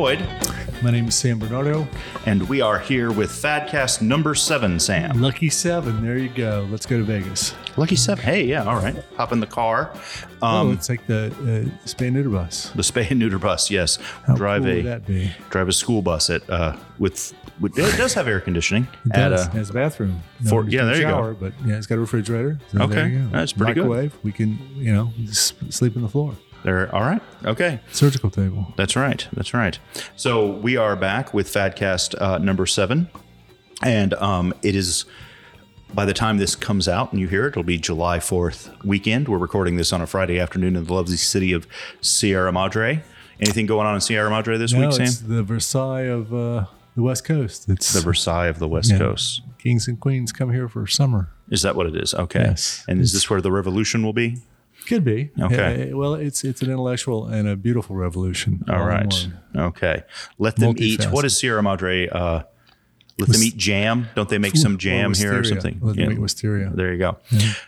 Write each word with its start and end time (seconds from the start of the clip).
Boyd, 0.00 0.26
My 0.82 0.90
name 0.90 1.08
is 1.08 1.14
Sam 1.14 1.38
Bernardo. 1.38 1.86
and 2.24 2.48
we 2.48 2.62
are 2.62 2.78
here 2.78 3.12
with 3.12 3.28
Fadcast 3.30 4.00
number 4.00 4.34
seven, 4.34 4.80
Sam. 4.80 5.20
Lucky 5.20 5.50
seven. 5.50 6.02
There 6.02 6.16
you 6.16 6.30
go. 6.30 6.66
Let's 6.70 6.86
go 6.86 6.96
to 6.96 7.04
Vegas. 7.04 7.54
Lucky 7.76 7.96
seven. 7.96 8.24
Hey, 8.24 8.44
yeah, 8.44 8.64
all 8.64 8.76
right. 8.76 8.96
Hop 9.18 9.30
in 9.32 9.40
the 9.40 9.46
car. 9.46 9.90
oh, 10.40 10.46
Um, 10.46 10.72
it's 10.72 10.88
like 10.88 11.06
the 11.06 11.26
uh, 11.26 11.86
spay 11.86 12.10
neuter 12.10 12.30
bus. 12.30 12.70
the 12.74 12.80
spay 12.80 13.10
and 13.10 13.18
neuter 13.18 13.38
bus, 13.38 13.70
yes. 13.70 13.98
How 14.26 14.36
drive 14.36 14.62
cool 14.62 14.70
a 14.70 14.74
would 14.76 14.86
that 14.86 15.06
be? 15.06 15.30
drive 15.50 15.68
a 15.68 15.72
school 15.72 16.00
bus 16.00 16.30
at 16.30 16.48
uh, 16.48 16.76
with, 16.98 17.34
with 17.60 17.78
it 17.78 17.94
does 17.98 18.14
have 18.14 18.26
air 18.26 18.40
conditioning 18.40 18.88
It 19.04 19.12
does. 19.12 19.48
a 19.48 19.50
it 19.50 19.52
has 19.52 19.68
a 19.68 19.74
bathroom. 19.74 20.22
for- 20.48 20.64
yeah, 20.66 20.80
no 20.80 20.86
there 20.86 20.96
you 20.96 21.02
go. 21.02 21.36
But 21.38 21.52
yeah, 21.66 21.76
it's 21.76 21.86
got 21.86 21.96
a 21.96 22.00
refrigerator. 22.00 22.58
So 22.72 22.84
Okay, 22.84 22.94
there 22.94 23.08
you 23.08 23.18
go. 23.24 23.28
that's 23.32 23.52
pretty 23.52 23.74
good. 23.74 23.80
Microwave. 23.82 24.16
We 24.22 24.32
can, 24.32 24.58
you 24.76 24.94
know, 24.94 25.10
sleep 25.30 25.94
on 25.94 26.00
the 26.02 26.08
floor. 26.08 26.34
There. 26.62 26.94
All 26.94 27.02
right, 27.02 27.22
okay. 27.44 27.80
Surgical 27.92 28.30
table. 28.30 28.72
That's 28.76 28.96
right. 28.96 29.26
That's 29.32 29.54
right. 29.54 29.78
So 30.16 30.46
we 30.50 30.76
are 30.76 30.96
back 30.96 31.32
with 31.34 31.48
Fadcast 31.48 32.20
uh, 32.20 32.38
number 32.38 32.66
seven, 32.66 33.08
and 33.82 34.14
um, 34.14 34.54
it 34.62 34.74
is. 34.74 35.04
By 35.92 36.04
the 36.04 36.14
time 36.14 36.38
this 36.38 36.54
comes 36.54 36.86
out 36.86 37.10
and 37.10 37.20
you 37.20 37.26
hear 37.26 37.46
it, 37.46 37.48
it'll 37.48 37.64
be 37.64 37.76
July 37.76 38.20
Fourth 38.20 38.70
weekend. 38.84 39.26
We're 39.26 39.38
recording 39.38 39.74
this 39.74 39.92
on 39.92 40.00
a 40.00 40.06
Friday 40.06 40.38
afternoon 40.38 40.76
in 40.76 40.84
the 40.84 40.94
lovely 40.94 41.16
city 41.16 41.52
of 41.52 41.66
Sierra 42.00 42.52
Madre. 42.52 43.02
Anything 43.40 43.66
going 43.66 43.88
on 43.88 43.96
in 43.96 44.00
Sierra 44.00 44.30
Madre 44.30 44.56
this 44.56 44.72
No, 44.72 44.82
week, 44.86 44.92
Sam? 44.92 45.02
it's 45.06 45.18
the 45.18 45.42
Versailles 45.42 46.02
of 46.02 46.32
uh, 46.32 46.66
the 46.94 47.02
West 47.02 47.24
Coast. 47.24 47.68
It's 47.68 47.92
The 47.92 48.02
Versailles 48.02 48.46
of 48.46 48.60
the 48.60 48.68
West 48.68 48.92
Yeah. 48.92 48.98
Coast. 48.98 49.42
kings 49.58 49.88
and 49.88 49.98
queens 49.98 50.30
come 50.30 50.52
here 50.52 50.68
for 50.68 50.86
summer. 50.86 51.30
Is 51.50 51.62
that 51.62 51.74
what 51.74 51.86
it 51.88 51.96
is? 51.96 52.14
Okay. 52.14 52.40
Yes. 52.42 52.84
And 52.86 53.00
is 53.00 53.12
this 53.12 53.28
where 53.28 53.40
the 53.40 53.50
revolution 53.50 54.04
will 54.04 54.12
be? 54.12 54.36
Could 54.86 55.04
be. 55.04 55.30
Okay. 55.40 55.90
Uh, 55.92 55.96
well, 55.96 56.14
it's 56.14 56.44
it's 56.44 56.62
an 56.62 56.70
intellectual 56.70 57.26
and 57.26 57.48
a 57.48 57.56
beautiful 57.56 57.96
revolution. 57.96 58.62
All 58.68 58.88
in 58.88 59.34
Okay. 59.56 60.02
Let 60.38 60.56
them 60.56 60.74
eat. 60.78 61.04
What 61.06 61.24
is 61.24 61.36
Sierra 61.36 61.62
Madre? 61.62 62.08
Uh, 62.08 62.42
let 63.18 63.28
them 63.28 63.42
eat 63.42 63.56
jam. 63.58 64.08
Don't 64.14 64.30
they 64.30 64.38
make 64.38 64.56
some 64.56 64.78
jam 64.78 65.12
here 65.12 65.38
or 65.38 65.44
something? 65.44 65.78
Let 65.82 65.96
them 65.96 66.06
Yeah. 66.06 66.12
eat 66.12 66.20
wisteria. 66.20 66.70
There 66.74 66.90
you 66.90 66.98
go. 66.98 67.18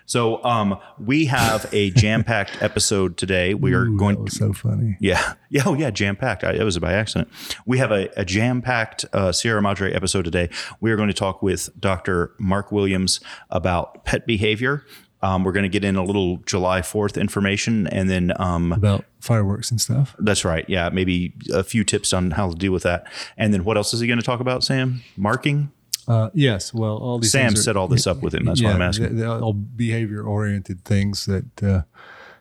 So 0.07 0.43
um, 0.45 0.79
we 0.99 1.27
have 1.27 1.69
a 1.73 1.91
jam-packed 1.91 2.57
episode 2.63 3.19
today. 3.19 3.53
We 3.53 3.75
are 3.75 3.85
Ooh, 3.85 3.99
going. 3.99 4.17
that 4.17 4.23
was 4.23 4.37
so 4.37 4.55
funny. 4.55 4.97
yeah, 4.99 5.35
yeah, 5.51 5.63
oh 5.67 5.75
yeah, 5.75 5.91
jam-packed. 5.91 6.43
I, 6.43 6.53
it 6.53 6.63
was 6.65 6.79
by 6.79 6.95
accident. 6.95 7.29
We 7.67 7.77
have 7.79 7.91
a, 7.93 8.09
a 8.19 8.25
jam-packed 8.25 9.05
uh, 9.13 9.31
Sierra 9.33 9.61
Madre 9.61 9.93
episode 9.93 10.25
today. 10.25 10.49
We 10.81 10.91
are 10.91 10.97
going 10.97 11.09
to 11.09 11.15
talk 11.15 11.43
with 11.43 11.69
Dr. 11.79 12.33
Mark 12.39 12.73
Williams 12.73 13.21
about 13.51 14.05
pet 14.07 14.27
behavior. 14.27 14.87
Um, 15.23 15.45
we're 15.45 15.53
going 15.53 15.63
to 15.63 15.69
get 15.69 15.85
in 15.85 15.95
a 15.97 16.03
little 16.05 16.39
July 16.47 16.81
4th 16.81 17.21
information 17.21 17.87
and 17.87 18.11
then 18.11 18.33
um, 18.41 18.73
About 18.73 19.05
fireworks 19.21 19.71
and 19.71 19.81
stuff. 19.81 20.17
that's 20.19 20.45
right. 20.45 20.65
Yeah, 20.69 20.89
maybe 20.93 21.33
a 21.53 21.63
few 21.63 21.85
tips 21.85 22.13
on 22.13 22.33
how 22.33 22.51
to 22.51 22.57
deal 22.57 22.73
with 22.73 22.83
that. 22.83 23.07
And 23.37 23.55
then 23.55 23.63
what 23.65 23.77
else 23.77 23.95
is 23.95 24.01
he 24.01 24.07
going 24.09 24.19
to 24.19 24.25
talk 24.25 24.41
about, 24.41 24.65
Sam? 24.65 25.03
Marking? 25.17 25.71
Uh, 26.09 26.31
yes. 26.35 26.75
Well, 26.75 26.97
all 26.97 27.19
these 27.21 27.31
Sam 27.31 27.53
are- 27.53 27.57
set 27.57 27.77
all 27.77 27.87
this 27.87 28.07
up 28.09 28.21
with 28.23 28.35
him. 28.35 28.45
That's 28.47 28.61
why 28.63 28.73
I'm 28.73 28.83
asking. 28.83 29.17
They're, 29.17 29.29
all 29.29 29.53
behavior 29.53 30.25
oriented 30.25 30.85
things 30.85 31.27
that 31.27 31.63
uh, 31.63 31.83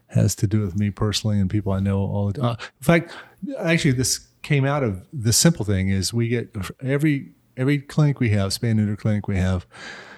has 0.07 0.33
to 0.35 0.47
do 0.47 0.61
with 0.61 0.75
me 0.79 0.89
personally 0.89 1.39
and 1.39 1.49
people 1.51 1.71
I 1.71 1.79
know 1.79 1.99
all 1.99 2.27
the 2.27 2.33
time. 2.41 2.45
Uh, 2.45 2.55
in 2.59 2.83
fact, 2.83 3.13
actually, 3.59 3.91
this 3.91 4.27
came 4.41 4.65
out 4.65 4.81
of 4.83 5.05
the 5.13 5.31
simple 5.31 5.63
thing 5.65 5.89
is 5.89 6.11
we 6.11 6.27
get 6.27 6.55
every 6.81 7.33
every 7.55 7.77
clinic 7.77 8.19
we 8.19 8.29
have, 8.31 8.49
spay 8.49 8.75
neuter 8.75 8.95
clinic 8.95 9.27
we 9.27 9.37
have, 9.37 9.67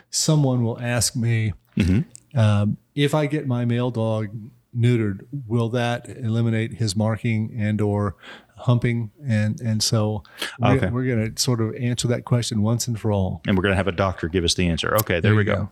someone 0.10 0.64
will 0.64 0.80
ask 0.80 1.14
me 1.16 1.54
Mm-hmm. 1.76 2.02
Um, 2.36 2.78
if 2.96 3.14
I 3.14 3.26
get 3.26 3.48
my 3.48 3.66
male 3.66 3.92
dog 3.92 4.30
neutered, 4.76 5.26
will 5.48 5.70
that 5.70 6.10
eliminate 6.10 6.74
his 6.74 6.96
marking 6.96 7.54
and 7.58 7.80
or 7.82 8.16
humping? 8.58 9.12
And 9.26 9.60
and 9.62 9.84
so 9.84 10.24
we're, 10.60 10.72
Okay. 10.78 10.90
we're 10.90 11.06
going 11.06 11.34
to 11.36 11.42
sort 11.42 11.62
of 11.62 11.76
answer 11.76 12.08
that 12.08 12.26
question 12.26 12.62
once 12.62 12.88
and 12.88 13.00
for 13.00 13.12
all. 13.12 13.42
and 13.48 13.56
we're 13.58 13.62
going 13.64 13.74
to 13.74 13.78
have 13.78 13.88
a 13.88 13.92
doctor 13.92 14.28
give 14.28 14.44
us 14.44 14.54
the 14.56 14.68
answer. 14.68 14.96
Okay, 14.96 15.20
there, 15.20 15.36
we 15.36 15.44
go. 15.44 15.56
go. 15.56 15.70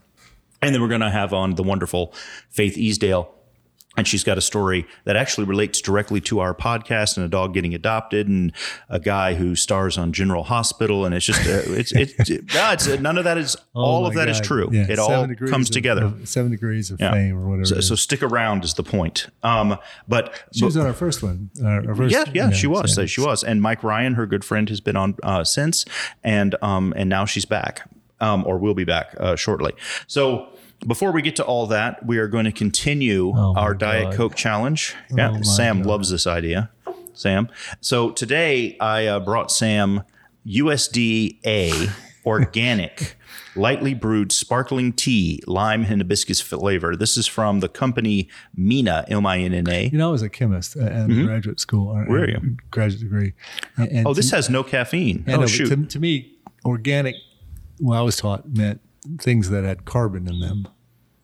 And 0.62 0.76
then 0.76 0.82
we're 0.82 0.88
going 0.90 1.02
to 1.02 1.10
have 1.10 1.34
on 1.34 1.56
the 1.56 1.64
wonderful 1.64 2.14
Faith 2.50 2.78
Easdale. 2.78 3.34
And 3.98 4.08
she's 4.08 4.24
got 4.24 4.38
a 4.38 4.42
story 4.42 4.88
that 5.04 5.18
actually 5.18 5.44
relates 5.48 5.82
directly 5.82 6.22
to 6.22 6.40
our 6.40 6.56
podcast 6.56 7.18
and 7.18 7.26
a 7.26 7.30
dog 7.30 7.54
getting 7.54 7.76
adopted 7.76 8.26
and 8.30 8.54
a 8.88 9.02
guy 9.02 9.34
who 9.34 9.54
stars 9.54 9.98
on 9.98 10.14
General 10.14 10.44
Hospital. 10.44 11.04
And 11.06 11.14
it's 11.14 11.26
just, 11.26 11.42
uh, 11.46 11.64
it's, 11.74 11.92
it's, 11.92 12.30
no, 12.56 12.72
it's, 12.72 12.88
none 12.88 13.18
of 13.18 13.26
that 13.26 13.38
is, 13.38 13.58
all 13.74 14.06
Oh 14.06 14.08
of 14.08 14.16
my 14.16 14.22
that 14.22 14.30
is 14.30 14.38
God. 14.40 14.46
true. 14.46 14.70
Yeah, 14.72 14.86
It 14.90 14.98
all 14.98 15.10
seven 15.10 15.30
degrees 15.30 15.52
comes 15.52 15.70
of- 15.70 15.74
together. 15.74 16.06
of- 16.06 16.30
seven 16.30 16.52
degrees 16.52 16.90
of 16.90 17.02
Yeah. 17.02 17.12
fame 17.12 17.38
or 17.38 17.50
whatever. 17.50 17.66
So, 17.66 17.82
so 17.82 17.96
stick 17.96 18.24
around 18.24 18.64
is 18.64 18.76
the 18.76 18.84
point. 18.84 19.28
Um, 19.44 19.78
but, 20.08 20.42
she 20.54 20.64
was 20.64 20.78
on 20.78 20.86
our 20.86 20.94
first 20.94 21.22
one. 21.22 21.50
Our, 21.62 21.90
our 21.90 21.96
first, 21.96 22.14
yeah, 22.14 22.24
yeah, 22.34 22.50
she 22.52 22.68
was. 22.68 22.96
so- 22.96 23.06
She 23.06 23.20
was. 23.20 23.44
And 23.44 23.62
Mike 23.62 23.84
Ryan, 23.84 24.14
her 24.14 24.26
good 24.26 24.46
friend, 24.46 24.70
has 24.70 24.80
been 24.80 24.96
on 24.96 25.16
uh, 25.22 25.44
since, 25.44 25.84
and 26.24 26.56
um, 26.62 26.94
and 26.96 27.10
now 27.10 27.26
she's 27.26 27.44
back, 27.46 27.90
um, 28.22 28.46
or 28.48 28.58
will 28.58 28.74
be 28.74 28.86
back 28.86 29.14
uh, 29.20 29.36
shortly. 29.36 29.74
So 30.08 30.48
before 30.88 31.12
we 31.12 31.22
get 31.22 31.36
to 31.38 31.44
all 31.46 31.68
that, 31.68 32.06
we 32.06 32.18
are 32.18 32.28
going 32.28 32.46
to 32.46 32.52
continue 32.52 33.30
Oh, 33.36 33.54
our 33.56 33.74
Diet 33.74 34.10
God. 34.10 34.16
Coke 34.16 34.36
challenge. 34.36 34.96
Yeah, 35.16 35.36
Oh, 35.38 35.42
Sam 35.44 35.80
God. 35.80 35.86
loves 35.88 36.10
this 36.10 36.26
idea. 36.28 36.70
Sam. 37.14 37.50
So 37.82 38.12
today 38.12 38.78
I 38.80 39.06
uh, 39.06 39.20
brought 39.20 39.52
Sam 39.52 40.04
USDA 40.46 41.92
organic. 42.26 43.18
Lightly 43.54 43.94
brewed 43.94 44.32
sparkling 44.32 44.94
tea, 44.94 45.42
lime 45.46 45.84
and 45.84 46.00
hibiscus 46.02 46.40
flavor. 46.40 46.96
This 46.96 47.18
is 47.18 47.28
from 47.28 47.60
the 47.60 47.68
company 47.68 48.30
Minna, 48.56 49.04
M 49.10 49.26
I 49.26 49.40
N 49.40 49.54
N 49.54 49.68
A. 49.70 49.88
You 49.90 49.98
know, 49.98 50.08
I 50.08 50.12
was 50.14 50.22
a 50.22 50.30
chemist 50.30 50.78
at 50.78 50.90
at 50.90 51.08
graduate 51.10 51.60
school. 51.60 51.88
Mm-hmm. 51.94 52.10
Where 52.12 52.22
are 52.24 52.30
you? 52.30 52.58
Graduate 52.72 53.02
degree. 53.04 53.34
And, 53.76 53.90
and 53.92 54.08
Oh, 54.08 54.14
this 54.14 54.30
to, 54.30 54.38
has 54.38 54.50
no 54.50 54.64
caffeine. 54.64 55.26
Oh, 55.28 55.36
know, 55.42 55.48
shoot. 55.48 55.68
To, 55.68 55.86
to 55.86 56.00
me, 56.00 56.32
organic, 56.64 57.16
well, 57.82 58.00
I 58.00 58.04
was 58.04 58.16
taught 58.16 58.48
meant 58.48 58.80
things 59.20 59.50
that 59.50 59.64
had 59.64 59.86
carbon 59.86 60.28
in 60.28 60.40
them. 60.40 60.68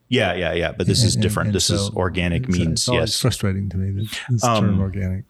Yeah, 0.10 0.34
yeah, 0.36 0.54
yeah. 0.54 0.72
But 0.72 0.88
this 0.88 1.04
is 1.04 1.16
different. 1.16 1.48
and 1.48 1.56
this 1.56 1.70
is 1.70 1.90
organic 1.92 2.44
it's- 2.44 2.58
means 2.58 2.72
it's 2.88 2.88
yes. 2.90 3.20
frustrating 3.20 3.70
to 3.70 3.78
me 3.78 3.92
that 4.02 4.20
this 4.30 4.42
term 4.42 4.80
organic 4.80 5.26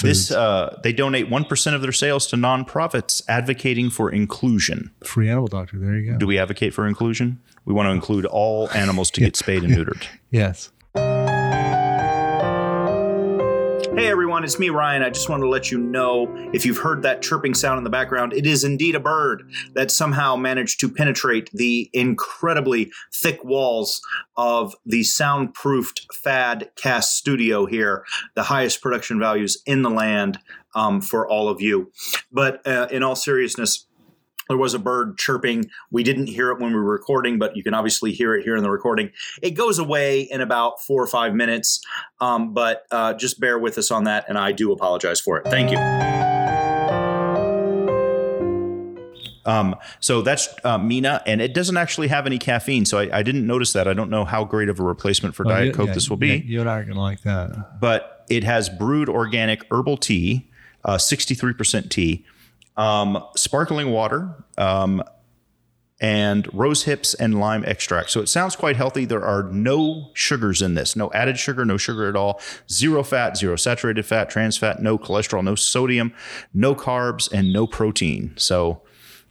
This 0.00 0.30
uh, 0.30 0.78
they 0.82 0.92
donate 0.94 1.28
one 1.28 1.44
percent 1.44 1.76
of 1.76 1.82
their 1.82 1.92
sales 1.92 2.26
to 2.28 2.36
nonprofits 2.36 3.22
advocating 3.28 3.90
for 3.90 4.10
inclusion. 4.10 4.92
free 5.04 5.28
animal 5.28 5.48
doctor. 5.48 5.78
There 5.78 5.96
you 5.98 6.12
go. 6.12 6.18
Do 6.18 6.26
we 6.26 6.38
advocate 6.38 6.72
for 6.72 6.86
inclusion? 6.86 7.38
We 7.66 7.74
want 7.74 7.86
to 7.88 7.90
include 7.92 8.24
all 8.24 8.70
animals 8.70 9.10
to 9.12 9.20
get 9.26 9.36
spayed 9.36 9.62
and 9.62 9.74
neutered. 9.74 10.06
yes. 10.30 10.70
Hey 13.96 14.08
everyone, 14.08 14.42
it's 14.42 14.58
me, 14.58 14.70
Ryan. 14.70 15.04
I 15.04 15.10
just 15.10 15.28
wanted 15.28 15.44
to 15.44 15.48
let 15.48 15.70
you 15.70 15.78
know 15.78 16.26
if 16.52 16.66
you've 16.66 16.78
heard 16.78 17.02
that 17.02 17.22
chirping 17.22 17.54
sound 17.54 17.78
in 17.78 17.84
the 17.84 17.90
background, 17.90 18.32
it 18.32 18.44
is 18.44 18.64
indeed 18.64 18.96
a 18.96 19.00
bird 19.00 19.48
that 19.74 19.92
somehow 19.92 20.34
managed 20.34 20.80
to 20.80 20.88
penetrate 20.88 21.48
the 21.52 21.90
incredibly 21.92 22.90
thick 23.14 23.44
walls 23.44 24.02
of 24.36 24.74
the 24.84 25.04
soundproofed 25.04 26.06
Fad 26.12 26.72
Cast 26.74 27.16
studio 27.16 27.66
here, 27.66 28.04
the 28.34 28.42
highest 28.42 28.82
production 28.82 29.20
values 29.20 29.62
in 29.64 29.82
the 29.82 29.90
land 29.90 30.40
um, 30.74 31.00
for 31.00 31.28
all 31.28 31.48
of 31.48 31.60
you. 31.60 31.92
But 32.32 32.66
uh, 32.66 32.88
in 32.90 33.04
all 33.04 33.14
seriousness, 33.14 33.86
there 34.48 34.56
was 34.56 34.74
a 34.74 34.78
bird 34.78 35.16
chirping. 35.18 35.70
We 35.90 36.02
didn't 36.02 36.26
hear 36.26 36.50
it 36.50 36.60
when 36.60 36.70
we 36.72 36.76
were 36.76 36.84
recording, 36.92 37.38
but 37.38 37.56
you 37.56 37.62
can 37.62 37.74
obviously 37.74 38.12
hear 38.12 38.34
it 38.34 38.44
here 38.44 38.56
in 38.56 38.62
the 38.62 38.70
recording. 38.70 39.10
It 39.42 39.52
goes 39.52 39.78
away 39.78 40.22
in 40.22 40.40
about 40.40 40.80
four 40.82 41.02
or 41.02 41.06
five 41.06 41.34
minutes, 41.34 41.80
um, 42.20 42.52
but 42.52 42.84
uh, 42.90 43.14
just 43.14 43.40
bear 43.40 43.58
with 43.58 43.78
us 43.78 43.90
on 43.90 44.04
that, 44.04 44.26
and 44.28 44.36
I 44.38 44.52
do 44.52 44.72
apologize 44.72 45.20
for 45.20 45.38
it. 45.38 45.46
Thank 45.48 45.70
you. 45.70 45.78
Um, 49.46 49.76
so 50.00 50.22
that's 50.22 50.48
uh, 50.64 50.78
Minna, 50.78 51.22
and 51.26 51.42
it 51.42 51.52
doesn't 51.52 51.76
actually 51.76 52.08
have 52.08 52.24
any 52.26 52.38
caffeine, 52.38 52.86
so 52.86 52.98
I, 52.98 53.18
I 53.18 53.22
didn't 53.22 53.46
notice 53.46 53.74
that. 53.74 53.86
I 53.86 53.92
don't 53.92 54.08
know 54.08 54.24
how 54.24 54.42
great 54.44 54.70
of 54.70 54.80
a 54.80 54.82
replacement 54.82 55.34
for 55.34 55.44
Well, 55.44 55.54
Diet 55.56 55.66
you- 55.68 55.72
Coke 55.74 55.88
yeah, 55.88 55.94
this 55.94 56.08
will 56.08 56.16
be 56.16 56.28
yeah, 56.28 56.34
you 56.36 56.60
and 56.60 56.70
I 56.70 56.78
are 56.78 56.84
going 56.84 56.94
to 56.94 57.00
like 57.00 57.20
that. 57.22 57.78
but 57.80 58.24
it 58.30 58.42
has 58.44 58.70
brewed 58.70 59.10
organic 59.10 59.62
herbal 59.70 59.98
tea, 59.98 60.48
uh, 60.82 60.96
63% 60.96 61.90
tea, 61.90 62.24
um, 62.76 63.22
sparkling 63.36 63.90
water, 63.90 64.34
um, 64.58 65.02
and 66.00 66.52
rose 66.52 66.84
hips 66.84 67.14
and 67.14 67.38
lime 67.40 67.64
extract. 67.64 68.10
So 68.10 68.20
it 68.20 68.28
sounds 68.28 68.56
quite 68.56 68.76
healthy. 68.76 69.04
There 69.04 69.24
are 69.24 69.44
no 69.44 70.10
sugars 70.12 70.60
in 70.60 70.74
this, 70.74 70.96
no 70.96 71.10
added 71.12 71.38
sugar, 71.38 71.64
no 71.64 71.76
sugar 71.76 72.08
at 72.08 72.16
all, 72.16 72.40
zero 72.70 73.02
fat, 73.02 73.36
zero 73.36 73.56
saturated 73.56 74.04
fat, 74.04 74.28
trans 74.28 74.58
fat, 74.58 74.82
no 74.82 74.98
cholesterol, 74.98 75.42
no 75.44 75.54
sodium, 75.54 76.12
no 76.52 76.74
carbs, 76.74 77.32
and 77.32 77.52
no 77.52 77.66
protein. 77.66 78.34
So, 78.36 78.82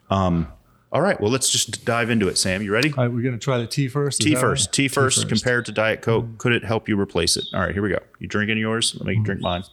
um, 0.10 0.48
all 0.92 1.01
right, 1.01 1.19
well, 1.19 1.31
let's 1.31 1.50
just 1.51 1.86
dive 1.86 2.10
into 2.10 2.28
it, 2.28 2.38
Sam. 2.38 2.62
You 2.62 2.72
ready? 2.72 2.94
All 2.94 3.04
right, 3.04 3.13
we're 3.13 3.24
going 3.24 3.38
to 3.38 3.44
try 3.44 3.57
the 3.57 3.68
tea 3.68 3.88
first. 3.88 4.22
Tea 4.22 4.36
first. 4.36 4.68
right? 4.68 4.74
Tea 4.74 4.88
first 4.88 5.28
compared 5.28 5.66
to 5.66 5.72
Diet 5.72 6.01
Coke. 6.01 6.38
Could 6.38 6.54
it 6.54 6.63
help 6.63 6.88
you 6.88 7.00
replace 7.00 7.36
it? 7.36 7.46
All 7.54 7.60
right, 7.62 7.74
here 7.74 7.81
we 7.81 7.89
go. 7.89 8.00
You 8.19 8.28
drinking 8.28 8.60
yours? 8.60 8.96
Let 8.96 9.07
me 9.07 9.19
drink 9.24 9.42
mine. 9.42 9.63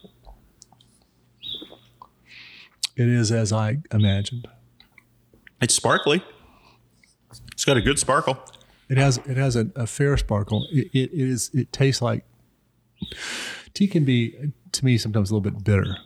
It 3.00 3.08
is 3.08 3.32
as 3.32 3.50
I 3.50 3.78
imagined. 3.94 4.46
It's 5.62 5.74
sparkly. 5.74 6.22
It's 7.50 7.64
got 7.64 7.78
a 7.78 7.80
good 7.80 7.98
sparkle. 7.98 8.38
It 8.90 8.98
has 8.98 9.16
it 9.26 9.38
has 9.38 9.56
a, 9.56 9.70
a 9.74 9.86
fair 9.86 10.18
sparkle. 10.18 10.66
It, 10.70 10.90
it 10.92 11.10
is 11.14 11.50
it 11.54 11.72
tastes 11.72 12.02
like 12.02 12.26
tea 13.72 13.88
can 13.88 14.04
be 14.04 14.52
to 14.72 14.84
me 14.84 14.98
sometimes 14.98 15.30
a 15.30 15.34
little 15.34 15.50
bit 15.50 15.64
bitter. 15.64 15.96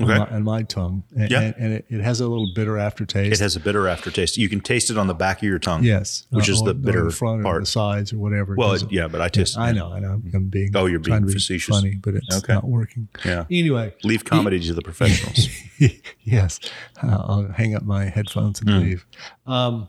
On, 0.00 0.10
Okay. 0.10 0.18
my, 0.18 0.26
on 0.36 0.42
my 0.42 0.62
tongue, 0.64 1.04
and, 1.16 1.30
Yeah. 1.30 1.40
and, 1.40 1.54
and 1.56 1.72
it, 1.74 1.86
it 1.88 2.00
has 2.00 2.20
a 2.20 2.26
little 2.26 2.48
bitter 2.54 2.78
aftertaste. 2.78 3.32
It 3.34 3.42
has 3.42 3.54
a 3.54 3.60
bitter 3.60 3.86
aftertaste. 3.86 4.36
You 4.36 4.48
can 4.48 4.60
taste 4.60 4.90
it 4.90 4.98
on 4.98 5.06
the 5.06 5.14
back 5.14 5.38
of 5.38 5.44
your 5.44 5.58
tongue. 5.60 5.84
yes, 5.84 6.26
Which 6.30 6.48
uh, 6.48 6.52
is 6.52 6.62
or- 6.62 6.66
the 6.68 6.74
bitter 6.74 7.04
the 7.04 7.10
front 7.12 7.40
or 7.40 7.44
part. 7.44 7.62
the 7.62 7.66
sides 7.66 8.12
or 8.12 8.18
whatever. 8.18 8.56
Well, 8.56 8.72
it, 8.72 8.90
yeah, 8.90 9.06
but 9.06 9.20
I 9.20 9.28
taste. 9.28 9.56
I 9.56 9.70
know, 9.72 9.92
I 9.92 10.00
know. 10.00 10.20
I'm 10.34 10.48
being 10.48 10.70
Oh, 10.74 10.86
you're 10.86 10.98
being 10.98 11.20
to 11.20 11.26
be 11.26 11.32
facetious. 11.34 11.74
funny, 11.76 11.94
but 11.94 12.14
it's 12.14 12.36
Okay. 12.38 12.54
not 12.54 12.64
working. 12.64 13.08
Yeah. 13.24 13.44
Anyway, 13.50 13.94
Leave 14.02 14.24
comedy 14.24 14.58
to 14.60 14.74
the 14.74 14.82
professionals. 14.90 15.48
yes, 16.22 16.58
I'll 17.02 17.48
hang 17.54 17.74
up 17.76 17.84
my 17.84 18.06
headphones 18.06 18.60
and 18.60 18.70
leave. 18.82 19.06
Um, 19.46 19.88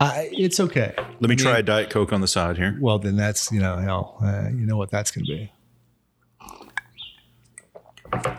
I, 0.00 0.30
it's 0.32 0.58
okay. 0.58 0.94
Let 1.20 1.30
me 1.30 1.36
try 1.36 1.58
a 1.58 1.62
diet 1.62 1.88
coke 1.90 2.12
on 2.12 2.20
the 2.20 2.26
side 2.26 2.56
here. 2.56 2.76
Well, 2.80 2.98
then 2.98 3.14
that's 3.16 3.52
you 3.52 3.60
know 3.60 3.76
hell. 3.76 4.16
Uh, 4.20 4.48
you 4.50 4.66
know 4.66 4.76
what 4.76 4.90
that's 4.90 5.12
going 5.12 5.24
to 5.26 5.32
be. 5.32 5.52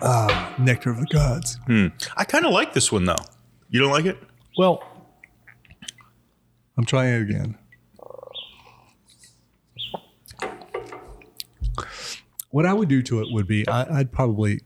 Ah, 0.01 0.53
nectar 0.57 0.89
of 0.91 1.00
the 1.00 1.07
gods. 1.07 1.59
Hmm. 1.68 1.88
I 2.18 2.24
kind 2.24 2.45
of 2.45 2.51
like 2.51 2.74
this 2.74 2.91
one 2.91 3.06
though. 3.06 3.15
You 3.69 3.80
don't 3.80 3.91
like 3.91 4.06
it? 4.06 4.18
Well, 4.57 4.83
I'm 6.77 6.85
trying 6.85 7.13
it 7.13 7.21
again. 7.21 7.57
What 12.51 12.65
I 12.65 12.74
would 12.74 12.88
do 12.88 13.01
to 13.03 13.21
it 13.21 13.27
would 13.31 13.47
be 13.47 13.68
I, 13.68 14.00
I'd 14.00 14.12
probably 14.12 14.62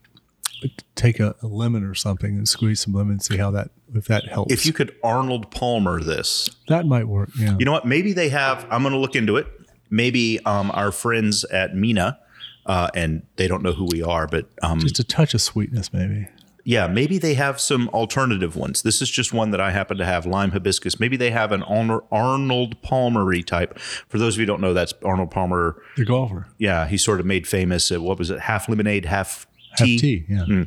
take 0.95 1.19
a, 1.19 1.35
a 1.41 1.47
lemon 1.47 1.83
or 1.83 1.93
something 1.93 2.35
and 2.37 2.47
squeeze 2.47 2.81
some 2.81 2.93
lemon, 2.93 3.13
and 3.13 3.23
see 3.23 3.37
how 3.37 3.51
that 3.51 3.69
if 3.93 4.05
that 4.05 4.27
helps. 4.27 4.51
If 4.51 4.65
you 4.65 4.73
could 4.73 4.95
Arnold 5.03 5.51
Palmer 5.51 6.01
this, 6.01 6.49
that 6.67 6.85
might 6.85 7.07
work. 7.07 7.29
Yeah. 7.37 7.55
you 7.57 7.65
know 7.65 7.71
what? 7.71 7.85
Maybe 7.85 8.13
they 8.13 8.29
have. 8.29 8.65
I'm 8.69 8.81
going 8.81 8.93
to 8.93 8.99
look 8.99 9.15
into 9.15 9.37
it. 9.37 9.47
Maybe 9.89 10.43
um, 10.45 10.71
our 10.71 10.91
friends 10.91 11.45
at 11.45 11.75
Minna, 11.75 12.19
uh, 12.67 12.89
and 12.93 13.23
they 13.37 13.47
don't 13.47 13.63
know 13.63 13.71
who 13.73 13.87
we 13.91 14.03
are, 14.03 14.27
but 14.27 14.47
um, 14.61 14.79
Just 14.79 14.99
a 14.99 15.03
touch 15.03 15.33
of 15.33 15.41
sweetness, 15.41 15.91
maybe. 15.93 16.27
yeah, 16.63 16.85
maybe 16.87 17.17
they 17.17 17.33
have 17.33 17.59
some 17.59 17.87
alternative 17.89 18.55
ones. 18.55 18.81
This 18.83 19.01
is 19.01 19.09
just 19.09 19.33
one 19.33 19.51
that 19.51 19.61
I 19.61 19.71
happen 19.71 19.97
to 19.97 20.05
have, 20.05 20.25
lime 20.25 20.51
hibiscus. 20.51 20.99
Maybe 20.99 21.15
they 21.17 21.31
have 21.31 21.51
an 21.51 21.63
Arnold 21.63 22.81
Palmery 22.81 23.41
type. 23.41 23.79
For 23.79 24.17
those 24.17 24.35
of 24.35 24.39
you 24.39 24.43
who 24.43 24.47
don't 24.47 24.61
know, 24.61 24.73
that's 24.73 24.93
Arnold 25.03 25.31
Palmer. 25.31 25.81
The 25.95 26.05
golfer. 26.05 26.47
Yeah, 26.57 26.87
he 26.87 26.97
sort 26.97 27.19
of 27.19 27.25
made 27.25 27.47
famous. 27.47 27.91
At, 27.91 28.01
what 28.01 28.19
was 28.19 28.29
it? 28.29 28.39
Half 28.41 28.67
lemonade, 28.69 29.05
half 29.05 29.47
tea. 29.77 29.97
tea. 29.97 30.25
Yeah. 30.27 30.43
Hmm. 30.45 30.63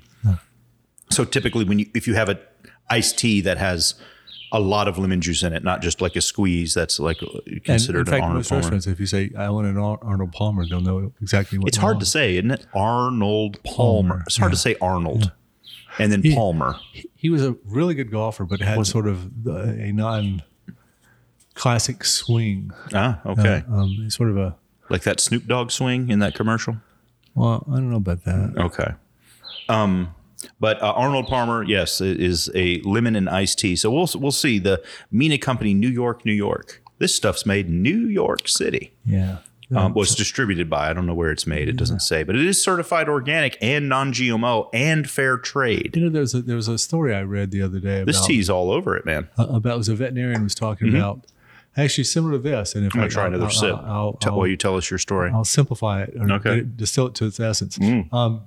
So 1.11 1.25
typically, 1.25 1.65
when 1.65 1.81
you 1.81 1.87
if 1.95 2.07
you 2.07 2.15
have 2.15 2.29
a 2.29 2.39
iced 2.89 3.19
tea 3.19 3.41
that 3.43 3.59
has 3.59 3.95
a 4.53 4.59
lot 4.61 4.89
of 4.89 4.99
lemon 4.99 5.21
juice 5.21 5.43
in 5.45 5.53
it, 5.53 5.63
not 5.63 5.81
just 5.83 6.01
like 6.01 6.17
a 6.17 6.21
squeeze, 6.21 6.75
that's 6.75 6.99
like 6.99 7.23
uh, 7.23 7.27
And 7.47 7.55
in 7.55 7.61
considered 7.61 8.09
an 8.09 8.13
fact, 8.13 8.23
Arnold 8.25 8.51
most 8.51 8.71
Palmer. 8.71 8.77
if 8.93 8.99
you 9.01 9.07
say 9.07 9.31
I 9.39 9.49
want 9.51 9.69
an 9.69 9.77
Ar- 9.79 9.99
Arnold 10.03 10.33
Palmer, 10.33 10.67
they'll 10.67 10.81
know 10.81 11.13
exactly 11.23 11.59
what. 11.59 11.69
It's 11.69 11.77
hard 11.77 12.01
to 12.01 12.07
say, 12.07 12.37
isn't 12.37 12.51
it? 12.51 12.67
Arnold 12.75 13.63
Palmer. 13.63 14.09
Palmer, 14.09 14.23
It's 14.27 14.37
hard 14.39 14.51
to 14.53 14.59
say 14.59 14.75
Arnold, 14.81 15.31
and 15.99 16.11
then 16.11 16.23
Palmer. 16.35 16.77
He 17.15 17.29
was 17.31 17.45
a 17.45 17.55
really 17.65 17.95
good 17.95 18.11
golfer, 18.11 18.45
but 18.45 18.61
had 18.61 18.85
sort 18.87 19.07
of 19.07 19.45
the- 19.45 19.77
a 19.81 19.93
non-classic 19.93 22.05
swing. 22.05 22.73
Ah, 22.93 23.21
okay. 23.27 23.63
Uh, 23.71 23.75
um, 23.77 24.11
sort 24.11 24.31
of 24.31 24.37
a 24.37 24.57
like 24.89 25.03
that 25.03 25.21
Snoop 25.21 25.47
Dogg 25.47 25.71
swing 25.71 26.11
in 26.11 26.19
that 26.19 26.35
commercial. 26.35 26.79
well, 27.35 27.65
I 27.71 27.75
don't 27.77 27.91
know 27.91 27.99
about 27.99 28.25
that. 28.25 28.55
Okay. 28.57 28.93
Um, 29.69 30.13
but 30.61 30.81
uh, 30.83 30.93
Arnold 30.93 31.27
Palmer, 31.27 31.63
yes, 31.65 32.01
is 32.01 32.51
a 32.55 32.81
lemon 32.83 33.17
and 33.17 33.29
iced 33.29 33.59
tea. 33.59 33.75
So 33.77 33.91
we'll 33.91 34.09
we'll 34.15 34.31
see 34.33 34.59
the 34.59 34.83
Minna 35.11 35.39
Company, 35.39 35.75
New 35.75 35.89
York, 35.89 36.25
New 36.25 36.33
York. 36.33 36.83
This 36.99 37.15
stuff's 37.15 37.47
made 37.47 37.67
in 37.67 37.83
New 37.83 38.07
York 38.09 38.47
City. 38.47 38.93
Yeah. 39.07 39.39
Um, 39.75 39.95
well, 39.95 40.03
it's 40.03 40.17
distributed 40.17 40.69
by. 40.69 40.91
I 40.91 40.93
don't 40.93 41.07
know 41.07 41.15
where 41.15 41.31
it's 41.31 41.47
made. 41.47 41.69
It 41.69 41.77
doesn't 41.77 42.01
say, 42.01 42.25
but 42.25 42.35
it 42.35 42.45
is 42.45 42.61
certified 42.63 43.09
organic 43.09 43.57
and 43.63 43.89
non-GMO 43.89 44.69
and 44.75 45.09
fair 45.09 45.39
trade. 45.39 45.95
You 45.95 46.03
know, 46.03 46.09
there's 46.11 46.35
a 46.35 46.43
there 46.43 46.57
was 46.57 46.67
a 46.67 46.77
story 46.77 47.15
I 47.15 47.23
read 47.23 47.53
the 47.53 47.63
other 47.63 47.79
day 47.79 47.99
about 47.99 48.07
This 48.07 48.27
tea's 48.27 48.51
all 48.51 48.73
over 48.73 48.97
it, 48.97 49.07
man. 49.07 49.29
uh, 49.39 49.47
about 49.47 49.75
it 49.75 49.79
was 49.79 49.89
a 49.89 49.95
veterinarian 49.95 50.43
was 50.43 50.57
talking 50.57 50.89
about 50.95 51.25
actually 51.77 52.03
similar 52.03 52.33
to 52.33 52.39
this. 52.39 52.75
And 52.75 52.85
if 52.85 52.95
I'm 52.95 53.01
I 53.01 53.03
gonna 53.05 53.11
try 53.13 53.27
another 53.29 53.45
I'll, 53.45 53.51
sip. 53.51 53.77
I'll, 53.77 53.85
I'll, 53.85 54.13
Tell, 54.15 54.37
while 54.37 54.49
you 54.49 54.57
tell 54.57 54.77
us 54.77 54.91
your 54.91 54.99
story. 54.99 55.31
I'll 55.33 55.45
simplify 55.45 56.03
it 56.03 56.15
or 56.19 56.33
Okay. 56.33 56.63
Mm. 56.63 56.77
distill 56.77 57.07
it 57.07 57.15
to 57.15 57.27
its 57.27 57.39
essence. 57.39 57.79
Um, 58.11 58.43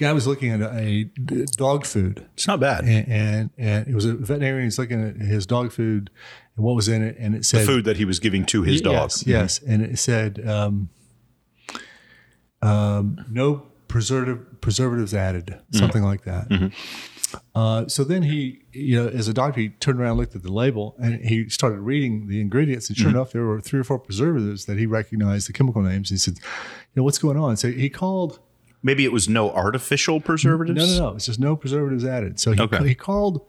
guy 0.00 0.12
was 0.12 0.26
looking 0.26 0.50
at 0.50 0.60
a, 0.60 1.10
a 1.30 1.44
dog 1.56 1.84
food 1.86 2.26
It's 2.34 2.46
not 2.46 2.58
bad. 2.58 2.84
and, 2.84 3.06
and 3.08 3.50
and 3.58 3.86
it 3.86 3.94
was 3.94 4.06
a 4.06 4.14
veterinarian. 4.14 4.64
He's 4.64 4.78
looking 4.78 5.02
at 5.08 5.16
his 5.16 5.46
dog 5.46 5.70
food 5.72 6.10
and 6.56 6.64
what 6.64 6.74
was 6.74 6.88
in 6.88 7.02
it, 7.02 7.16
and 7.18 7.34
it 7.34 7.44
said 7.44 7.66
Food 7.66 7.84
that 7.84 7.96
he 7.98 8.04
was 8.04 8.18
giving 8.18 8.44
to 8.46 8.62
his 8.62 8.80
dog. 8.80 8.94
Yes, 8.94 9.26
yes, 9.26 9.60
and 9.62 9.82
it 9.82 9.98
said 9.98 10.46
um, 10.48 10.88
um, 12.62 13.24
no 13.30 13.66
preservative 13.88 14.60
preservatives 14.60 15.14
added, 15.14 15.58
something 15.72 16.02
like 16.02 16.24
that. 16.24 16.72
Uh, 17.54 17.86
so 17.86 18.02
then 18.02 18.22
he, 18.22 18.62
you 18.72 18.96
know, 18.96 19.08
as 19.08 19.28
a 19.28 19.32
doctor, 19.32 19.60
he 19.60 19.68
turned 19.68 20.00
around, 20.00 20.16
looked 20.16 20.34
at 20.34 20.42
the 20.42 20.52
label, 20.52 20.96
and 21.00 21.24
he 21.24 21.48
started 21.48 21.78
reading 21.80 22.26
the 22.26 22.40
ingredients. 22.40 22.88
And 22.88 22.96
sure 22.98 23.08
enough, 23.10 23.32
there 23.32 23.44
were 23.44 23.60
three 23.60 23.78
or 23.80 23.84
four 23.84 23.98
preservatives 24.00 24.64
that 24.66 24.78
he 24.78 24.86
recognized 24.86 25.48
the 25.48 25.52
chemical 25.52 25.82
names. 25.82 26.10
He 26.10 26.16
said, 26.16 26.34
"You 26.38 26.96
know, 26.96 27.02
what's 27.04 27.18
going 27.18 27.36
on?" 27.36 27.56
So 27.56 27.70
he 27.70 27.88
called. 27.90 28.40
Maybe 28.82 29.04
it 29.04 29.12
was 29.12 29.28
no 29.28 29.50
artificial 29.50 30.20
preservatives. 30.20 30.78
No, 30.78 30.86
no, 31.04 31.10
no. 31.10 31.16
It's 31.16 31.26
just 31.26 31.38
no 31.40 31.54
preservatives 31.56 32.04
added. 32.04 32.40
So 32.40 32.52
he, 32.52 32.60
Okay. 32.60 32.88
he 32.88 32.94
called. 32.94 33.42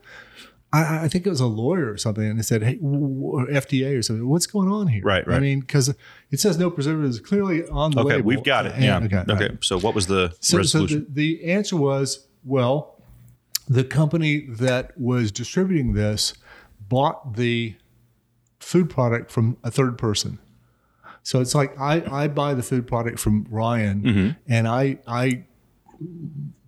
I, 0.74 1.04
I 1.04 1.08
think 1.08 1.26
it 1.26 1.30
was 1.30 1.40
a 1.40 1.46
lawyer 1.46 1.90
or 1.92 1.96
something, 1.98 2.24
and 2.24 2.38
he 2.38 2.42
said, 2.42 2.62
"Hey, 2.62 2.76
w- 2.76 2.98
w- 3.00 3.22
or 3.32 3.46
FDA 3.46 3.98
or 3.98 4.02
something. 4.02 4.26
What's 4.26 4.46
going 4.46 4.68
on 4.70 4.86
here?" 4.88 5.02
Right, 5.02 5.26
right. 5.26 5.36
I 5.36 5.40
mean, 5.40 5.60
because 5.60 5.88
it 6.30 6.40
says 6.40 6.58
no 6.58 6.70
preservatives 6.70 7.20
clearly 7.20 7.66
on 7.68 7.90
the 7.90 8.00
Okay, 8.00 8.16
label. 8.16 8.26
we've 8.28 8.42
got 8.44 8.66
it. 8.66 8.72
And- 8.74 8.84
Yeah. 8.84 8.98
Okay. 8.98 9.18
Okay. 9.32 9.48
right. 9.48 9.58
So 9.64 9.78
what 9.78 9.94
was 9.94 10.06
the 10.06 10.34
So, 10.40 10.62
so 10.62 10.86
the, 10.86 11.06
the 11.10 11.44
answer 11.44 11.76
was 11.76 12.26
well, 12.44 13.02
the 13.68 13.84
company 13.84 14.46
that 14.48 14.98
was 14.98 15.30
distributing 15.30 15.92
this 15.94 16.32
bought 16.88 17.36
the 17.36 17.76
food 18.60 18.88
product 18.90 19.30
from 19.30 19.56
a 19.64 19.70
third 19.70 19.96
person. 19.98 20.38
So 21.22 21.40
it's 21.40 21.54
like 21.54 21.78
I, 21.78 22.02
I 22.10 22.28
buy 22.28 22.54
the 22.54 22.62
food 22.62 22.86
product 22.86 23.18
from 23.18 23.46
Ryan 23.50 24.02
Mm-hmm. 24.02 24.52
and 24.52 24.66
I 24.68 24.98
I 25.06 25.44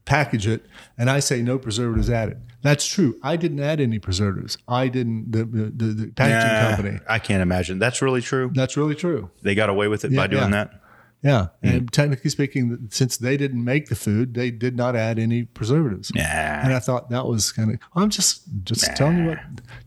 package 0.05 0.47
it 0.47 0.67
and 0.99 1.09
I 1.11 1.21
say 1.21 1.43
no 1.43 1.59
preservatives 1.59 2.11
added. 2.11 2.41
That's 2.63 2.87
true. 2.87 3.19
I 3.23 3.37
didn't 3.37 3.61
add 3.61 3.81
any 3.81 3.99
preservatives. 3.99 4.57
I 4.67 4.89
didn't 4.89 5.33
the 5.33 5.45
the, 5.45 5.87
the, 5.87 6.07
packaging 6.13 6.53
Nah, 6.53 6.77
company. 6.77 7.01
I 7.09 7.19
can't 7.19 7.43
imagine. 7.43 7.79
That's 7.79 8.01
really 8.01 8.23
true. 8.23 8.51
That's 8.55 8.77
really 8.77 8.95
true. 8.95 9.31
They 9.43 9.55
got 9.55 9.69
away 9.69 9.89
with 9.89 10.05
it 10.05 10.15
by 10.15 10.27
doing 10.27 10.45
yeah. 10.45 10.51
that. 10.51 10.81
Yeah. 11.25 11.47
And 11.63 11.91
technically 11.91 12.29
speaking, 12.29 12.89
since 12.91 13.17
they 13.17 13.39
didn't 13.39 13.65
make 13.65 13.89
the 13.89 13.97
food, 13.97 14.35
they 14.35 14.51
did 14.51 14.77
not 14.77 14.95
add 14.95 15.19
any 15.19 15.45
preservatives. 15.45 16.15
Nah. 16.15 16.21
And 16.23 16.75
I 16.75 16.79
thought 16.79 17.09
that 17.09 17.27
was 17.27 17.51
kind 17.51 17.73
of. 17.73 17.81
I'm 17.97 18.11
just 18.11 18.43
just 18.63 18.95
telling 18.95 19.19
you 19.19 19.29
what. 19.31 19.39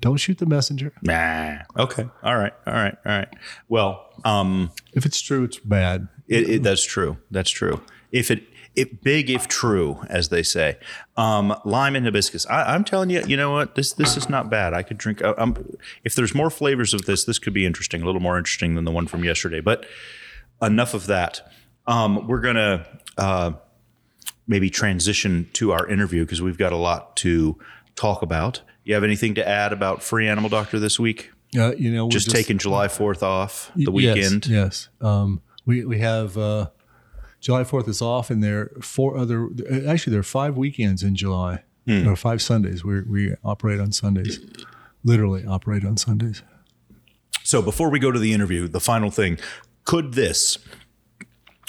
Don't 0.01 0.17
shoot 0.17 0.39
the 0.39 0.47
messenger. 0.47 0.91
Nah. 1.03 1.59
Okay. 1.77 2.09
All 2.23 2.37
right. 2.37 2.53
All 2.65 2.73
right. 2.73 2.97
All 3.05 3.11
right. 3.11 3.29
Well, 3.69 4.03
um, 4.25 4.71
If 4.93 5.05
it's 5.05 5.21
true, 5.21 5.43
it's 5.43 5.59
bad. 5.59 6.07
it, 6.27 6.49
it 6.49 6.63
that's 6.63 6.83
true. 6.83 7.17
That's 7.29 7.51
true. 7.51 7.81
If 8.11 8.31
it, 8.31 8.43
it 8.75 9.03
big 9.03 9.29
if 9.29 9.47
true, 9.47 9.99
as 10.09 10.29
they 10.29 10.41
say. 10.41 10.77
Um, 11.17 11.55
lime 11.65 11.95
and 11.95 12.05
hibiscus. 12.05 12.47
I, 12.47 12.73
I'm 12.73 12.83
telling 12.83 13.11
you, 13.11 13.23
you 13.27 13.37
know 13.37 13.51
what? 13.51 13.75
This 13.75 13.93
this 13.93 14.17
is 14.17 14.27
not 14.27 14.49
bad. 14.49 14.73
I 14.73 14.81
could 14.81 14.97
drink. 14.97 15.23
Um, 15.23 15.77
if 16.03 16.15
there's 16.15 16.33
more 16.33 16.49
flavors 16.49 16.95
of 16.95 17.05
this, 17.05 17.25
this 17.25 17.37
could 17.37 17.53
be 17.53 17.65
interesting. 17.65 18.01
A 18.01 18.05
little 18.05 18.21
more 18.21 18.39
interesting 18.39 18.73
than 18.73 18.85
the 18.85 18.91
one 18.91 19.05
from 19.05 19.23
yesterday. 19.23 19.59
But 19.61 19.85
enough 20.61 20.93
of 20.93 21.07
that. 21.07 21.51
Um, 21.85 22.27
we're 22.27 22.41
gonna 22.41 22.85
uh, 23.17 23.53
maybe 24.47 24.69
transition 24.69 25.49
to 25.53 25.71
our 25.71 25.87
interview 25.87 26.23
because 26.23 26.41
we've 26.41 26.57
got 26.57 26.73
a 26.73 26.77
lot 26.77 27.15
to 27.17 27.57
talk 27.95 28.21
about. 28.21 28.61
You 28.83 28.93
have 28.93 29.03
anything 29.03 29.35
to 29.35 29.47
add 29.47 29.73
about 29.73 30.01
Free 30.01 30.27
Animal 30.27 30.49
Doctor 30.49 30.79
this 30.79 30.99
week? 30.99 31.31
Uh, 31.57 31.75
you 31.75 31.91
know, 31.91 32.05
we're 32.05 32.11
Just, 32.11 32.29
taking 32.29 32.57
July 32.57 32.87
4th 32.87 33.23
off, 33.23 33.71
the 33.75 33.91
Yes, 33.91 34.15
weekend. 34.15 34.47
Yes. 34.47 34.89
Um, 35.01 35.41
we 35.65 35.85
we 35.85 35.99
have 35.99 36.37
uh, 36.37 36.69
July 37.39 37.63
Fourth 37.63 37.87
is 37.87 38.01
off, 38.01 38.29
and 38.29 38.43
there 38.43 38.71
are 38.75 38.81
four 38.81 39.17
other. 39.17 39.49
Actually, 39.87 40.11
there 40.11 40.19
are 40.21 40.23
five 40.23 40.57
weekends 40.57 41.03
in 41.03 41.15
July. 41.15 41.63
Hmm. 41.85 42.07
Are 42.07 42.15
five 42.15 42.41
Sundays. 42.41 42.83
We 42.83 43.01
we 43.01 43.35
operate 43.43 43.79
on 43.79 43.91
Sundays. 43.91 44.39
Literally 45.03 45.45
operate 45.45 45.85
on 45.85 45.95
Sundays. 45.97 46.41
So 47.43 47.61
before 47.61 47.89
we 47.89 47.99
go 47.99 48.11
to 48.11 48.19
the 48.19 48.33
interview, 48.33 48.67
the 48.67 48.81
final 48.81 49.09
thing 49.09 49.37
could 49.87 50.13
this, 50.15 50.57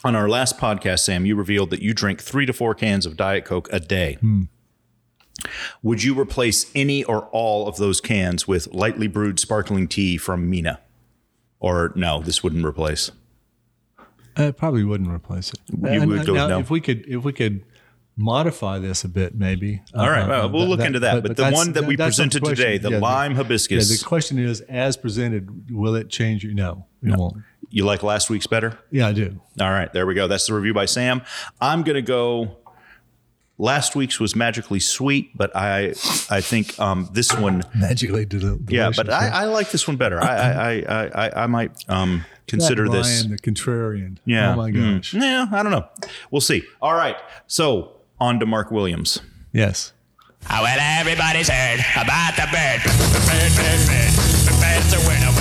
on 0.05 0.17
our 0.17 0.29
last 0.29 0.59
podcast, 0.59 0.99
Sam, 1.01 1.25
you 1.25 1.37
revealed 1.37 1.71
that 1.71 1.81
you 1.81 1.95
drink 1.95 2.21
three 2.21 2.47
to 2.47 2.53
four 2.53 2.75
cans 2.75 3.07
of 3.07 3.17
Diet 3.17 3.45
Coke 3.45 3.69
a 3.73 3.79
day. 3.79 4.15
Hmm. 4.21 4.43
Would 5.85 6.03
you 6.03 6.19
replace 6.19 6.69
any 6.75 7.05
or 7.05 7.27
all 7.27 7.69
of 7.69 7.77
those 7.77 8.01
cans 8.01 8.49
with 8.49 8.75
lightly 8.75 9.07
brewed 9.07 9.39
sparkling 9.39 9.87
tea 9.87 10.19
from 10.19 10.51
Minna? 10.51 10.81
Or 11.61 11.93
no, 11.95 12.21
this 12.21 12.43
wouldn't 12.43 12.65
replace. 12.65 13.13
I 14.37 14.51
probably 14.51 14.83
wouldn't 14.83 15.11
replace 15.11 15.53
it. 15.53 15.61
You 15.69 16.07
would 16.09 16.27
go 16.27 16.35
now, 16.35 16.49
no? 16.49 16.59
If 16.59 16.71
we 16.71 16.81
could, 16.81 17.07
if 17.07 17.23
we 17.23 17.33
could 17.33 17.65
modify 18.17 18.81
this 18.81 19.05
a 19.05 19.09
bit, 19.09 19.37
maybe. 19.37 19.81
All 19.95 20.11
right, 20.11 20.25
Uh, 20.25 20.29
well, 20.29 20.45
uh, 20.45 20.49
we'll 20.49 20.67
look 20.67 20.81
into 20.81 21.01
that. 21.01 21.23
But, 21.23 21.37
the 21.37 21.51
one 21.51 21.73
that 21.73 21.85
we 21.85 21.95
not 21.95 22.07
the 22.07 22.09
presented 22.09 22.45
today, 22.45 22.79
the 22.79 22.91
Yeah, 22.91 22.99
lime 22.99 23.33
Yeah, 23.33 23.39
hibiscus, 23.39 24.01
the 24.01 24.05
question 24.05 24.41
is, 24.41 24.61
as 24.63 24.97
presented, 24.97 25.71
will 25.71 25.95
it 25.95 26.11
change 26.11 26.43
you? 26.43 26.53
No, 26.53 26.87
it 27.03 27.17
won't. 27.17 27.37
You 27.71 27.85
like 27.85 28.03
last 28.03 28.31
week's 28.31 28.47
better? 28.47 28.79
Yeah, 28.91 29.09
I 29.09 29.13
do. 29.13 29.41
All 29.61 29.71
right, 29.71 29.93
there 29.93 30.07
we 30.07 30.15
go. 30.15 30.27
That's 30.29 30.47
the 30.47 30.55
review 30.55 30.75
by 30.75 30.85
Sam. 30.87 31.23
I'm 31.61 31.83
going 31.83 31.97
to 31.97 32.03
go 32.03 32.57
last 33.59 33.97
week's 33.97 34.21
was 34.21 34.37
magically 34.37 34.81
sweet, 34.81 35.37
but 35.37 35.55
I 35.57 35.89
I 36.31 36.41
think 36.41 36.79
um, 36.79 37.09
this 37.13 37.33
one, 37.37 37.65
Magically 37.75 38.25
del- 38.25 38.59
yeah, 38.69 38.91
but 38.95 39.11
I, 39.11 39.29
I 39.29 39.45
like 39.47 39.71
this 39.71 39.87
one 39.89 39.97
better. 39.97 40.21
I 40.23 40.37
I 40.37 40.73
I 40.89 41.07
I, 41.27 41.43
I 41.43 41.47
might 41.47 41.73
um, 41.89 42.25
consider 42.47 42.85
That 42.85 42.93
this. 42.99 43.21
Ryan, 43.25 43.31
the 43.33 43.39
contrarian. 43.39 44.19
Yeah. 44.25 44.53
Oh 44.53 44.57
my 44.57 44.71
Mm. 44.71 44.97
gosh. 44.99 45.15
Yeah, 45.15 45.47
I 45.51 45.63
don't 45.63 45.73
know. 45.73 45.87
We'll 46.31 46.41
see. 46.41 46.63
All 46.81 46.95
right. 46.95 47.17
So 47.47 47.97
on 48.21 48.39
to 48.41 48.47
Mark 48.47 48.71
Williams. 48.71 49.21
Yes. 49.53 49.93
Oh, 50.51 50.63
well, 50.63 50.79
everybody's 50.81 51.49
heard 51.49 51.81
about 51.97 52.37
the 52.37 52.47
bird. 52.53 52.81
The 52.85 53.21
bird, 53.27 53.53
bird, 53.59 53.81
bird. 53.91 54.13
The 54.47 54.55
bird's 54.63 54.93
a 54.95 55.01
winner. 55.09 55.33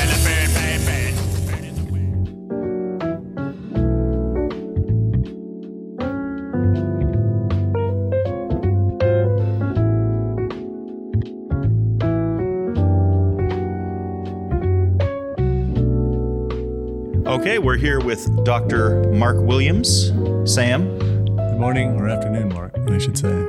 Here 17.88 18.01
with 18.01 18.44
Dr. 18.44 19.01
Mark 19.13 19.38
Williams. 19.39 20.08
Sam, 20.44 21.00
Good 21.00 21.58
morning 21.58 21.96
or 21.96 22.10
afternoon, 22.10 22.50
Mark, 22.50 22.77
I 22.89 22.98
should 22.98 23.17
say. 23.17 23.48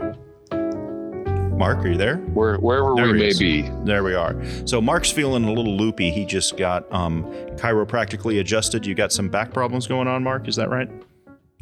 Mark, 1.59 1.79
are 1.79 1.89
you 1.89 1.97
there? 1.97 2.19
Where, 2.19 2.57
wherever 2.59 2.95
There 2.95 3.07
we 3.07 3.19
may 3.19 3.27
is. 3.27 3.39
be. 3.41 3.63
There 3.83 4.05
we 4.05 4.15
are. 4.15 4.41
So 4.65 4.81
Mark's 4.81 5.11
feeling 5.11 5.43
a 5.43 5.53
little 5.53 5.77
loopy. 5.77 6.13
He 6.13 6.25
just 6.25 6.57
got 6.57 6.87
um, 6.93 7.25
chiropractically 7.57 8.39
adjusted. 8.39 8.87
You 8.87 8.95
got 8.95 9.11
some 9.11 9.29
back 9.29 9.53
problems 9.53 9.89
going 9.89 10.07
on, 10.07 10.23
Mark? 10.23 10.47
Is 10.47 10.55
that 10.55 10.71
right? 10.71 10.89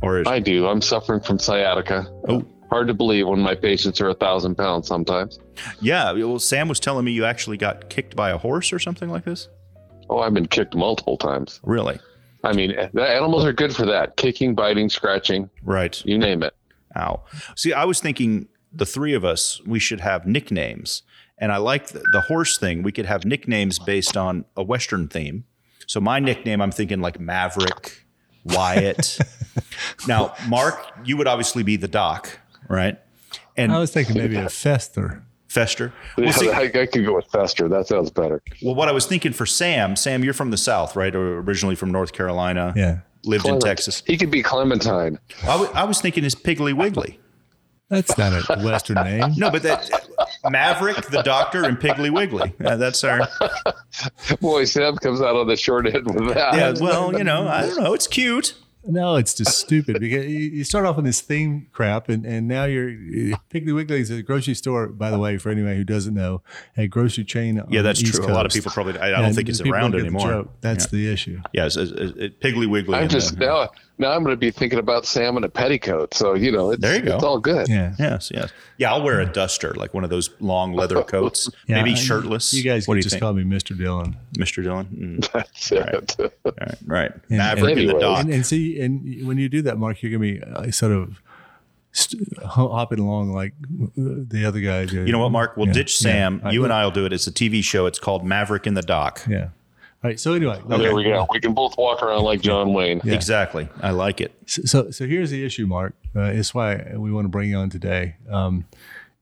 Or 0.02 0.21
is, 0.21 0.26
I 0.26 0.38
do. 0.38 0.66
I'm 0.66 0.83
suffering 0.83 1.21
from 1.23 1.38
sciatica. 1.38 2.06
Oh. 2.28 2.45
Hard 2.68 2.88
to 2.88 2.95
believe 2.95 3.26
when 3.26 3.40
my 3.40 3.54
patients 3.54 4.02
are 4.02 4.11
a 4.11 4.14
thousand 4.14 4.54
pounds 4.54 4.87
sometimes. 4.87 5.38
yeah. 5.80 6.12
Well, 6.12 6.38
Sam 6.38 6.68
was 6.68 6.78
telling 6.78 7.06
me 7.06 7.12
you 7.12 7.25
actually 7.25 7.56
got 7.56 7.88
kicked 7.88 8.14
by 8.14 8.33
a 8.33 8.37
horse 8.37 8.71
or 8.71 8.78
something 8.78 9.09
like 9.09 9.25
this. 9.25 9.49
Oh, 10.11 10.18
I've 10.18 10.35
been 10.35 10.47
kicked 10.47 10.75
multiple 10.76 11.16
times. 11.16 11.59
Really? 11.62 11.99
I 12.45 12.52
mean, 12.52 12.75
the 12.93 13.02
animals 13.09 13.45
are 13.45 13.52
good 13.52 13.75
for 13.75 13.87
that 13.87 14.16
kicking, 14.16 14.55
biting, 14.55 14.88
scratching, 14.88 15.50
Right. 15.62 16.05
you 16.05 16.19
name 16.19 16.43
it. 16.43 16.55
Ow. 16.97 17.23
See, 17.57 17.73
I 17.73 17.85
was 17.85 18.00
thinking 18.00 18.49
the 18.73 18.87
three 18.87 19.14
of 19.14 19.25
us, 19.25 19.61
we 19.66 19.78
should 19.78 20.00
have 20.00 20.26
nicknames. 20.26 21.02
And 21.38 21.52
I 21.52 21.59
like 21.59 21.88
the, 21.88 22.02
the 22.12 22.23
horse 22.23 22.57
thing. 22.57 22.83
We 22.83 22.93
could 22.93 23.07
have 23.07 23.25
nicknames 23.25 23.78
based 23.78 24.16
on 24.16 24.45
a 24.57 24.62
Western 24.62 25.09
theme. 25.09 25.45
So 25.87 26.00
my 26.00 26.19
nickname, 26.19 26.61
I'm 26.62 26.71
thinking 26.71 27.00
like 27.00 27.21
Maverick, 27.21 28.05
Wyatt. 28.45 29.19
now, 30.09 30.35
Mark, 30.49 30.78
you 31.05 31.16
would 31.16 31.26
obviously 31.26 31.62
be 31.62 31.76
the 31.76 31.88
doc, 31.88 32.38
right? 32.69 32.99
And 33.57 33.73
I 33.73 33.78
was 33.78 33.93
thinking 33.93 34.16
maybe 34.16 34.37
a 34.37 34.49
Fester. 34.49 35.25
Fester. 35.49 35.93
Yeah, 36.19 36.25
Well, 36.25 36.33
see, 36.33 36.50
I, 36.50 36.62
I 36.62 36.87
could 36.87 37.05
go 37.05 37.15
with 37.15 37.26
Fester. 37.26 37.69
That 37.69 37.87
sounds 37.87 38.11
better. 38.11 38.43
well, 38.62 38.75
what 38.75 38.88
I 38.88 38.93
was 38.93 39.07
thinking 39.07 39.33
for 39.33 39.47
Sam, 39.47 39.97
Sam, 39.97 40.25
you're 40.25 40.35
from 40.35 40.50
the 40.50 40.57
South, 40.57 40.97
right? 40.97 41.15
Or 41.15 41.38
originally 41.41 41.76
from 41.76 41.91
North 41.91 42.12
Carolina. 42.12 42.73
Yeah. 42.76 42.99
Lived 43.25 43.47
in 43.47 43.59
Texas. 43.59 44.03
He 44.07 44.17
could 44.17 44.31
be 44.31 44.43
Clementine. 44.43 45.19
I 45.45 45.85
was 45.85 46.00
thinking 46.00 46.23
his 46.25 46.35
Piggly 46.35 46.73
Wiggly. 46.73 47.19
That's 47.88 48.19
not 48.19 48.33
a 48.33 48.62
Western 48.65 48.97
name. 48.97 49.35
No, 49.37 49.49
but 49.50 49.62
that 49.62 49.88
Maverick, 50.49 51.07
the 51.07 51.23
doctor, 51.23 51.65
and 51.65 51.76
Piggly 51.79 52.11
Wiggly. 52.11 52.53
Uh, 52.65 52.76
that's 52.76 53.05
our. 53.05 53.29
Boy, 54.41 54.65
Sam 54.65 54.97
comes 54.97 55.21
out 55.21 55.37
on 55.37 55.47
the 55.47 55.57
short 55.57 55.87
end 55.87 56.07
with 56.07 56.35
that. 56.35 56.55
Yeah, 56.55 56.75
well, 56.81 57.17
you 57.17 57.23
know, 57.25 57.47
I 57.47 57.62
don't 57.67 57.81
know. 57.83 57.95
It's 57.95 58.09
cute. 58.09 58.55
No, 58.87 59.16
it's 59.16 59.35
just 59.35 59.59
stupid 59.59 59.99
because 60.00 60.26
you 60.26 60.38
you 60.38 60.64
start 60.64 60.87
off 60.87 60.97
on 60.97 61.05
this 61.05 61.21
theme 61.21 61.66
crap, 61.73 62.09
and, 62.09 62.25
and 62.25 62.47
now 62.47 62.64
you're 62.64 62.90
Piggly 63.52 63.75
Wiggly 63.75 64.00
is 64.00 64.11
a 64.11 64.23
grocery 64.23 64.55
store, 64.55 64.88
by 64.88 65.11
the 65.11 65.19
way, 65.19 65.38
for 65.38 65.50
anyone 65.50 65.75
who 65.76 65.85
doesn't 65.85 66.14
know, 66.14 66.43
a 66.76 66.87
grocery 66.87 67.25
chain. 67.25 67.59
on 67.61 67.71
Yeah, 67.71 67.83
that's 67.83 68.00
the 68.00 68.07
East 68.09 68.16
true. 68.23 68.26
A 68.26 68.35
lot 68.35 68.47
of 68.47 68.52
people 68.52 68.71
probably. 68.71 68.99
I, 68.99 69.19
I 69.19 69.23
don't 69.23 69.35
think 69.35 69.49
it's 69.49 69.61
around 69.61 69.93
don't 69.93 70.00
the 70.00 70.07
anymore. 70.07 70.28
joke. 70.28 70.50
That's 70.61 70.87
the 70.87 71.12
issue. 71.12 71.40
Yeah, 71.52 71.66
it's, 71.66 71.76
it's, 71.76 71.93
it's 71.93 72.37
Piggly 72.37 72.69
Wiggly. 72.69 72.95
I'm 72.97 73.09
just 73.09 73.38
the- 73.38 73.47
now. 73.47 73.71
Now 73.99 74.12
I'm 74.12 74.23
going 74.23 74.33
to 74.35 74.38
be 74.38 74.50
thinking 74.50 74.79
about 74.79 75.07
Sam 75.07 75.37
in 75.38 75.45
a 75.45 75.49
petticoat. 75.49 76.12
So 76.15 76.35
you 76.35 76.53
know, 76.53 76.71
it's, 76.73 76.83
There 76.83 76.97
you 76.97 77.03
go. 77.03 77.15
it's 77.15 77.25
all 77.25 77.38
good. 77.38 77.67
Yeah. 77.69 77.95
Yes, 77.99 78.31
yes. 78.35 78.50
Yeah, 78.76 78.93
I'll 78.93 79.03
wear 79.03 79.21
a 79.21 79.26
duster, 79.26 79.73
like 79.75 79.95
one 79.95 80.05
of 80.05 80.11
those 80.11 80.29
long 80.41 80.75
leather 80.75 81.03
coats. 81.05 81.49
Yeah, 81.67 81.76
maybe 81.83 81.95
shirtless. 81.97 82.53
You 82.53 82.62
guys 82.62 82.87
what 82.87 82.95
can 82.95 82.97
do 82.97 82.99
you 82.99 83.03
just 83.05 83.15
think, 83.15 83.23
call 83.23 83.33
me 83.33 83.43
Mr. 83.45 83.76
Dillon. 83.76 84.17
Mr. 84.37 84.62
Dillon? 84.62 84.87
Mm, 85.23 85.33
That's 85.33 85.73
it. 85.73 86.17
all 86.45 86.53
right, 86.61 86.75
right. 86.87 87.12
And- 87.31 87.38
Maverick 87.38 87.79
in 87.79 87.87
the 87.87 87.99
Doc. 87.99 88.21
And, 88.21 88.33
and 88.35 88.45
see, 88.47 88.79
and 88.81 89.26
when 89.26 89.38
you 89.38 89.49
do 89.49 89.62
that, 89.62 89.79
Mark, 89.79 90.03
you're 90.03 90.12
gonna 90.12 90.21
be 90.21 90.43
uh, 90.43 90.71
sort 90.71 90.93
of 90.93 91.21
st- 91.93 92.37
hopping 92.45 92.99
along 92.99 93.33
like 93.33 93.55
uh, 93.83 93.87
the 93.97 94.45
other 94.47 94.61
guy. 94.61 94.85
did. 94.85 95.07
you 95.07 95.12
know 95.12 95.21
what, 95.21 95.33
Mark? 95.33 95.57
We'll 95.57 95.69
Yeah, 95.69 95.73
ditch 95.73 96.05
yeah. 96.05 96.12
Sam. 96.12 96.41
I- 96.45 96.50
you 96.50 96.65
and 96.65 96.73
I 96.73 96.85
will 96.85 96.91
do 96.91 97.07
it. 97.07 97.12
It's 97.15 97.26
a 97.26 97.33
TV 97.33 97.65
show. 97.65 97.87
It's 97.87 97.99
called 97.99 98.25
Maverick 98.26 98.67
in 98.67 98.75
the 98.75 98.83
Doc. 98.83 99.23
Yeah. 99.29 99.49
All 100.06 100.10
right. 100.10 100.20
So 100.20 100.34
anyway, 100.34 100.62
There 100.68 100.94
we 100.94 101.02
go. 101.02 101.26
We 101.32 101.40
can 101.40 101.52
both 101.52 101.76
walk 101.76 102.00
around 102.00 102.22
like 102.22 102.40
John 102.40 102.72
Wayne. 102.72 103.00
Yeah. 103.02 103.14
Exactly. 103.14 103.68
I 103.82 103.90
like 103.90 104.20
it. 104.20 104.32
So, 104.46 104.92
so 104.92 105.04
here's 105.04 105.32
the 105.32 105.44
issue, 105.44 105.66
Mark. 105.66 105.96
Uh, 106.14 106.26
it's 106.26 106.54
why 106.54 106.92
we 106.94 107.10
want 107.10 107.25
to 107.25 107.28
bring 107.28 107.50
you 107.50 107.56
on 107.56 107.70
today. 107.70 108.14
Um, 108.30 108.66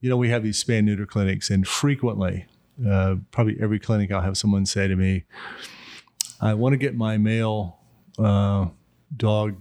you 0.02 0.10
know, 0.10 0.18
we 0.18 0.28
have 0.28 0.42
these 0.42 0.62
spay 0.62 0.84
neuter 0.84 1.06
clinics, 1.06 1.48
and 1.48 1.66
frequently, 1.66 2.44
uh, 2.86 3.14
probably 3.30 3.56
every 3.58 3.78
clinic, 3.78 4.12
I'll 4.12 4.20
have 4.20 4.36
someone 4.36 4.66
say 4.66 4.86
to 4.86 4.94
me, 4.94 5.24
"I 6.38 6.52
want 6.52 6.74
to 6.74 6.76
get 6.76 6.94
my 6.94 7.16
male 7.16 7.78
uh, 8.18 8.66
dog 9.16 9.56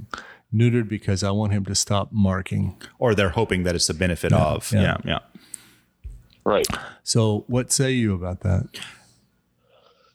neutered 0.54 0.90
because 0.90 1.24
I 1.24 1.32
want 1.32 1.54
him 1.54 1.64
to 1.64 1.76
stop 1.76 2.10
marking." 2.12 2.82
Or 3.00 3.16
they're 3.16 3.30
hoping 3.30 3.64
that 3.64 3.76
it's 3.76 3.88
the 3.88 3.94
benefit 3.94 4.34
of. 4.34 4.74
yeah. 4.74 4.82
Yeah, 4.82 4.98
yeah. 5.06 5.20
Right. 6.44 6.68
So, 7.04 7.46
what 7.48 7.72
say 7.72 7.92
you 7.94 8.14
about 8.14 8.42
that? 8.42 8.68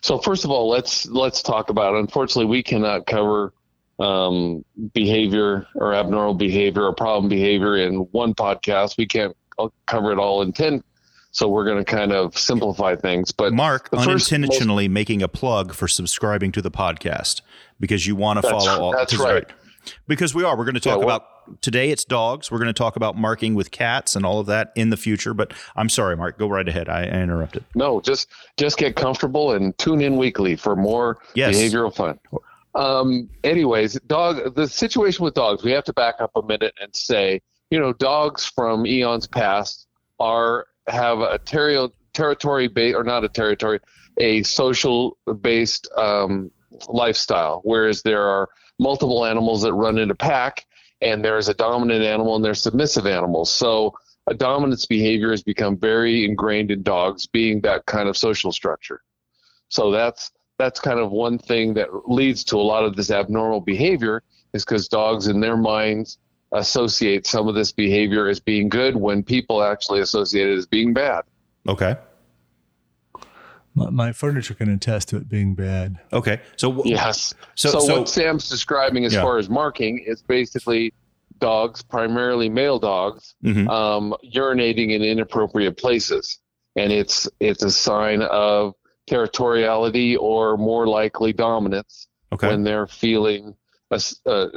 So 0.08 0.16
first 0.18 0.46
of 0.46 0.50
all, 0.50 0.70
let's 0.70 1.04
let's 1.04 1.42
talk 1.42 1.68
about. 1.68 1.94
Unfortunately, 1.94 2.46
we 2.46 2.62
cannot 2.62 3.04
cover 3.06 3.52
um, 3.98 4.64
behavior 4.94 5.66
or 5.74 5.92
abnormal 5.92 6.32
behavior 6.32 6.84
or 6.84 6.94
problem 6.94 7.28
behavior 7.28 7.76
in 7.76 7.96
one 8.12 8.34
podcast. 8.34 8.96
We 8.96 9.06
can't 9.06 9.36
cover 9.84 10.10
it 10.10 10.18
all 10.18 10.40
in 10.40 10.52
ten. 10.52 10.82
So 11.30 11.46
we're 11.46 11.66
going 11.66 11.76
to 11.76 11.84
kind 11.84 12.12
of 12.12 12.38
simplify 12.38 12.96
things. 12.96 13.32
But 13.32 13.52
Mark 13.52 13.90
unintentionally 13.92 14.88
making 14.88 15.20
a 15.22 15.28
plug 15.28 15.74
for 15.74 15.86
subscribing 15.86 16.52
to 16.52 16.62
the 16.62 16.70
podcast 16.70 17.42
because 17.78 18.06
you 18.06 18.16
want 18.16 18.40
to 18.42 18.48
follow 18.48 18.80
all. 18.80 18.92
that's 18.92 19.14
right. 19.18 19.44
Because 20.06 20.34
we 20.34 20.42
are. 20.42 20.56
We're 20.56 20.64
going 20.64 20.74
to 20.76 20.80
talk 20.80 21.00
Yeah, 21.00 21.04
well- 21.04 21.16
about 21.16 21.28
today. 21.60 21.90
It's 21.90 22.04
dogs. 22.04 22.50
We're 22.50 22.58
going 22.58 22.66
to 22.68 22.72
talk 22.72 22.96
about 22.96 23.16
marking 23.16 23.54
with 23.54 23.70
cats 23.70 24.16
and 24.16 24.24
all 24.26 24.40
of 24.40 24.46
that 24.46 24.72
in 24.76 24.90
the 24.90 24.96
future. 24.96 25.34
But 25.34 25.52
I'm 25.76 25.88
sorry, 25.88 26.16
Mark. 26.16 26.38
Go 26.38 26.48
right 26.48 26.68
ahead. 26.68 26.88
I, 26.88 27.02
I 27.04 27.20
interrupted. 27.20 27.64
No, 27.74 28.00
just 28.00 28.28
just 28.56 28.78
get 28.78 28.96
comfortable 28.96 29.52
and 29.52 29.76
tune 29.78 30.00
in 30.00 30.16
weekly 30.16 30.56
for 30.56 30.76
more 30.76 31.18
Yes. 31.34 31.56
behavioral 31.56 31.94
fun. 31.94 32.18
Um, 32.74 33.28
anyways, 33.44 33.94
dog. 34.06 34.54
The 34.54 34.68
situation 34.68 35.24
with 35.24 35.34
dogs, 35.34 35.64
we 35.64 35.72
have 35.72 35.84
to 35.84 35.92
back 35.92 36.16
up 36.20 36.30
a 36.36 36.42
minute 36.42 36.74
and 36.80 36.94
say, 36.94 37.40
you 37.70 37.78
know, 37.78 37.92
dogs 37.92 38.44
from 38.44 38.86
eons 38.86 39.26
past 39.26 39.86
are 40.20 40.66
have 40.86 41.18
a 41.20 41.38
terri- 41.40 41.92
territory 42.14 42.68
based 42.68 42.96
or 42.96 43.04
not 43.04 43.24
a 43.24 43.28
territory, 43.28 43.80
a 44.18 44.42
social 44.42 45.16
based 45.40 45.88
um, 45.96 46.50
lifestyle. 46.88 47.60
Whereas 47.64 48.02
there 48.02 48.22
are 48.22 48.48
multiple 48.78 49.24
animals 49.24 49.62
that 49.62 49.72
run 49.72 49.98
in 49.98 50.10
a 50.10 50.14
pack, 50.14 50.64
and 51.00 51.24
there's 51.24 51.48
a 51.48 51.54
dominant 51.54 52.02
animal 52.04 52.36
and 52.36 52.44
there's 52.44 52.62
submissive 52.62 53.06
animals. 53.06 53.50
So 53.50 53.94
a 54.28 54.34
dominance 54.34 54.86
behavior 54.86 55.30
has 55.30 55.42
become 55.42 55.76
very 55.76 56.24
ingrained 56.24 56.70
in 56.70 56.82
dogs 56.82 57.26
being 57.26 57.60
that 57.62 57.86
kind 57.86 58.08
of 58.08 58.16
social 58.16 58.52
structure 58.52 59.02
so 59.68 59.90
that's 59.90 60.30
that's 60.58 60.80
kind 60.80 60.98
of 60.98 61.10
one 61.10 61.38
thing 61.38 61.74
that 61.74 61.88
leads 62.08 62.42
to 62.44 62.56
a 62.56 62.60
lot 62.60 62.84
of 62.84 62.96
this 62.96 63.10
abnormal 63.10 63.60
behavior 63.60 64.22
is 64.52 64.64
because 64.64 64.88
dogs 64.88 65.28
in 65.28 65.40
their 65.40 65.56
minds 65.56 66.18
associate 66.52 67.26
some 67.26 67.48
of 67.48 67.54
this 67.54 67.72
behavior 67.72 68.28
as 68.28 68.40
being 68.40 68.68
good 68.68 68.96
when 68.96 69.22
people 69.22 69.62
actually 69.62 70.00
associate 70.00 70.48
it 70.48 70.56
as 70.56 70.66
being 70.66 70.92
bad 70.92 71.22
Okay. 71.66 71.96
My, 73.78 73.90
my 73.90 74.12
furniture 74.12 74.54
can 74.54 74.68
attest 74.68 75.08
to 75.10 75.16
it 75.16 75.28
being 75.28 75.54
bad. 75.54 75.98
Okay. 76.12 76.40
So 76.56 76.82
yes 76.84 77.34
So- 77.54 77.70
so, 77.70 77.80
so- 77.80 77.98
what 78.00 78.08
sam's 78.08 78.48
describing 78.48 79.04
as 79.04 79.14
Yeah. 79.14 79.22
far 79.22 79.38
as 79.38 79.48
marking 79.48 79.98
is 80.06 80.22
basically 80.22 80.92
dogs 81.38 81.82
primarily 81.82 82.48
male 82.48 82.78
dogs 82.80 83.34
Mhm. 83.44 83.68
um, 83.68 84.14
urinating 84.34 84.90
in 84.90 85.02
inappropriate 85.02 85.76
places, 85.76 86.38
and 86.76 86.92
it's 86.92 87.28
it's 87.40 87.62
a 87.62 87.70
sign 87.70 88.22
of 88.22 88.74
territoriality 89.08 90.16
or 90.18 90.56
more 90.56 90.86
likely 90.86 91.32
dominance 91.32 92.08
okay. 92.32 92.48
when 92.48 92.62
they're 92.64 92.86
feeling 92.86 93.54
uh, 93.90 93.98
uh, 94.26 94.48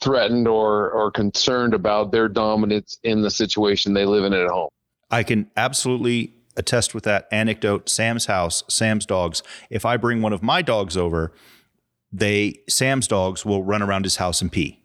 threatened 0.00 0.48
or 0.48 0.90
or 0.92 1.10
concerned 1.10 1.74
about 1.74 2.12
their 2.12 2.28
dominance 2.28 2.98
in 3.02 3.20
the 3.22 3.30
situation 3.30 3.92
they 3.92 4.06
live 4.06 4.24
in 4.24 4.32
at 4.32 4.48
home. 4.48 4.70
I 5.10 5.22
can 5.22 5.50
absolutely 5.56 6.32
attest 6.60 6.94
with 6.94 7.02
that 7.04 7.26
anecdote. 7.32 7.88
Sam's 7.88 8.26
house, 8.26 8.62
Sam's 8.68 9.06
dogs. 9.06 9.42
If 9.70 9.84
I 9.84 9.96
bring 9.96 10.22
one 10.22 10.32
of 10.32 10.42
my 10.42 10.62
dogs 10.62 10.96
over, 10.96 11.32
they 12.12 12.60
Sam's 12.68 13.08
dogs 13.08 13.44
will 13.44 13.62
run 13.64 13.82
around 13.82 14.04
his 14.04 14.16
house 14.16 14.40
and 14.40 14.50
pee 14.52 14.76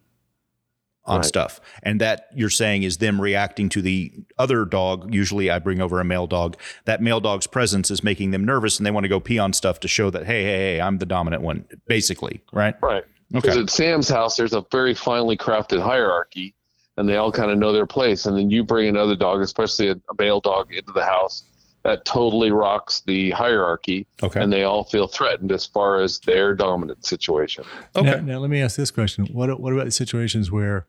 on 1.04 1.18
Right. 1.18 1.24
stuff. 1.24 1.60
And 1.84 2.00
that 2.00 2.26
you're 2.34 2.50
saying 2.50 2.82
is 2.82 2.96
them 2.96 3.20
reacting 3.20 3.68
to 3.70 3.82
the 3.82 4.12
other 4.38 4.64
dog. 4.64 5.14
Usually 5.14 5.50
I 5.50 5.60
bring 5.60 5.80
over 5.80 6.00
a 6.00 6.04
male 6.04 6.26
dog. 6.26 6.56
That 6.84 7.00
male 7.00 7.20
dog's 7.20 7.46
presence 7.46 7.90
is 7.92 8.02
making 8.02 8.32
them 8.32 8.44
nervous 8.44 8.78
and 8.78 8.84
they 8.86 8.90
want 8.90 9.04
to 9.04 9.08
go 9.08 9.20
pee 9.20 9.38
on 9.38 9.52
stuff 9.52 9.78
to 9.80 9.88
show 9.88 10.10
that, 10.10 10.26
hey, 10.26 10.42
hey, 10.42 10.58
hey, 10.74 10.80
I'm 10.80 10.98
the 10.98 11.06
dominant 11.06 11.42
one, 11.42 11.64
basically. 11.86 12.42
Right. 12.52 12.74
Right. 12.82 13.04
Because 13.30 13.52
Okay. 13.54 13.60
at 13.62 13.70
Sam's 13.70 14.08
house, 14.08 14.36
there's 14.36 14.52
a 14.52 14.64
very 14.72 14.94
finely 14.94 15.36
crafted 15.36 15.80
hierarchy, 15.80 16.54
and 16.96 17.08
they 17.08 17.16
all 17.16 17.30
kind 17.32 17.50
of 17.52 17.58
know 17.58 17.72
their 17.72 17.86
place. 17.86 18.26
And 18.26 18.36
then 18.36 18.50
you 18.50 18.62
bring 18.64 18.88
another 18.88 19.14
dog, 19.16 19.40
especially 19.40 19.88
a, 19.88 19.92
a 19.92 20.14
male 20.18 20.40
dog, 20.40 20.72
into 20.72 20.92
the 20.92 21.04
house, 21.04 21.44
that 21.86 22.04
totally 22.04 22.50
rocks 22.50 23.02
the 23.06 23.30
hierarchy, 23.30 24.06
Okay. 24.22 24.40
and 24.42 24.52
they 24.52 24.64
all 24.64 24.82
feel 24.84 25.06
threatened 25.06 25.52
as 25.52 25.64
far 25.64 26.00
as 26.00 26.18
their 26.20 26.52
dominant 26.54 27.06
situation. 27.06 27.64
Okay. 27.94 28.16
Now, 28.16 28.20
now 28.20 28.38
let 28.38 28.50
me 28.50 28.60
ask 28.60 28.76
this 28.76 28.90
question: 28.90 29.26
What 29.26 29.60
what 29.60 29.72
about 29.72 29.84
the 29.84 29.92
situations 29.92 30.50
where, 30.50 30.86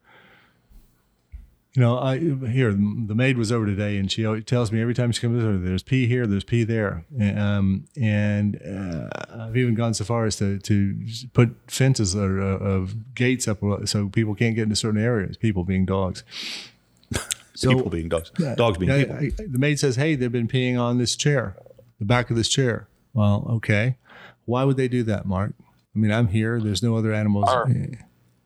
you 1.75 1.81
know, 1.83 1.99
I 1.99 2.17
here 2.17 2.71
the 2.71 3.13
maid 3.13 3.37
was 3.37 3.51
over 3.51 3.67
today, 3.67 3.97
and 3.97 4.11
she 4.11 4.23
tells 4.41 4.71
me 4.71 4.81
every 4.81 4.95
time 4.95 5.11
she 5.11 5.21
comes 5.21 5.43
over, 5.43 5.57
there's 5.57 5.83
pee 5.83 6.07
here, 6.07 6.25
there's 6.25 6.43
pee 6.43 6.63
there, 6.63 7.05
um, 7.21 7.85
and 8.01 8.59
uh, 8.65 9.09
I've 9.43 9.55
even 9.57 9.75
gone 9.75 9.93
so 9.93 10.03
far 10.03 10.25
as 10.25 10.35
to 10.37 10.57
to 10.57 10.97
put 11.33 11.55
fences 11.67 12.15
or 12.15 12.41
uh, 12.41 12.57
of 12.57 13.13
gates 13.13 13.47
up 13.47 13.59
so 13.85 14.09
people 14.09 14.33
can't 14.33 14.55
get 14.55 14.63
into 14.63 14.75
certain 14.75 15.01
areas. 15.01 15.37
People 15.37 15.63
being 15.63 15.85
dogs. 15.85 16.23
So- 17.57 17.69
people 17.75 17.89
being 17.89 18.09
dogs. 18.09 18.29
Dogs 18.55 18.77
being 18.77 18.91
Yeah, 18.91 19.19
people. 19.19 19.45
I- 19.45 19.47
the 19.51 19.57
maid 19.59 19.79
says, 19.79 19.95
"Hey, 19.95 20.15
they've 20.15 20.31
been 20.31 20.47
peeing 20.47 20.79
on 20.79 20.97
this 20.97 21.15
chair, 21.15 21.55
the 21.99 22.05
back 22.05 22.29
of 22.29 22.35
this 22.37 22.49
chair." 22.49 22.87
Well, 23.13 23.45
okay. 23.55 23.97
Why 24.45 24.63
would 24.63 24.77
they 24.77 24.87
do 24.87 25.03
that, 25.03 25.25
Mark? 25.25 25.53
I 25.95 25.99
mean, 25.99 26.11
I'm 26.11 26.27
here. 26.27 26.61
There's 26.61 26.83
no 26.83 26.95
other 26.95 27.13
animals. 27.13 27.49
Are- 27.49 27.67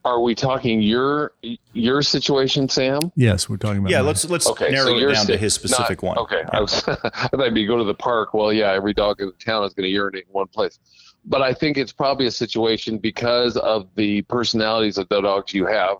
Are 0.04 0.20
we 0.20 0.34
talking 0.34 0.80
your 0.82 1.32
your 1.74 2.02
situation, 2.02 2.68
Sam? 2.68 2.98
yes, 3.14 3.48
we're 3.48 3.56
talking 3.58 3.78
about. 3.78 3.90
Yeah, 3.90 3.98
mine. 3.98 4.06
let's 4.06 4.28
let's 4.28 4.48
Okay, 4.48 4.70
narrow 4.70 4.86
so 4.86 4.96
it 4.96 5.00
you're 5.00 5.12
down 5.12 5.26
to 5.26 5.36
his 5.36 5.52
specific 5.54 6.02
not- 6.02 6.08
one. 6.08 6.18
Okay, 6.18 6.42
I 6.50 6.60
was 6.60 6.82
I 6.88 7.28
thought 7.28 7.54
you 7.56 7.66
go 7.68 7.76
to 7.78 7.84
the 7.84 7.94
park. 7.94 8.34
Well, 8.34 8.52
yeah, 8.52 8.72
every 8.72 8.94
dog 8.94 9.20
in 9.20 9.26
the 9.26 9.44
town 9.44 9.62
is 9.64 9.74
going 9.74 9.84
to 9.84 9.90
urinate 9.90 10.24
in 10.26 10.32
one 10.32 10.48
place, 10.48 10.78
but 11.26 11.40
I 11.42 11.52
think 11.52 11.76
it's 11.76 11.92
probably 11.92 12.26
a 12.26 12.30
situation 12.32 12.98
because 12.98 13.56
of 13.58 13.86
the 13.94 14.22
personalities 14.22 14.96
of 14.98 15.08
the 15.10 15.20
dogs 15.20 15.52
you 15.54 15.66
have. 15.66 15.98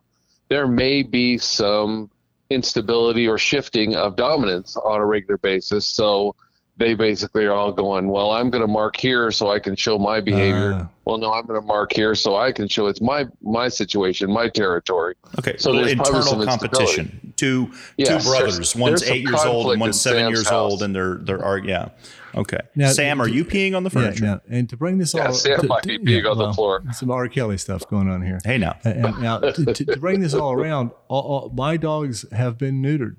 There 0.49 0.67
may 0.67 1.03
be 1.05 1.39
some 1.39 2.11
instability 2.53 3.27
or 3.27 3.39
shifting 3.39 3.97
of 3.97 4.17
dominance 4.17 4.77
on 4.77 5.01
a 5.01 5.05
regular 5.07 5.39
basis. 5.39 5.87
So 5.87 6.35
they 6.79 6.95
basically 6.95 7.45
are 7.45 7.53
all 7.53 7.71
going, 7.73 8.09
well, 8.09 8.31
I'm 8.31 8.49
going 8.51 8.63
to 8.63 8.67
mark 8.67 8.97
here 8.97 9.31
so 9.31 9.51
I 9.51 9.59
can 9.59 9.77
show 9.77 9.99
my 9.99 10.21
behavior. 10.21 10.73
Ah. 10.83 10.89
well, 11.05 11.19
no, 11.19 11.33
I'm 11.33 11.45
going 11.47 11.61
to 11.61 11.67
mark 11.67 11.93
here 11.93 12.15
so 12.15 12.37
I 12.37 12.51
can 12.51 12.67
show 12.67 12.87
it's 12.87 13.01
my 13.01 13.27
my 13.43 13.69
situation, 13.69 14.33
my 14.33 14.49
territory. 14.49 15.15
Okay, 15.39 15.57
So 15.59 15.73
there's 15.75 15.93
internal 15.93 16.45
competition. 16.45 17.33
Two 17.37 17.71
Yes, 17.99 18.25
two 18.25 18.31
brothers. 18.31 18.55
there's- 18.57 18.77
one's 18.77 19.01
there's 19.01 19.13
eight 19.13 19.23
years 19.29 19.45
old 19.45 19.73
and 19.73 19.81
one's 19.81 20.01
seven 20.01 20.21
Sam's 20.25 20.31
years 20.39 20.49
house. 20.49 20.73
old, 20.73 20.83
and 20.83 20.95
they're 20.95 21.17
they're 21.17 21.45
are 21.45 21.59
yeah. 21.59 21.89
Okay, 22.35 22.59
Now, 22.75 22.91
Sam, 22.91 23.21
are 23.21 23.29
you 23.29 23.45
peeing 23.45 23.77
on 23.77 23.83
the 23.85 23.91
Yeah, 23.91 24.03
furniture? 24.07 24.25
now, 24.25 24.41
and 24.49 24.69
to 24.71 24.77
bring 24.77 24.99
this 24.99 25.13
Yeah, 25.15 25.27
all, 25.27 25.33
Sam 25.35 25.61
to- 25.61 25.67
might 25.67 25.83
to- 25.83 25.99
be 25.99 25.99
peeing 25.99 26.31
on 26.31 26.39
the 26.39 26.53
floor. 26.53 26.83
Some 26.93 27.11
R. 27.11 27.29
Kelly 27.29 27.59
stuff 27.59 27.87
going 27.89 28.09
on 28.09 28.23
here. 28.23 28.39
Hey 28.45 28.59
now, 28.59 28.77
And, 28.85 29.05
and 29.05 29.21
now, 29.21 29.39
to, 29.39 29.53
to, 29.75 29.85
to 29.85 29.97
bring 29.99 30.21
this 30.21 30.33
all 30.35 30.53
around, 30.53 30.91
all, 31.09 31.21
all, 31.23 31.53
my 31.55 31.77
dogs 31.77 32.25
have 32.33 32.57
been 32.59 32.83
neutered. 32.83 33.17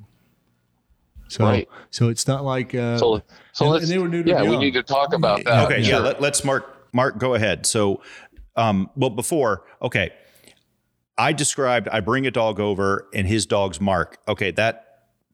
So, 1.27 1.45
Right. 1.45 1.67
so 1.89 2.09
it's 2.09 2.27
not 2.27 2.43
like 2.43 2.75
uh, 2.75 2.97
So, 2.97 3.21
so 3.53 3.65
And- 3.65 3.73
let's, 3.73 3.83
and 3.85 3.91
they 3.93 3.97
were 3.97 4.09
neutered 4.09 4.27
yeah, 4.27 4.43
we 4.43 4.57
need 4.57 4.73
to 4.73 4.83
talk 4.83 5.13
about 5.13 5.43
that. 5.45 5.65
okay, 5.65 5.79
yeah. 5.81 5.87
Sure. 5.89 5.99
Let, 6.01 6.21
let's 6.21 6.43
Mark. 6.43 6.89
Mark, 6.93 7.17
go 7.17 7.33
ahead. 7.33 7.65
So, 7.65 8.01
um, 8.55 8.89
well, 8.95 9.09
before, 9.09 9.63
okay, 9.81 10.11
I 11.17 11.33
described. 11.33 11.87
I 11.89 11.99
bring 12.01 12.27
a 12.27 12.31
dog 12.31 12.59
over, 12.59 13.07
and 13.13 13.25
his 13.27 13.45
dog's 13.47 13.79
Mark. 13.81 14.17
Okay, 14.27 14.51
that 14.51 14.82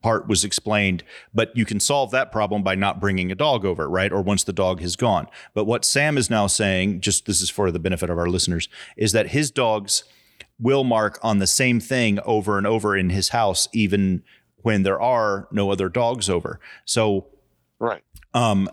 part 0.02 0.28
was 0.28 0.44
explained, 0.44 1.04
but 1.34 1.56
you 1.56 1.66
can 1.66 1.80
solve 1.80 2.12
that 2.12 2.32
problem 2.32 2.64
by 2.64 2.76
not 2.76 3.00
bringing 3.00 3.32
a 3.32 3.36
dog 3.36 3.66
over, 3.66 3.90
right? 3.90 4.12
Or 4.12 4.22
once 4.22 4.44
the 4.44 4.54
dog 4.54 4.82
has 4.82 4.96
gone. 4.96 5.28
But 5.54 5.66
what 5.66 5.86
Sam 5.86 6.18
is 6.18 6.30
now 6.30 6.48
saying, 6.48 7.02
just 7.02 7.26
this 7.26 7.42
is 7.42 7.50
for 7.50 7.72
the 7.72 7.80
benefit 7.80 8.10
of 8.10 8.18
our 8.18 8.28
listeners, 8.28 8.70
is 8.98 9.12
that 9.12 9.28
his 9.28 9.52
dogs 9.52 10.04
will 10.60 10.84
mark 10.84 11.20
on 11.22 11.40
the 11.40 11.48
same 11.48 11.80
thing 11.80 12.20
over 12.26 12.58
and 12.58 12.68
over 12.68 12.96
in 12.96 13.10
his 13.10 13.30
house, 13.30 13.68
even 13.74 14.24
when 14.62 14.84
there 14.84 15.02
are 15.02 15.48
no 15.52 15.72
other 15.72 15.90
dogs 15.90 16.30
over. 16.30 16.60
So 16.86 17.28
right. 17.80 18.04
um, 18.34 18.70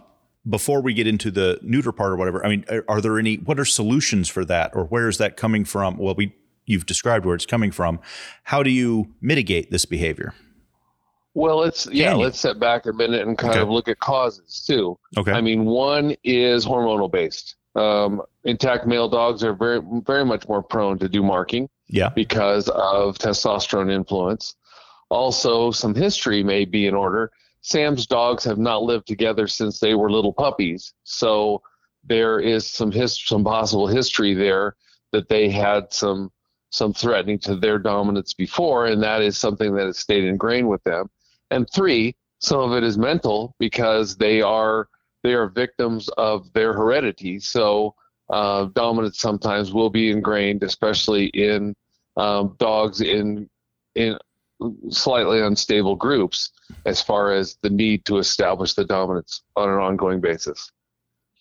before 0.48 0.80
we 0.80 0.94
get 0.94 1.06
into 1.06 1.30
the 1.30 1.58
neuter 1.62 1.92
part 1.92 2.12
or 2.12 2.16
whatever, 2.16 2.44
I 2.44 2.48
mean, 2.48 2.64
are, 2.70 2.84
are 2.88 3.00
there 3.00 3.18
any? 3.18 3.36
What 3.36 3.58
are 3.58 3.64
solutions 3.64 4.28
for 4.28 4.44
that, 4.44 4.72
or 4.74 4.84
where 4.84 5.08
is 5.08 5.18
that 5.18 5.36
coming 5.36 5.64
from? 5.64 5.96
Well, 5.96 6.14
we 6.16 6.34
you've 6.66 6.86
described 6.86 7.24
where 7.24 7.34
it's 7.34 7.46
coming 7.46 7.70
from. 7.70 8.00
How 8.44 8.62
do 8.62 8.70
you 8.70 9.14
mitigate 9.20 9.70
this 9.70 9.84
behavior? 9.84 10.34
Well, 11.36 11.58
let's 11.58 11.86
yeah, 11.92 12.12
Can 12.12 12.20
let's 12.20 12.38
step 12.38 12.58
back 12.58 12.86
a 12.86 12.94
minute 12.94 13.26
and 13.28 13.36
kind 13.36 13.52
Okay. 13.52 13.60
of 13.60 13.68
look 13.68 13.88
at 13.88 13.98
causes 13.98 14.64
too. 14.66 14.98
Okay. 15.18 15.32
I 15.32 15.42
mean, 15.42 15.66
one 15.66 16.16
is 16.24 16.64
hormonal 16.64 17.12
based. 17.12 17.56
Um, 17.74 18.22
intact 18.44 18.86
male 18.86 19.06
dogs 19.06 19.44
are 19.44 19.52
very 19.52 19.82
very 20.06 20.24
much 20.24 20.48
more 20.48 20.62
prone 20.62 20.98
to 20.98 21.10
do 21.10 21.22
marking 21.22 21.68
yeah. 21.88 22.08
because 22.08 22.70
of 22.70 23.18
testosterone 23.18 23.92
influence. 23.92 24.54
Also, 25.10 25.70
some 25.72 25.94
history 25.94 26.42
may 26.42 26.64
be 26.64 26.86
in 26.86 26.94
order. 26.94 27.30
Sam's 27.60 28.06
dogs 28.06 28.42
have 28.44 28.56
not 28.58 28.82
lived 28.84 29.06
together 29.06 29.46
since 29.46 29.78
they 29.78 29.94
were 29.94 30.10
little 30.10 30.32
puppies, 30.32 30.94
so 31.04 31.60
there 32.02 32.40
is 32.40 32.66
some 32.66 32.90
his, 32.90 33.20
some 33.22 33.44
possible 33.44 33.86
history 33.86 34.32
there 34.32 34.74
that 35.12 35.28
they 35.28 35.50
had 35.50 35.92
some 35.92 36.32
some 36.70 36.94
threatening 36.94 37.38
to 37.40 37.56
their 37.56 37.78
dominance 37.78 38.32
before, 38.32 38.86
and 38.86 39.02
that 39.02 39.20
is 39.20 39.36
something 39.36 39.74
that 39.74 39.84
has 39.84 39.98
stayed 39.98 40.24
ingrained 40.24 40.68
with 40.70 40.82
them. 40.84 41.10
And 41.50 41.68
three, 41.70 42.16
some 42.40 42.60
of 42.60 42.72
it 42.72 42.84
is 42.84 42.98
mental 42.98 43.54
because 43.58 44.16
they 44.16 44.42
are 44.42 44.88
they 45.22 45.34
are 45.34 45.48
victims 45.48 46.08
of 46.16 46.52
their 46.52 46.72
heredity. 46.72 47.40
So 47.40 47.94
uh, 48.30 48.66
dominance 48.74 49.18
sometimes 49.18 49.72
will 49.72 49.90
be 49.90 50.10
ingrained, 50.10 50.62
especially 50.62 51.26
in 51.26 51.74
um, 52.16 52.56
dogs 52.58 53.00
in 53.00 53.48
in 53.94 54.18
slightly 54.90 55.40
unstable 55.40 55.96
groups, 55.96 56.50
as 56.86 57.02
far 57.02 57.32
as 57.32 57.56
the 57.62 57.70
need 57.70 58.04
to 58.06 58.18
establish 58.18 58.74
the 58.74 58.84
dominance 58.84 59.42
on 59.54 59.68
an 59.68 59.78
ongoing 59.78 60.20
basis. 60.20 60.70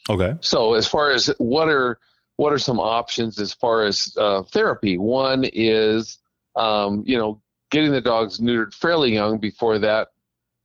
Okay. 0.09 0.35
So, 0.41 0.73
as 0.73 0.87
far 0.87 1.11
as 1.11 1.27
what 1.37 1.69
are 1.69 1.99
what 2.37 2.51
are 2.51 2.59
some 2.59 2.79
options 2.79 3.39
as 3.39 3.53
far 3.53 3.85
as 3.85 4.15
uh, 4.17 4.43
therapy? 4.43 4.97
One 4.97 5.45
is, 5.53 6.19
um, 6.55 7.03
you 7.05 7.17
know, 7.17 7.41
getting 7.75 7.91
the 7.91 7.99
dogs 7.99 8.39
neutered 8.39 8.73
fairly 8.73 9.13
young 9.13 9.37
before 9.37 9.77
that 9.77 10.07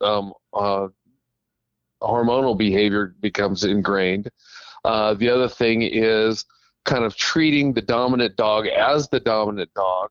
um, 0.01 0.33
uh, 0.55 0.87
hormonal 2.01 2.57
behavior 2.57 3.17
becomes 3.19 3.65
ingrained. 3.65 4.31
Uh, 4.85 5.13
the 5.15 5.29
other 5.29 5.49
thing 5.49 5.83
is 5.83 6.45
kind 6.85 7.03
of 7.03 7.17
treating 7.17 7.73
the 7.73 7.83
dominant 7.83 8.37
dog 8.37 8.69
as 8.69 9.09
the 9.09 9.19
dominant 9.19 9.75
dog, 9.75 10.11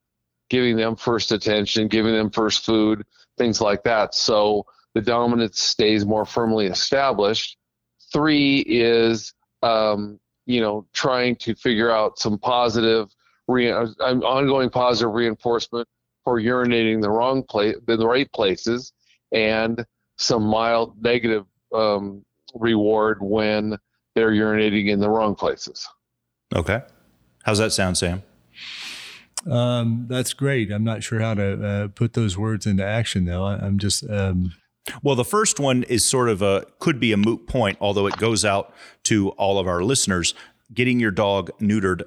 giving 0.50 0.76
them 0.76 0.94
first 0.98 1.32
attention, 1.32 1.88
giving 1.88 2.12
them 2.12 2.30
first 2.30 2.66
food, 2.66 3.06
things 3.38 3.62
like 3.62 3.82
that. 3.84 4.14
So 4.14 4.66
the 4.94 5.02
dominance 5.02 5.62
stays 5.62 6.06
more 6.06 6.26
firmly 6.26 6.66
established. 6.66 7.56
Three 8.12 8.60
is, 8.68 9.34
um, 9.64 10.20
you 10.46 10.60
know, 10.60 10.86
trying 10.92 11.38
to 11.38 11.56
figure 11.56 11.92
out 11.92 12.20
some 12.20 12.38
positive, 12.38 13.10
re- 13.48 13.72
uh, 13.72 13.86
ongoing 14.02 14.70
positive 14.70 15.14
reinforcement 15.14 15.88
for 16.30 16.40
urinating 16.40 17.02
the 17.02 17.10
wrong 17.10 17.42
place, 17.42 17.76
the 17.88 18.06
right 18.06 18.32
places, 18.34 18.94
and 19.32 19.84
some 20.20 20.44
mild 20.44 20.94
negative 21.02 21.44
um, 21.74 22.24
reward 22.54 23.18
when 23.20 23.76
they're 24.14 24.30
urinating 24.30 24.90
in 24.90 25.00
the 25.00 25.10
wrong 25.10 25.34
places. 25.34 25.90
Okay. 26.56 26.84
How's 27.46 27.58
that 27.58 27.72
sound, 27.72 27.98
Sam? 27.98 28.22
Um, 29.50 30.06
that's 30.08 30.34
great. 30.34 30.72
I'm 30.72 30.84
not 30.84 31.02
sure 31.02 31.20
how 31.20 31.34
to 31.34 31.66
uh, 31.68 31.88
put 31.88 32.14
those 32.14 32.38
words 32.38 32.68
into 32.68 32.86
action, 32.86 33.26
though. 33.26 33.44
I, 33.44 33.56
I'm 33.56 33.80
just 33.80 34.08
um, 34.08 34.54
Well, 35.02 35.16
the 35.16 35.26
first 35.26 35.60
one 35.60 35.82
is 35.82 36.06
sort 36.06 36.30
of 36.30 36.44
a 36.44 36.68
could 36.78 37.00
be 37.00 37.12
a 37.12 37.18
moot 37.18 37.48
point, 37.48 37.80
although 37.82 38.06
it 38.06 38.18
goes 38.18 38.46
out 38.46 38.72
to 39.06 39.30
all 39.30 39.58
of 39.58 39.68
our 39.68 39.82
listeners. 39.82 40.36
Getting 40.72 41.00
your 41.00 41.10
dog 41.10 41.50
neutered 41.60 42.04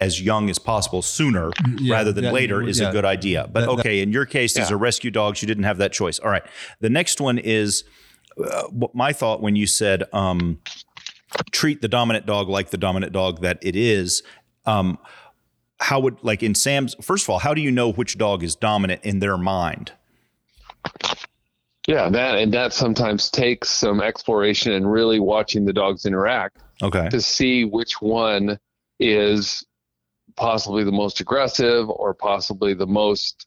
as 0.00 0.20
young 0.20 0.48
as 0.50 0.58
possible 0.58 1.02
sooner 1.02 1.50
Yeah, 1.78 1.94
rather 1.96 2.12
than 2.12 2.24
yeah, 2.24 2.30
later 2.32 2.62
is 2.62 2.80
yeah. 2.80 2.88
a 2.88 2.92
good 2.92 3.04
idea. 3.04 3.48
But 3.52 3.60
That- 3.60 3.66
that- 3.66 3.80
okay, 3.80 4.00
in 4.00 4.12
your 4.12 4.26
case, 4.26 4.56
as 4.58 4.70
Yeah. 4.70 4.74
a 4.76 4.78
rescue 4.78 5.10
dogs, 5.10 5.42
you 5.42 5.46
didn't 5.48 5.64
have 5.64 5.78
that 5.78 5.92
choice. 5.92 6.18
All 6.18 6.30
right. 6.30 6.42
The 6.80 6.90
next 6.90 7.20
one 7.20 7.38
is 7.38 7.84
uh, 8.42 8.62
what 8.68 8.94
my 8.94 9.12
thought 9.12 9.42
when 9.42 9.56
you 9.56 9.66
said 9.66 10.04
um, 10.12 10.58
treat 11.50 11.82
the 11.82 11.88
dominant 11.88 12.26
dog 12.26 12.48
like 12.48 12.70
the 12.70 12.78
dominant 12.78 13.12
dog 13.12 13.42
that 13.42 13.58
it 13.60 13.76
is. 13.76 14.22
Um, 14.66 14.98
how 15.80 16.00
would 16.00 16.16
like 16.22 16.42
in 16.42 16.54
Sam's 16.54 16.94
first 17.02 17.24
of 17.24 17.30
all, 17.30 17.38
how 17.38 17.54
do 17.54 17.60
you 17.60 17.70
know 17.70 17.92
which 17.92 18.16
dog 18.18 18.42
is 18.42 18.54
dominant 18.54 19.02
in 19.04 19.18
their 19.18 19.36
mind? 19.36 19.92
Yeah, 21.86 22.08
that 22.10 22.38
and 22.38 22.52
that 22.54 22.72
sometimes 22.72 23.30
takes 23.30 23.68
some 23.70 24.00
exploration 24.00 24.72
and 24.72 24.90
really 24.90 25.18
watching 25.18 25.64
the 25.64 25.72
dogs 25.72 26.06
interact 26.06 26.58
Okay. 26.82 27.08
to 27.08 27.20
see 27.20 27.64
which 27.64 28.00
one 28.00 28.58
is 28.98 29.64
possibly 30.40 30.82
the 30.84 30.92
most 30.92 31.20
aggressive 31.20 31.88
or 31.88 32.14
possibly 32.14 32.72
the 32.74 32.86
most 32.86 33.46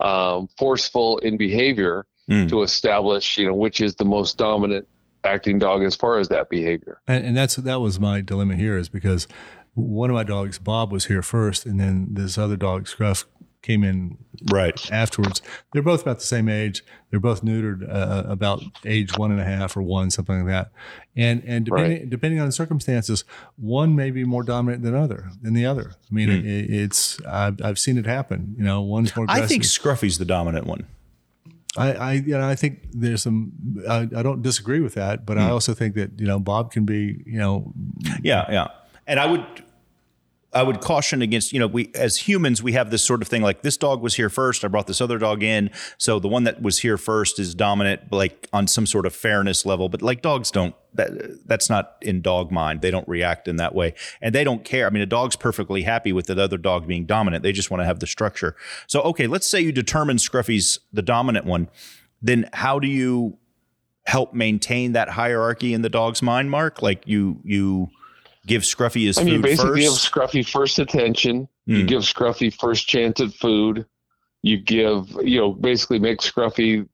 um, 0.00 0.48
forceful 0.58 1.18
in 1.18 1.36
behavior 1.36 2.06
Mm. 2.26 2.48
to 2.48 2.62
establish, 2.62 3.36
you 3.36 3.46
know, 3.46 3.52
which 3.54 3.82
is 3.82 3.96
the 3.96 4.04
most 4.06 4.38
dominant 4.38 4.88
acting 5.24 5.58
dog 5.58 5.82
as 5.82 5.94
far 5.94 6.18
as 6.18 6.28
that 6.28 6.48
behavior. 6.48 6.98
And, 7.06 7.22
and 7.26 7.36
that's 7.36 7.56
that 7.56 7.80
was 7.80 8.00
my 8.00 8.22
dilemma 8.22 8.56
here 8.56 8.78
is 8.78 8.88
because 8.88 9.28
one 9.74 10.08
of 10.08 10.14
my 10.14 10.24
dogs, 10.24 10.58
Bob, 10.58 10.90
was 10.90 11.04
here 11.04 11.20
first, 11.20 11.66
and 11.66 11.78
then 11.78 12.06
this 12.12 12.38
other 12.38 12.56
dog, 12.56 12.88
Scruff, 12.88 13.26
came 13.64 13.82
in 13.82 14.18
Right. 14.52 14.78
afterwards. 14.92 15.40
They're 15.72 15.80
both 15.82 16.02
about 16.02 16.18
the 16.18 16.26
same 16.26 16.48
age. 16.48 16.84
They're 17.10 17.20
both 17.20 17.42
neutered 17.42 17.88
uh, 17.88 18.24
about 18.28 18.62
age 18.84 19.16
one 19.16 19.30
and 19.32 19.40
a 19.40 19.44
half 19.44 19.76
or 19.76 19.82
one, 19.82 20.10
something 20.10 20.38
like 20.40 20.46
that. 20.48 20.70
And 21.16 21.42
and 21.46 21.64
depending 21.64 22.08
depending 22.10 22.40
on 22.40 22.46
the 22.46 22.52
circumstances, 22.52 23.24
one 23.56 23.94
may 23.96 24.10
be 24.10 24.24
more 24.24 24.42
dominant 24.42 24.82
than 24.82 24.94
other 24.94 25.30
than 25.40 25.54
the 25.54 25.64
other. 25.64 25.92
I 26.10 26.14
mean, 26.14 26.28
it, 26.28 26.44
it's 26.46 27.20
I've, 27.24 27.58
I've 27.64 27.78
seen 27.78 27.96
it 27.96 28.06
happen. 28.06 28.54
You 28.58 28.64
know, 28.64 28.82
one's 28.82 29.16
more. 29.16 29.24
I 29.28 29.34
Aggressive. 29.38 29.48
think 29.48 29.62
Scruffy's 29.64 30.18
the 30.18 30.24
dominant 30.26 30.66
one. 30.66 30.86
I, 31.76 31.92
I, 31.92 32.12
you 32.12 32.36
know, 32.38 32.46
I 32.46 32.54
think 32.54 32.80
there's 32.92 33.22
some. 33.22 33.52
I, 33.88 34.08
I 34.14 34.22
don't 34.22 34.42
disagree 34.42 34.80
with 34.80 34.94
that, 34.94 35.24
but 35.26 35.38
I 35.38 35.50
also 35.50 35.74
think 35.74 35.94
that 35.96 36.20
you 36.20 36.26
know 36.26 36.38
Bob 36.38 36.70
can 36.70 36.84
be, 36.84 37.22
you 37.26 37.38
know, 37.38 37.72
Yeah, 38.22 38.44
yeah. 38.50 38.68
And 39.06 39.18
I 39.18 39.26
would 39.26 39.44
I 40.54 40.62
would 40.62 40.80
caution 40.80 41.22
against, 41.22 41.52
you 41.52 41.58
know, 41.58 41.66
we 41.66 41.90
as 41.94 42.16
humans 42.16 42.62
we 42.62 42.72
have 42.72 42.90
this 42.90 43.02
sort 43.02 43.22
of 43.22 43.28
thing 43.28 43.42
like 43.42 43.62
this 43.62 43.76
dog 43.76 44.02
was 44.02 44.14
here 44.14 44.30
first, 44.30 44.64
I 44.64 44.68
brought 44.68 44.86
this 44.86 45.00
other 45.00 45.18
dog 45.18 45.42
in, 45.42 45.70
so 45.98 46.18
the 46.18 46.28
one 46.28 46.44
that 46.44 46.62
was 46.62 46.78
here 46.78 46.96
first 46.96 47.38
is 47.38 47.54
dominant 47.54 48.12
like 48.12 48.48
on 48.52 48.66
some 48.66 48.86
sort 48.86 49.06
of 49.06 49.14
fairness 49.14 49.66
level, 49.66 49.88
but 49.88 50.02
like 50.02 50.22
dogs 50.22 50.50
don't 50.50 50.74
that 50.94 51.46
that's 51.46 51.68
not 51.68 51.96
in 52.00 52.22
dog 52.22 52.50
mind. 52.50 52.80
They 52.80 52.90
don't 52.90 53.08
react 53.08 53.48
in 53.48 53.56
that 53.56 53.74
way. 53.74 53.94
And 54.22 54.34
they 54.34 54.44
don't 54.44 54.64
care. 54.64 54.86
I 54.86 54.90
mean, 54.90 55.02
a 55.02 55.06
dog's 55.06 55.36
perfectly 55.36 55.82
happy 55.82 56.12
with 56.12 56.26
the 56.26 56.40
other 56.40 56.56
dog 56.56 56.86
being 56.86 57.04
dominant. 57.04 57.42
They 57.42 57.52
just 57.52 57.70
want 57.70 57.80
to 57.80 57.84
have 57.84 57.98
the 57.98 58.06
structure. 58.06 58.56
So, 58.86 59.00
okay, 59.02 59.26
let's 59.26 59.46
say 59.46 59.60
you 59.60 59.72
determine 59.72 60.18
Scruffy's 60.18 60.78
the 60.92 61.02
dominant 61.02 61.46
one. 61.46 61.68
Then 62.22 62.48
how 62.52 62.78
do 62.78 62.86
you 62.86 63.38
help 64.06 64.34
maintain 64.34 64.92
that 64.92 65.10
hierarchy 65.10 65.74
in 65.74 65.82
the 65.82 65.90
dog's 65.90 66.22
mind, 66.22 66.50
Mark? 66.50 66.80
Like 66.80 67.06
you 67.06 67.40
you 67.44 67.90
give 68.46 68.62
Scruffy 68.62 69.06
his 69.06 69.18
I 69.18 69.24
mean, 69.24 69.34
food 69.36 69.42
basically, 69.42 69.80
give. 69.82 69.92
Scruffy 69.92 70.46
first 70.46 70.78
attention. 70.78 71.48
You 71.66 71.80
Hmm. 71.80 71.86
give 71.86 72.02
Scruffy 72.02 72.52
first 72.52 72.86
chance 72.86 73.20
at 73.20 73.32
food. 73.32 73.86
You 74.42 74.58
give, 74.58 75.08
you 75.22 75.40
know, 75.40 75.52
basically 75.52 75.98
make 75.98 76.18
Scruffy 76.20 76.86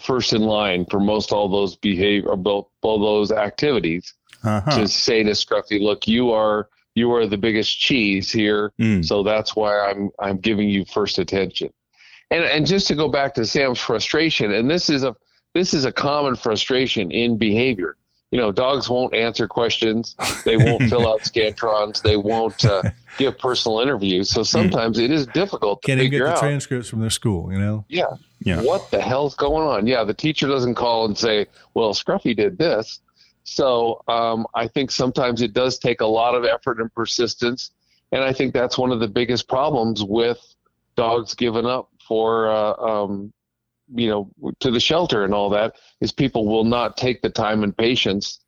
first 0.00 0.32
in 0.32 0.42
line 0.42 0.86
for 0.90 1.00
most 1.00 1.32
all 1.32 1.48
those 1.48 1.76
behavior, 1.76 2.34
both 2.36 2.68
all 2.82 2.98
those 2.98 3.32
activities. 3.32 4.14
Uh-huh. 4.44 4.78
To 4.78 4.88
say 4.88 5.22
to 5.22 5.30
Scruffy, 5.32 5.80
look, 5.80 6.06
you 6.06 6.30
are 6.32 6.68
you 6.94 7.12
are 7.12 7.26
the 7.26 7.36
biggest 7.36 7.78
cheese 7.78 8.30
here, 8.32 8.72
Mm. 8.80 9.04
so 9.04 9.22
that's 9.22 9.54
why 9.56 9.78
I'm 9.90 10.10
I'm 10.18 10.38
giving 10.38 10.68
you 10.68 10.84
first 10.86 11.18
attention. 11.18 11.70
And 12.30 12.44
and 12.44 12.66
just 12.66 12.86
to 12.88 12.94
go 12.94 13.08
back 13.08 13.34
to 13.34 13.44
Sam's 13.46 13.78
frustration, 13.78 14.52
and 14.52 14.70
this 14.70 14.88
is 14.90 15.04
a 15.04 15.14
this 15.54 15.74
is 15.74 15.84
a 15.84 15.92
common 15.92 16.36
frustration 16.36 17.10
in 17.10 17.36
behavior. 17.38 17.96
You 18.36 18.42
know, 18.42 18.52
dogs 18.52 18.90
won't 18.90 19.14
answer 19.14 19.48
questions. 19.48 20.14
They 20.44 20.58
won't 20.58 20.82
fill 20.90 21.08
out 21.08 21.20
scantrons. 21.22 22.02
They 22.02 22.18
won't 22.18 22.62
uh, 22.66 22.82
give 23.16 23.38
personal 23.38 23.80
interviews. 23.80 24.28
So 24.28 24.42
sometimes 24.42 24.98
it 24.98 25.10
is 25.10 25.26
difficult 25.28 25.80
to 25.80 25.86
can't 25.86 26.00
even 26.00 26.10
get 26.10 26.18
the 26.18 26.32
out. 26.32 26.38
transcripts 26.38 26.86
from 26.90 27.00
their 27.00 27.08
school. 27.08 27.50
You 27.50 27.58
know, 27.58 27.86
yeah, 27.88 28.04
Yeah. 28.40 28.60
what 28.60 28.90
the 28.90 29.00
hell's 29.00 29.34
going 29.36 29.66
on? 29.66 29.86
Yeah, 29.86 30.04
the 30.04 30.12
teacher 30.12 30.48
doesn't 30.48 30.74
call 30.74 31.06
and 31.06 31.16
say, 31.16 31.46
"Well, 31.72 31.94
Scruffy 31.94 32.36
did 32.36 32.58
this." 32.58 33.00
So 33.44 34.02
um, 34.06 34.46
I 34.54 34.68
think 34.68 34.90
sometimes 34.90 35.40
it 35.40 35.54
does 35.54 35.78
take 35.78 36.02
a 36.02 36.06
lot 36.06 36.34
of 36.34 36.44
effort 36.44 36.78
and 36.78 36.92
persistence, 36.92 37.70
and 38.12 38.22
I 38.22 38.34
think 38.34 38.52
that's 38.52 38.76
one 38.76 38.92
of 38.92 39.00
the 39.00 39.08
biggest 39.08 39.48
problems 39.48 40.04
with 40.04 40.40
dogs 40.94 41.34
giving 41.34 41.64
up 41.64 41.88
for, 42.06 42.50
uh, 42.50 42.74
um, 42.74 43.32
you 43.94 44.08
know, 44.08 44.52
to 44.60 44.70
the 44.70 44.80
shelter 44.80 45.24
and 45.24 45.34
all 45.34 45.50
that 45.50 45.76
is 46.00 46.12
people 46.12 46.46
will 46.46 46.64
not 46.64 46.96
take 46.96 47.22
the 47.22 47.30
time 47.30 47.62
and 47.62 47.76
patience 47.76 48.40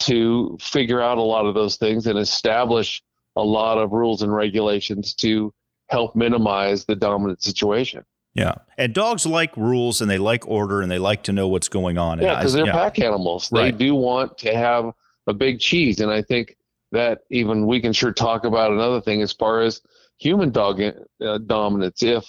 to 0.00 0.56
figure 0.60 1.00
out 1.00 1.18
a 1.18 1.22
lot 1.22 1.46
of 1.46 1.54
those 1.54 1.76
things 1.76 2.06
and 2.06 2.18
establish 2.18 3.02
a 3.36 3.42
lot 3.42 3.78
of 3.78 3.92
rules 3.92 4.22
and 4.22 4.34
regulations 4.34 5.14
to 5.14 5.52
help 5.88 6.14
minimize 6.14 6.84
the 6.84 6.96
dominant 6.96 7.42
situation. 7.42 8.04
Yeah. 8.34 8.54
And 8.76 8.92
dogs 8.92 9.26
like 9.26 9.56
rules 9.56 10.00
and 10.00 10.10
they 10.10 10.18
like 10.18 10.46
order 10.48 10.82
and 10.82 10.90
they 10.90 10.98
like 10.98 11.22
to 11.24 11.32
know 11.32 11.48
what's 11.48 11.68
going 11.68 11.98
on. 11.98 12.20
Yeah, 12.20 12.36
because 12.36 12.52
they're 12.52 12.66
yeah. 12.66 12.72
pack 12.72 12.98
animals. 12.98 13.48
They 13.48 13.60
Right. 13.60 13.78
do 13.78 13.94
want 13.94 14.38
to 14.38 14.54
have 14.56 14.92
a 15.26 15.32
big 15.32 15.60
cheese, 15.60 16.00
and 16.00 16.10
I 16.10 16.20
think 16.20 16.56
that 16.92 17.20
even 17.30 17.66
we 17.66 17.80
can 17.80 17.92
sure 17.92 18.12
talk 18.12 18.44
about 18.44 18.72
another 18.72 19.00
thing 19.00 19.22
as 19.22 19.32
far 19.32 19.62
as 19.62 19.80
human 20.18 20.50
dog 20.50 20.80
uh, 20.80 21.38
dominance. 21.38 22.02
If 22.02 22.24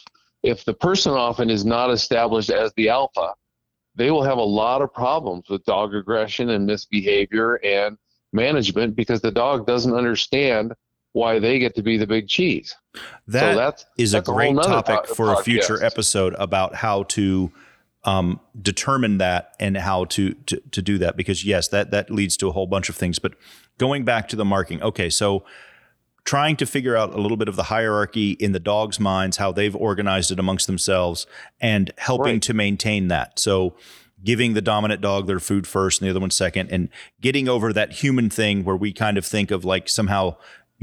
if 0.46 0.64
the 0.64 0.74
person 0.74 1.12
often 1.14 1.50
is 1.50 1.66
not 1.66 1.90
established 1.90 2.52
as 2.52 2.72
the 2.78 2.88
alpha, 2.90 3.34
they 3.96 4.12
will 4.12 4.24
have 4.24 4.38
a 4.38 4.44
lot 4.44 4.82
of 4.82 4.94
problems 4.94 5.50
with 5.50 5.64
dog 5.66 5.96
aggression 5.96 6.52
and 6.52 6.66
misbehavior 6.66 7.56
and 7.56 7.98
management 8.32 8.96
because 8.96 9.22
the 9.22 9.32
dog 9.32 9.66
doesn't 9.66 9.96
understand 9.96 10.74
why 11.14 11.40
they 11.40 11.58
get 11.58 11.74
to 11.76 11.82
be 11.82 11.98
the 11.98 12.06
big 12.06 12.28
cheese. 12.28 12.76
That 13.28 13.54
so 13.54 13.58
that's 13.58 13.86
is 13.98 14.12
that's 14.12 14.30
a 14.30 14.32
great 14.32 14.54
nother 14.54 14.68
topic 14.68 15.08
po- 15.08 15.14
for 15.16 15.34
a 15.34 15.38
future 15.42 15.84
episode 15.84 16.36
about 16.38 16.76
how 16.76 17.04
to 17.04 17.52
um, 18.04 18.40
determine 18.62 19.18
that 19.18 19.56
and 19.60 19.76
how 19.78 20.06
to, 20.06 20.34
to 20.34 20.62
to 20.72 20.82
do 20.82 21.00
that 21.00 21.18
because 21.18 21.44
yes 21.44 21.70
that 21.70 21.90
that 21.90 22.12
leads 22.12 22.38
to 22.38 22.48
a 22.50 22.52
whole 22.52 22.68
bunch 22.68 22.88
of 22.88 22.96
things 22.96 23.18
but 23.18 23.34
going 23.80 24.06
back 24.06 24.28
to 24.28 24.36
the 24.36 24.46
marking 24.46 24.84
okay 24.84 25.10
so 25.10 25.44
trying 26.26 26.56
to 26.58 26.66
figure 26.66 26.98
out 26.98 27.14
a 27.14 27.22
little 27.22 27.38
bit 27.38 27.48
of 27.48 27.56
the 27.56 27.64
hierarchy 27.64 28.32
in 28.32 28.52
the 28.52 28.60
dogs 28.60 29.00
minds 29.00 29.38
how 29.38 29.52
they've 29.52 29.76
organized 29.76 30.32
it 30.32 30.40
amongst 30.40 30.68
themselves 30.68 31.26
and 31.62 31.92
helping 31.98 32.34
Right. 32.36 32.42
to 32.44 32.54
maintain 32.54 33.08
that 33.10 33.40
so 33.40 33.76
giving 34.24 34.54
the 34.56 34.62
dominant 34.62 35.02
dog 35.02 35.28
their 35.28 35.40
food 35.40 35.68
first 35.68 36.02
and 36.02 36.08
the 36.08 36.10
other 36.10 36.20
one 36.20 36.32
second 36.32 36.72
and 36.72 36.90
getting 37.22 37.48
over 37.48 37.72
that 37.72 37.92
human 37.92 38.30
thing 38.30 38.64
where 38.64 38.76
we 38.76 38.92
kind 38.92 39.18
of 39.20 39.26
think 39.26 39.52
of 39.52 39.64
like 39.64 39.88
somehow 39.88 40.36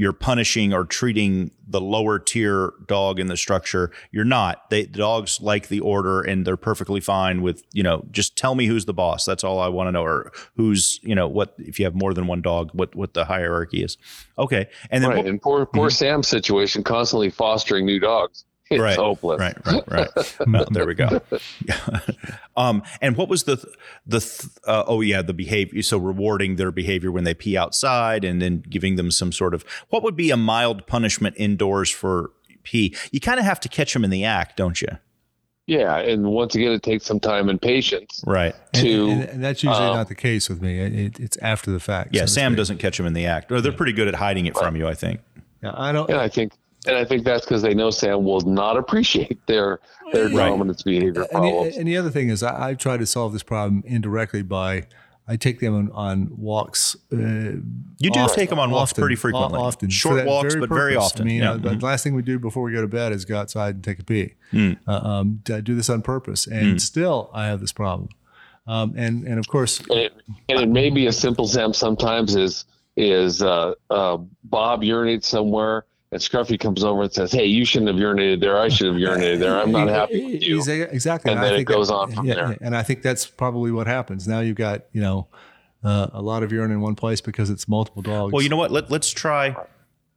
you're 0.03 0.11
punishing 0.11 0.73
or 0.73 0.83
treating 0.83 1.49
the 1.65 1.79
lower 1.79 2.19
tier 2.19 2.73
dog 2.87 3.21
in 3.21 3.27
the 3.27 3.37
structure. 3.37 3.89
You're 4.11 4.25
not. 4.25 4.69
They 4.69 4.83
the 4.83 4.97
dogs 4.97 5.39
like 5.39 5.69
the 5.69 5.79
order 5.79 6.19
and 6.19 6.45
they're 6.45 6.57
perfectly 6.57 6.99
fine 6.99 7.41
with, 7.41 7.63
you 7.71 7.83
know, 7.83 8.05
just 8.11 8.35
tell 8.35 8.53
me 8.53 8.65
who's 8.65 8.83
the 8.83 8.93
boss. 8.93 9.23
That's 9.23 9.45
all 9.45 9.59
I 9.59 9.69
want 9.69 9.87
to 9.87 9.93
know. 9.93 10.03
Or 10.03 10.33
who's, 10.57 10.99
you 11.03 11.15
know, 11.15 11.29
what 11.29 11.55
if 11.57 11.79
you 11.79 11.85
have 11.85 11.95
more 11.95 12.13
than 12.13 12.27
one 12.27 12.41
dog, 12.41 12.71
what 12.73 12.93
what 12.95 13.13
the 13.13 13.23
hierarchy 13.23 13.81
is. 13.81 13.97
Okay. 14.37 14.67
And 14.91 15.01
then 15.01 15.09
right. 15.09 15.17
what- 15.19 15.25
And 15.25 15.41
poor 15.41 15.65
poor 15.65 15.87
mm-hmm. 15.87 15.93
Sam's 15.93 16.27
situation, 16.27 16.83
constantly 16.83 17.29
fostering 17.29 17.85
new 17.85 18.01
dogs. 18.01 18.43
It's 18.69 18.81
Right, 18.81 18.95
hopeless. 18.95 19.39
Right, 19.39 19.57
right, 19.65 19.83
right. 19.91 20.35
Well, 20.47 20.65
there 20.71 20.85
we 20.85 20.93
go. 20.95 21.21
Yeah. 21.67 21.99
um, 22.57 22.81
and 23.01 23.17
what 23.17 23.27
was 23.29 23.43
the 23.43 23.57
the 24.05 24.19
th- 24.21 24.49
uh, 24.65 24.83
oh 24.87 25.01
yeah 25.01 25.21
the 25.21 25.33
behavior? 25.33 25.81
So 25.81 25.97
rewarding 25.97 26.55
their 26.55 26.71
behavior 26.71 27.11
when 27.11 27.23
they 27.25 27.33
pee 27.33 27.57
outside, 27.57 28.23
and 28.23 28.41
then 28.41 28.63
giving 28.69 28.95
them 28.95 29.11
some 29.11 29.31
sort 29.31 29.53
of 29.53 29.65
what 29.89 30.01
would 30.03 30.15
be 30.15 30.31
a 30.31 30.37
mild 30.37 30.87
punishment 30.87 31.35
indoors 31.37 31.89
for 31.89 32.31
pee? 32.63 32.95
You 33.11 33.19
kind 33.19 33.39
of 33.39 33.45
have 33.45 33.59
to 33.61 33.69
catch 33.69 33.93
them 33.93 34.03
in 34.03 34.09
the 34.09 34.23
act, 34.23 34.55
don't 34.57 34.81
you? 34.81 34.87
Yeah, 35.65 35.97
and 35.97 36.25
once 36.25 36.55
again, 36.55 36.71
it 36.73 36.83
takes 36.83 37.05
some 37.05 37.21
time 37.21 37.47
and 37.47 37.61
patience 37.61 38.21
Right. 38.27 38.53
and, 38.73 38.83
to. 38.83 39.09
and, 39.09 39.23
and 39.23 39.43
that's 39.43 39.63
usually 39.63 39.87
um, 39.87 39.95
not 39.95 40.09
the 40.09 40.15
case 40.15 40.49
with 40.49 40.61
me. 40.61 40.77
It, 40.79 41.19
it's 41.21 41.37
after 41.37 41.71
the 41.71 41.79
fact. 41.79 42.09
Yeah. 42.13 42.21
so 42.21 42.33
Sam 42.33 42.55
doesn't 42.55 42.79
catch 42.79 42.97
them 42.97 43.05
in 43.05 43.13
the 43.13 43.25
act, 43.27 43.49
or 43.49 43.61
they're 43.61 43.71
pretty 43.71 43.93
good 43.93 44.09
at 44.09 44.15
hiding 44.15 44.45
it 44.45 44.57
from 44.57 44.75
you. 44.75 44.87
I 44.87 44.93
think. 44.93 45.21
Yeah, 45.61 45.71
I 45.75 45.93
don't. 45.93 46.09
and 46.09 46.19
I 46.19 46.27
think, 46.27 46.51
and 46.87 46.95
I 46.95 47.05
think 47.05 47.23
that's 47.23 47.45
because 47.45 47.61
they 47.61 47.73
know 47.73 47.89
Sam 47.89 48.23
will 48.23 48.41
not 48.41 48.77
appreciate 48.77 49.45
their 49.47 49.79
their 50.11 50.25
Right. 50.25 50.49
dominance 50.49 50.83
behavior 50.83 51.21
And 51.21 51.29
problems. 51.31 51.73
the, 51.73 51.79
and 51.79 51.87
the 51.87 51.97
other 51.97 52.09
thing 52.11 52.29
is, 52.29 52.43
I, 52.43 52.69
I 52.69 52.73
try 52.75 52.97
to 52.97 53.05
solve 53.05 53.33
this 53.33 53.43
problem 53.43 53.83
indirectly 53.85 54.41
by 54.43 54.83
I 55.25 55.37
take 55.37 55.61
them 55.61 55.73
on, 55.73 55.89
on 55.93 56.31
walks. 56.37 56.97
Uh, 57.11 57.15
You 57.17 58.11
do 58.11 58.19
oft- 58.19 58.35
take 58.35 58.49
them 58.49 58.59
on 58.59 58.71
walks 58.71 58.91
often, 58.91 59.01
pretty 59.03 59.15
frequently. 59.15 59.57
Often, 59.57 59.89
Short 59.89 60.11
for 60.13 60.17
that 60.17 60.27
walks, 60.27 60.55
but 60.55 60.67
very 60.67 60.97
often. 60.97 61.21
I 61.21 61.25
mean, 61.25 61.41
Yeah. 61.41 61.51
uh, 61.53 61.57
the 61.57 61.69
Mhm. 61.69 61.81
last 61.81 62.03
thing 62.03 62.13
we 62.13 62.21
do 62.23 62.37
before 62.37 62.61
we 62.63 62.73
go 62.73 62.81
to 62.81 62.87
bed 62.89 63.13
is 63.13 63.23
go 63.23 63.37
outside 63.37 63.75
and 63.75 63.83
take 63.83 63.99
a 63.99 64.03
pee. 64.03 64.33
Mm. 64.51 64.77
Uh, 64.85 64.91
um, 64.91 65.39
I 65.49 65.61
do 65.61 65.75
this 65.75 65.89
on 65.89 66.01
purpose, 66.01 66.45
and 66.45 66.81
still 66.81 67.29
I 67.33 67.45
have 67.45 67.61
this 67.61 67.71
problem. 67.71 68.09
Um, 68.67 68.93
and 68.97 69.25
and 69.25 69.39
of 69.39 69.47
course, 69.47 69.79
and, 69.89 69.91
it, 69.99 70.13
and 70.49 70.59
it 70.59 70.67
may 70.69 70.89
be 70.89 71.07
as 71.07 71.17
simple, 71.17 71.47
Sam. 71.47 71.73
Sometimes 71.73 72.35
is 72.35 72.65
is 72.97 73.41
uh, 73.41 73.73
uh, 73.89 74.17
Bob 74.43 74.81
urinates 74.83 75.23
somewhere. 75.25 75.85
And 76.13 76.21
Scruffy 76.21 76.59
comes 76.59 76.83
over 76.83 77.01
and 77.03 77.11
says, 77.11 77.31
"Hey, 77.31 77.45
you 77.45 77.65
shouldn't 77.65 77.89
have 77.89 77.97
urinated 77.97 78.39
there. 78.39 78.59
I 78.59 78.69
should 78.69 78.87
have 78.87 78.95
urinated 78.95 79.39
there. 79.39 79.59
I'm 79.59 79.71
not 79.71 79.87
happy 79.99 80.23
with 80.33 80.43
you." 80.43 80.57
Exactly, 80.59 81.31
And 81.31 81.39
I 81.39 81.43
then 81.45 81.53
it 81.53 81.57
think 81.57 81.67
goes 81.67 81.87
that- 81.87 81.95
on 81.95 82.11
from 82.11 82.25
yeah, 82.27 82.35
there. 82.35 82.49
yeah, 82.51 82.57
And 82.61 82.75
I 82.75 82.83
think 82.83 83.01
that's 83.01 83.25
probably 83.25 83.71
what 83.71 83.87
happens. 83.87 84.27
Now 84.27 84.39
you've 84.41 84.55
got 84.57 84.83
you 84.91 85.01
know 85.01 85.27
uh, 85.83 86.07
a 86.13 86.21
lot 86.21 86.43
of 86.43 86.51
urine 86.51 86.71
in 86.71 86.81
one 86.81 86.95
place 86.95 87.19
because 87.19 87.49
it's 87.49 87.67
multiple 87.67 88.01
dogs. 88.01 88.31
Well, 88.31 88.41
you 88.43 88.49
know 88.49 88.57
what? 88.57 88.71
Let, 88.71 88.91
let's 88.91 89.09
try 89.09 89.55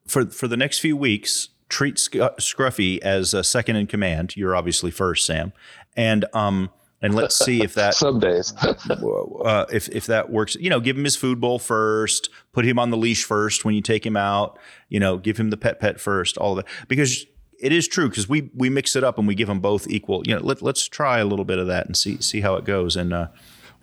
for 0.07 0.27
for 0.27 0.47
the 0.49 0.57
next 0.57 0.79
few 0.81 0.97
weeks. 0.97 1.49
Treat 1.69 1.99
Sc- 1.99 2.13
Scruffy 2.39 2.99
as 2.99 3.35
a 3.35 3.43
second 3.43 3.75
in 3.77 3.87
command. 3.89 4.37
You're 4.37 4.55
obviously 4.55 4.91
first, 4.93 5.27
Sam, 5.27 5.53
and 5.97 6.25
um, 6.33 6.71
and 7.03 7.15
let's 7.15 7.37
see 7.37 7.63
if 7.63 7.75
that 7.75 7.95
Some 8.07 8.19
days. 8.21 8.53
uh, 8.63 9.67
if 9.73 9.89
if 9.89 10.07
that 10.07 10.31
works. 10.31 10.55
You 10.57 10.71
know, 10.71 10.81
give 10.81 10.97
him 10.97 11.05
his 11.05 11.17
food 11.17 11.41
bowl 11.41 11.59
first. 11.59 12.29
Put 12.53 12.65
him 12.65 12.79
on 12.79 12.91
the 12.91 12.97
leash 12.97 13.25
first 13.25 13.65
when 13.65 13.75
you 13.75 13.81
take 13.83 14.05
him 14.05 14.17
out. 14.17 14.59
You 14.89 15.01
know, 15.01 15.19
give 15.19 15.37
him 15.39 15.51
the 15.51 15.57
pet 15.57 15.81
pet 15.81 16.01
first. 16.01 16.37
All 16.39 16.59
of 16.59 16.65
that 16.65 16.73
because 16.89 17.27
it 17.61 17.73
is 17.73 17.89
true 17.89 18.09
because 18.09 18.29
we 18.29 18.51
we 18.55 18.69
mix 18.71 18.97
it 18.97 19.05
up 19.05 19.19
and 19.19 19.27
we 19.27 19.35
give 19.35 19.49
them 19.49 19.61
both 19.61 19.89
equal. 19.89 20.23
You 20.27 20.37
know, 20.37 20.41
let 20.43 20.63
let's 20.63 20.87
try 20.89 21.19
a 21.19 21.25
little 21.25 21.45
bit 21.45 21.59
of 21.59 21.67
that 21.69 21.87
and 21.87 21.97
see 21.97 22.21
see 22.21 22.41
how 22.41 22.55
it 22.57 22.65
goes. 22.65 22.97
And 22.97 23.13
uh, 23.13 23.29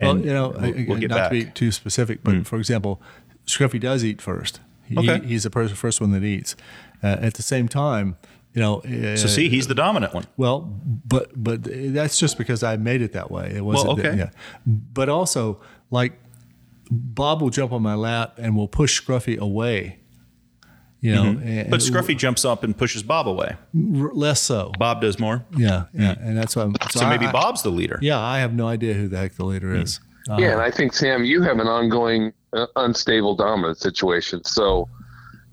Well, 0.02 0.12
and 0.12 0.26
you 0.26 0.34
know, 0.34 0.50
we'll, 0.50 0.66
I- 0.66 0.86
we'll 0.88 1.00
get 1.00 1.10
not 1.10 1.16
back. 1.18 1.30
To 1.32 1.36
be 1.36 1.46
too 1.46 1.72
specific, 1.72 2.24
but 2.24 2.46
for 2.48 2.58
example, 2.58 3.02
Scruffy 3.46 3.80
does 3.80 4.04
eat 4.04 4.22
first. 4.22 4.60
He, 4.86 4.98
Okay. 4.98 5.26
he's 5.26 5.44
the 5.44 5.50
person, 5.50 5.76
first 5.76 6.02
one 6.02 6.12
that 6.12 6.24
eats. 6.24 6.56
Uh, 7.02 7.18
at 7.20 7.34
the 7.36 7.42
same 7.44 7.68
time, 7.68 8.16
you 8.54 8.62
know. 8.62 8.82
Uh, 8.82 9.16
so 9.18 9.28
see, 9.28 9.50
he's 9.50 9.68
the 9.68 9.76
dominant 9.76 10.14
one. 10.14 10.26
Well, 10.38 10.62
but 11.06 11.32
but 11.36 11.62
that's 11.64 12.18
just 12.18 12.38
because 12.38 12.64
I 12.64 12.78
made 12.78 13.02
it 13.02 13.14
that 13.14 13.32
way. 13.32 13.52
It 13.56 13.64
wasn't. 13.66 14.00
okay. 14.00 14.16
yeah. 14.18 14.30
But 14.66 15.10
also, 15.10 15.60
like 15.92 16.14
Bob 16.92 17.42
will 17.42 17.50
jump 17.50 17.72
on 17.72 17.82
my 17.82 17.96
lap 17.96 18.36
and 18.38 18.56
will 18.56 18.68
push 18.68 19.02
Scruffy 19.02 19.38
away. 19.38 20.00
You 21.02 21.16
know, 21.16 21.24
Mm-hmm. 21.24 21.70
But 21.70 21.82
Scruffy 21.82 22.18
jumps 22.18 22.46
up 22.46 22.64
and 22.64 22.78
pushes 22.78 23.04
Bob 23.04 23.28
away. 23.28 23.58
r- 23.76 24.14
less 24.14 24.40
so. 24.42 24.72
Bob 24.80 25.02
does 25.02 25.20
more. 25.20 25.44
Yeah, 25.58 25.86
yeah, 25.94 26.16
and 26.22 26.38
that's 26.38 26.56
why. 26.56 26.64
I'm, 26.64 26.76
So 26.92 27.08
maybe 27.10 27.26
I- 27.26 27.30
I- 27.30 27.32
Bob's 27.34 27.62
the 27.62 27.72
leader. 27.72 28.00
Yeah, 28.02 28.20
I 28.20 28.40
have 28.40 28.54
no 28.54 28.68
idea 28.70 28.94
who 28.94 29.10
the 29.10 29.18
heck 29.18 29.34
the 29.36 29.44
leader 29.46 29.76
is. 29.76 30.00
Uh, 30.30 30.38
Yeah, 30.40 30.54
and 30.54 30.62
I 30.62 30.72
think 30.72 30.94
Sam, 30.94 31.26
you 31.26 31.42
have 31.42 31.60
an 31.60 31.68
ongoing 31.68 32.32
uh, 32.54 32.68
unstable 32.78 33.36
dominant 33.36 33.80
situation, 33.80 34.46
so 34.46 34.88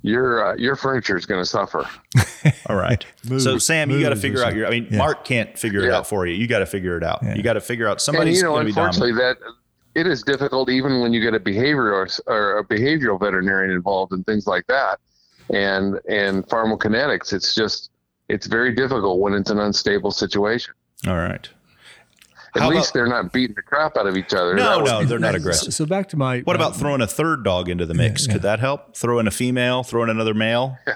your 0.03 0.47
uh, 0.53 0.57
your 0.57 0.77
furniture 0.77 1.17
is 1.17 1.27
going 1.27 1.41
to 1.41 1.47
suffer. 1.47 1.85
All 2.67 2.77
right. 2.77 3.05
so 3.25 3.53
Moves- 3.53 3.67
Sam, 3.67 3.91
you 3.91 4.01
got 4.01 4.11
to 4.11 4.17
figure 4.17 4.43
out 4.45 4.55
your. 4.55 4.67
I 4.67 4.71
mean, 4.71 4.89
Yeah. 4.91 4.99
Mark 4.99 5.25
can't 5.25 5.59
figure 5.59 5.85
it 5.85 5.93
out 5.93 6.07
for 6.07 6.27
you. 6.27 6.35
You 6.35 6.47
got 6.47 6.61
to 6.61 6.67
figure 6.67 6.97
it 6.97 7.05
out. 7.05 7.23
You 7.37 7.43
got 7.43 7.55
to 7.55 7.61
figure 7.61 7.87
out 7.89 7.93
And 7.93 8.01
somebody's 8.01 8.37
you 8.39 8.45
know, 8.45 8.51
going 8.53 8.67
to 8.67 8.73
be 8.73 8.75
dominant. 8.75 8.97
unfortunately, 8.97 9.23
that 9.23 10.01
it 10.01 10.07
is 10.07 10.23
difficult 10.23 10.71
even 10.71 11.01
when 11.01 11.13
you 11.13 11.21
get 11.21 11.35
a 11.35 11.41
behavioral 11.41 12.21
or, 12.27 12.33
or 12.33 12.59
a 12.59 12.65
behavioral 12.65 13.19
veterinarian 13.19 13.73
involved 13.73 14.13
and 14.13 14.25
things 14.25 14.47
like 14.47 14.67
that, 14.69 15.01
and 15.53 15.99
and 16.09 16.47
pharmacokinetics. 16.47 17.33
It's 17.33 17.55
just 17.55 17.91
it's 18.29 18.47
very 18.47 18.75
difficult 18.75 19.19
when 19.21 19.35
it's 19.35 19.51
an 19.51 19.59
unstable 19.59 20.13
situation. 20.13 20.75
All 21.07 21.17
right. 21.17 21.49
At 22.57 22.63
How 22.63 22.69
least 22.71 22.91
about- 22.91 22.95
they're 22.95 23.07
not 23.07 23.33
beating 23.33 23.55
the 23.55 23.63
crap 23.63 23.97
out 23.97 24.07
of 24.07 24.17
each 24.17 24.35
other. 24.35 24.55
No, 24.55 24.81
no, 24.81 25.05
they're 25.05 25.19
not 25.21 25.35
aggressive. 25.37 25.73
so 25.73 25.87
back 25.87 26.09
to 26.11 26.17
my. 26.17 26.41
What 26.41 26.57
about 26.57 26.75
throwing 26.77 27.01
a 27.01 27.07
third 27.07 27.45
dog 27.45 27.69
into 27.69 27.87
the 27.87 27.95
mix? 27.95 28.27
Could 28.27 28.43
that 28.43 28.59
help? 28.61 28.97
Throw 28.97 29.19
in 29.21 29.27
a 29.29 29.31
female, 29.31 29.83
throw 29.85 30.03
in 30.03 30.11
another 30.11 30.35
male? 30.35 30.77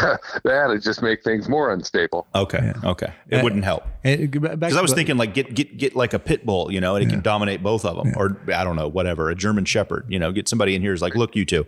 that 0.00 0.64
would 0.68 0.82
just 0.82 1.02
make 1.02 1.22
things 1.22 1.48
more 1.48 1.72
unstable. 1.72 2.26
Okay. 2.34 2.72
Okay. 2.82 3.12
It 3.28 3.36
Uh, 3.38 3.42
wouldn't 3.44 3.64
help. 3.64 3.84
And 4.02 4.30
go 4.30 4.40
back 4.40 4.58
Because 4.58 4.76
I 4.76 4.82
was 4.82 4.92
thinking 4.92 5.16
like 5.16 5.34
get 5.34 5.54
get 5.54 5.76
get 5.78 5.94
like 5.96 6.12
a 6.14 6.18
pit 6.18 6.44
bull, 6.44 6.70
you 6.72 6.80
know, 6.80 6.96
and 6.96 7.04
it 7.06 7.08
can 7.08 7.20
dominate 7.22 7.62
both 7.62 7.84
of 7.84 7.96
them, 7.96 8.12
or 8.16 8.36
I 8.52 8.64
don't 8.64 8.76
know, 8.76 8.88
whatever, 8.88 9.30
a 9.30 9.34
German 9.34 9.64
Shepherd, 9.64 10.06
you 10.08 10.18
know, 10.18 10.32
get 10.32 10.48
somebody 10.48 10.74
in 10.74 10.82
here 10.82 10.90
who's 10.90 11.02
like, 11.02 11.14
look, 11.14 11.36
you 11.36 11.44
two, 11.44 11.66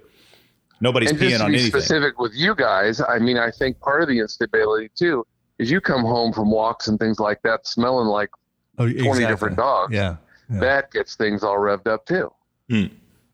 nobody's 0.81 1.11
and 1.11 1.19
just 1.21 1.35
peeing 1.35 1.39
to 1.39 1.45
on 1.45 1.53
be 1.53 1.59
anything. 1.59 1.81
specific 1.81 2.19
with 2.19 2.33
you 2.35 2.55
guys, 2.55 3.01
I 3.01 3.19
mean, 3.19 3.39
I 3.39 3.51
think 3.51 3.79
part 3.81 4.03
of 4.03 4.09
the 4.09 4.19
instability 4.19 4.91
too 4.97 5.25
is 5.59 5.71
you 5.71 5.81
come 5.81 6.03
home 6.03 6.33
from 6.33 6.51
walks 6.51 6.89
and 6.89 6.99
things 6.99 7.19
like 7.21 7.41
that, 7.43 7.67
smelling 7.67 8.09
like 8.09 8.31
oh, 8.79 8.85
20 8.85 8.99
exactly. 8.99 9.27
different 9.27 9.57
dogs. 9.57 9.93
Yeah. 9.95 10.17
yeah. 10.51 10.61
that 10.61 10.91
gets 10.93 11.15
things 11.17 11.43
all 11.43 11.57
revved 11.59 11.87
up 11.87 12.07
too. 12.07 12.31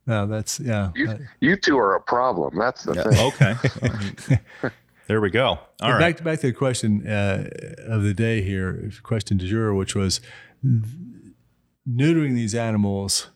No, 0.07 0.27
that's 0.27 0.59
yeah. 0.59 0.91
You, 0.95 1.19
you 1.41 1.57
two 1.57 1.79
are 1.79 1.95
a 1.95 2.01
problem. 2.01 2.59
That's 2.59 2.85
the 2.85 2.95
Yeah, 2.95 3.03
thing. 3.05 4.39
Okay. 4.61 4.71
there 5.07 5.21
we 5.21 5.31
go. 5.31 5.47
All 5.47 5.61
but 5.81 5.93
right. 5.93 5.99
back 6.01 6.17
to 6.19 6.23
back 6.25 6.41
to 6.41 6.47
the 6.49 6.53
question 6.53 7.07
uh, 7.07 7.49
of 7.87 8.03
the 8.03 8.13
day 8.15 8.43
here, 8.43 8.91
question 9.03 9.37
du 9.37 9.47
jour, 9.47 9.75
which 9.75 9.95
was 9.95 10.21
neutering 10.65 12.35
these 12.35 12.55
animals. 12.55 13.29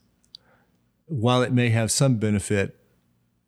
While 1.09 1.43
it 1.43 1.53
may 1.53 1.69
have 1.71 1.93
some 1.93 2.17
benefit, 2.17 2.77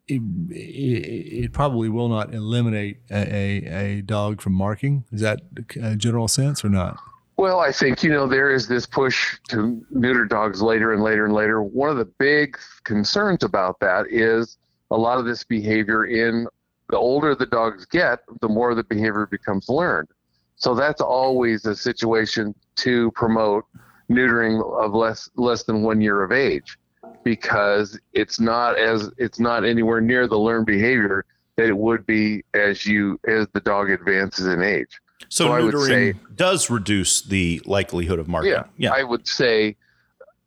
it, 0.06 0.22
it, 0.50 1.44
it 1.44 1.52
probably 1.52 1.88
will 1.88 2.08
not 2.08 2.32
eliminate 2.32 2.98
a, 3.10 3.16
a, 3.34 3.96
a 3.98 4.00
dog 4.02 4.40
from 4.40 4.52
marking. 4.52 5.04
Is 5.10 5.22
that 5.22 5.40
a 5.82 5.96
general 5.96 6.28
sense 6.28 6.64
or 6.64 6.68
not? 6.68 6.98
Well, 7.38 7.60
I 7.60 7.70
think, 7.70 8.02
you 8.02 8.10
know, 8.10 8.26
there 8.26 8.50
is 8.50 8.66
this 8.66 8.84
push 8.84 9.38
to 9.50 9.80
neuter 9.90 10.24
dogs 10.24 10.60
later 10.60 10.92
and 10.92 11.04
later 11.04 11.24
and 11.24 11.32
later. 11.32 11.62
One 11.62 11.88
of 11.88 11.96
the 11.96 12.04
big 12.04 12.58
concerns 12.82 13.44
about 13.44 13.78
that 13.78 14.06
is 14.10 14.58
a 14.90 14.96
lot 14.96 15.18
of 15.18 15.24
this 15.24 15.44
behavior 15.44 16.06
in 16.06 16.48
the 16.90 16.96
older 16.96 17.36
the 17.36 17.46
dogs 17.46 17.86
get, 17.86 18.18
the 18.40 18.48
more 18.48 18.74
the 18.74 18.82
behavior 18.82 19.28
becomes 19.30 19.68
learned. 19.68 20.08
So 20.56 20.74
that's 20.74 21.00
always 21.00 21.64
a 21.64 21.76
situation 21.76 22.56
to 22.78 23.12
promote 23.12 23.66
neutering 24.10 24.60
of 24.82 24.94
less 24.94 25.30
less 25.36 25.62
than 25.62 25.84
one 25.84 26.00
year 26.00 26.24
of 26.24 26.32
age 26.32 26.76
because 27.22 28.00
it's 28.14 28.40
not 28.40 28.76
as 28.76 29.12
it's 29.16 29.38
not 29.38 29.64
anywhere 29.64 30.00
near 30.00 30.26
the 30.26 30.36
learned 30.36 30.66
behavior 30.66 31.24
that 31.56 31.66
it 31.66 31.76
would 31.76 32.04
be 32.04 32.42
as 32.54 32.84
you 32.84 33.20
as 33.28 33.46
the 33.52 33.60
dog 33.60 33.90
advances 33.90 34.48
in 34.48 34.60
age. 34.60 34.98
So 35.28 35.46
so 35.46 35.52
I 35.52 35.60
would 35.60 35.74
neutering 35.74 36.14
say- 36.14 36.18
does 36.36 36.70
reduce 36.70 37.22
the 37.22 37.60
likelihood 37.66 38.18
of 38.18 38.28
marking. 38.28 38.52
Yeah, 38.52 38.64
Yeah. 38.76 38.92
I 38.92 39.02
would 39.02 39.26
say 39.26 39.76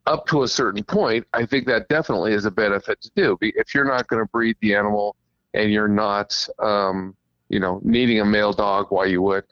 up 0.06 0.26
to 0.26 0.42
a 0.42 0.48
certain 0.48 0.82
point, 0.82 1.26
I 1.32 1.46
think 1.46 1.66
that 1.66 1.88
definitely 1.88 2.32
is 2.32 2.44
a 2.44 2.50
benefit 2.50 3.00
to 3.02 3.10
do. 3.14 3.38
If 3.40 3.74
you're 3.74 3.84
not 3.84 4.08
going 4.08 4.22
to 4.22 4.28
breed 4.30 4.56
the 4.60 4.74
animal 4.74 5.14
and 5.54 5.70
you're 5.72 5.86
not, 5.88 6.48
um, 6.58 7.14
you 7.48 7.60
know, 7.60 7.80
needing 7.84 8.18
a 8.20 8.24
male 8.24 8.52
dog, 8.52 8.86
why 8.90 9.04
you 9.04 9.22
would. 9.22 9.44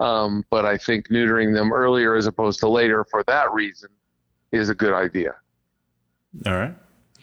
Um, 0.00 0.44
but 0.48 0.64
I 0.64 0.78
think 0.78 1.08
neutering 1.08 1.52
them 1.52 1.72
earlier 1.72 2.14
as 2.14 2.26
opposed 2.26 2.60
to 2.60 2.68
later 2.68 3.04
for 3.10 3.22
that 3.24 3.52
reason 3.52 3.90
is 4.52 4.68
a 4.70 4.74
good 4.74 4.94
idea. 4.94 5.34
All 6.46 6.54
right. 6.54 6.74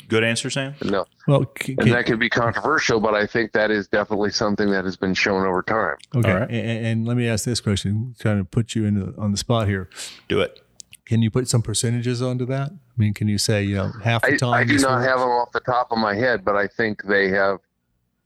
Good 0.07 0.23
answer, 0.23 0.49
Sam. 0.49 0.75
No, 0.83 1.05
Well, 1.27 1.51
c- 1.61 1.75
and 1.79 1.91
that 1.91 2.05
could 2.05 2.19
be 2.19 2.29
controversial, 2.29 2.99
but 2.99 3.13
I 3.15 3.25
think 3.25 3.51
that 3.53 3.71
is 3.71 3.87
definitely 3.87 4.29
something 4.31 4.69
that 4.71 4.85
has 4.85 4.95
been 4.95 5.13
shown 5.13 5.45
over 5.45 5.61
time. 5.63 5.95
okay. 6.15 6.31
All 6.31 6.39
right. 6.41 6.49
And, 6.49 6.85
and 6.85 7.07
let 7.07 7.17
me 7.17 7.27
ask 7.27 7.45
this 7.45 7.59
question, 7.61 8.15
trying 8.19 8.37
to 8.37 8.45
put 8.45 8.75
you 8.75 8.85
into 8.85 9.13
on 9.17 9.31
the 9.31 9.37
spot 9.37 9.67
here. 9.67 9.89
Do 10.27 10.41
it. 10.41 10.61
Can 11.05 11.21
you 11.21 11.29
put 11.31 11.47
some 11.47 11.61
percentages 11.61 12.21
onto 12.21 12.45
that? 12.47 12.71
I 12.71 12.77
mean, 12.97 13.13
can 13.13 13.27
you 13.27 13.37
say 13.37 13.63
you 13.63 13.75
know 13.75 13.91
half 14.03 14.21
the 14.23 14.37
time? 14.37 14.53
I 14.53 14.63
do 14.63 14.77
not 14.79 14.99
works? 14.99 15.07
have 15.07 15.19
them 15.19 15.29
off 15.29 15.51
the 15.51 15.59
top 15.59 15.91
of 15.91 15.97
my 15.99 16.15
head, 16.15 16.43
but 16.43 16.55
I 16.55 16.67
think 16.67 17.03
they 17.03 17.29
have 17.29 17.59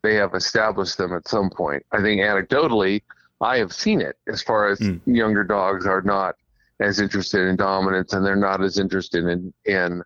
they 0.02 0.15
have 0.15 0.34
established 0.34 0.98
them 0.98 1.13
at 1.13 1.28
some 1.28 1.50
point. 1.50 1.86
I 1.92 2.02
think 2.02 2.22
anecdotally, 2.22 3.02
I 3.42 3.58
have 3.58 3.74
seen 3.74 4.00
it 4.00 4.18
as 4.32 4.42
far 4.42 4.70
as 4.70 4.80
Mm. 4.80 5.02
younger 5.06 5.44
dogs 5.44 5.86
are 5.86 6.02
not 6.02 6.36
as 6.80 7.02
interested 7.02 7.48
in 7.50 7.58
dominance 7.58 8.13
and 8.13 8.26
they're 8.26 8.38
not 8.38 8.62
as 8.63 8.80
interested 8.80 9.26
in 9.26 9.54
in 9.65 10.02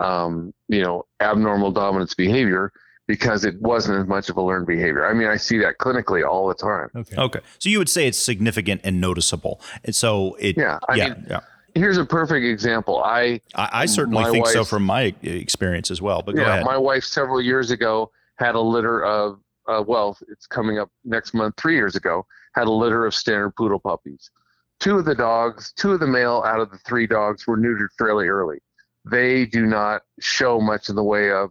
um, 0.00 0.52
you 0.68 0.82
know 0.82 1.04
abnormal 1.20 1.70
dominance 1.72 2.14
behavior 2.14 2.72
because 3.06 3.44
it 3.44 3.60
wasn't 3.60 4.00
as 4.00 4.06
much 4.06 4.30
of 4.30 4.36
a 4.38 4.42
learned 4.42 4.66
behavior. 4.66 5.06
I 5.06 5.12
mean, 5.12 5.28
I 5.28 5.36
see 5.36 5.58
that 5.58 5.76
clinically 5.78 6.26
all 6.26 6.48
the 6.48 6.54
time. 6.54 6.88
Okay. 6.96 7.16
Okay. 7.16 7.40
So 7.58 7.68
you 7.68 7.76
would 7.78 7.90
say 7.90 8.06
it's 8.06 8.16
significant 8.16 8.80
and 8.82 8.98
noticeable. 8.98 9.60
And 9.84 9.94
so 9.94 10.36
it 10.40 10.56
Yeah, 10.56 10.78
I 10.88 10.94
yeah, 10.94 11.08
mean- 11.08 11.26
yeah. 11.28 11.40
Here's 11.74 11.98
a 11.98 12.04
perfect 12.04 12.46
example. 12.46 13.02
I 13.04 13.40
I, 13.56 13.68
I 13.82 13.86
certainly 13.86 14.22
My 14.22 14.30
think 14.30 14.46
so 14.46 14.64
from 14.64 14.84
my 14.84 15.12
experience 15.22 15.90
as 15.90 16.00
well. 16.00 16.22
But 16.22 16.36
go 16.36 16.42
yeah, 16.42 16.52
ahead. 16.54 16.64
my 16.64 16.78
wife 16.78 17.02
several 17.04 17.42
years 17.42 17.70
ago 17.72 18.10
had 18.36 18.54
a 18.54 18.60
litter 18.60 19.04
of, 19.04 19.40
uh, 19.68 19.82
well, 19.86 20.16
it's 20.28 20.46
coming 20.46 20.78
up 20.78 20.88
next 21.04 21.34
month, 21.34 21.56
three 21.58 21.74
years 21.74 21.96
ago, 21.96 22.24
had 22.54 22.68
a 22.68 22.70
litter 22.70 23.04
of 23.04 23.12
standard 23.14 23.50
poodle 23.56 23.80
puppies. 23.80 24.30
Two 24.80 24.96
of 24.98 25.04
the 25.04 25.14
dogs, 25.16 25.72
two 25.76 25.92
of 25.92 25.98
the 26.00 26.06
male 26.06 26.42
out 26.46 26.60
of 26.60 26.70
the 26.70 26.78
three 26.78 27.06
dogs 27.08 27.46
were 27.46 27.58
neutered 27.58 27.88
fairly 27.98 28.28
early. 28.28 28.58
They 29.04 29.46
do 29.46 29.66
not 29.66 30.02
show 30.20 30.60
much 30.60 30.88
in 30.88 30.96
the 30.96 31.02
way 31.04 31.30
of 31.30 31.50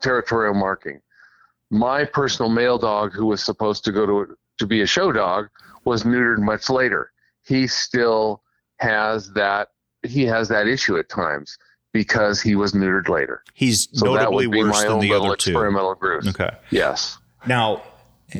territorial 0.00 0.54
marking. 0.54 1.00
My 1.70 2.04
personal 2.04 2.50
male 2.50 2.78
dog, 2.78 3.12
who 3.12 3.26
was 3.26 3.42
supposed 3.44 3.84
to 3.84 3.92
go 3.92 4.06
to 4.06 4.36
to 4.58 4.66
be 4.66 4.80
a 4.82 4.86
show 4.86 5.12
dog, 5.12 5.48
was 5.84 6.04
neutered 6.04 6.38
much 6.38 6.70
later. 6.70 7.12
He 7.44 7.66
still 7.66 8.42
has 8.78 9.32
that 9.32 9.68
he 10.02 10.24
has 10.24 10.48
that 10.48 10.68
issue 10.68 10.96
at 10.98 11.08
times 11.08 11.58
because 11.92 12.40
he 12.40 12.54
was 12.54 12.72
neutered 12.72 13.08
later. 13.08 13.42
He's 13.54 13.88
So 13.98 14.12
that 14.14 14.24
notably 14.24 14.46
would 14.46 14.52
be 14.52 14.62
worse 14.62 14.72
my 14.76 14.82
than 14.82 14.92
own 14.92 15.00
the 15.00 15.12
other 15.14 15.34
two. 15.36 15.50
experimental 15.50 15.94
group. 15.94 16.26
Okay. 16.26 16.50
Yes. 16.70 17.18
Now, 17.46 17.82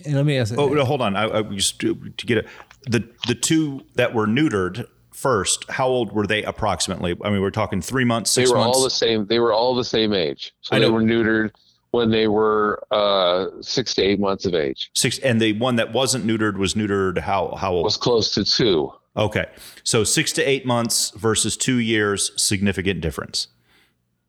And 0.05 0.15
let 0.15 0.27
me 0.27 0.37
ask. 0.39 0.55
oh, 0.57 0.69
no, 0.69 0.85
hold 0.85 1.01
on. 1.03 1.17
I, 1.17 1.39
I 1.39 1.43
just 1.43 1.81
to 1.81 1.95
to 1.95 2.27
get 2.27 2.39
it. 2.39 2.47
The 2.89 3.09
the 3.27 3.35
two 3.35 3.83
that 3.97 4.15
were 4.15 4.27
neutered 4.27 4.87
first. 5.17 5.69
How 5.71 5.89
old 5.89 6.13
were 6.13 6.27
they 6.27 6.43
approximately? 6.45 7.17
I 7.25 7.31
mean, 7.31 7.41
we're 7.41 7.51
talking 7.51 7.81
three 7.81 8.05
months, 8.05 8.35
They 8.35 8.43
six 8.43 8.51
were 8.53 8.59
months. 8.59 8.77
all 8.77 8.85
the 8.85 8.91
same. 8.91 9.27
They 9.27 9.39
were 9.41 9.53
all 9.53 9.75
the 9.75 9.85
same 9.85 10.13
age. 10.13 10.53
So 10.61 10.77
I 10.77 10.79
they 10.79 10.87
know. 10.87 10.93
were 10.93 11.03
neutered 11.03 11.51
when 11.93 12.11
they 12.11 12.29
were 12.29 12.83
uh, 12.91 13.47
six 13.63 13.95
to 13.95 14.03
eight 14.03 14.21
months 14.21 14.45
of 14.45 14.55
age. 14.55 14.91
six, 14.95 15.19
and 15.21 15.41
the 15.41 15.55
one 15.55 15.77
that 15.77 15.93
wasn't 15.93 16.27
neutered 16.27 16.57
was 16.59 16.75
neutered. 16.75 17.19
How 17.19 17.55
how 17.57 17.73
old? 17.73 17.85
Was 17.85 17.97
close 17.97 18.33
to 18.35 18.45
two. 18.45 18.93
Okay, 19.17 19.47
so 19.83 20.05
six 20.05 20.31
to 20.33 20.43
eight 20.43 20.67
months 20.67 21.11
versus 21.17 21.57
two 21.57 21.79
years, 21.79 22.33
significant 22.37 23.01
difference. 23.01 23.49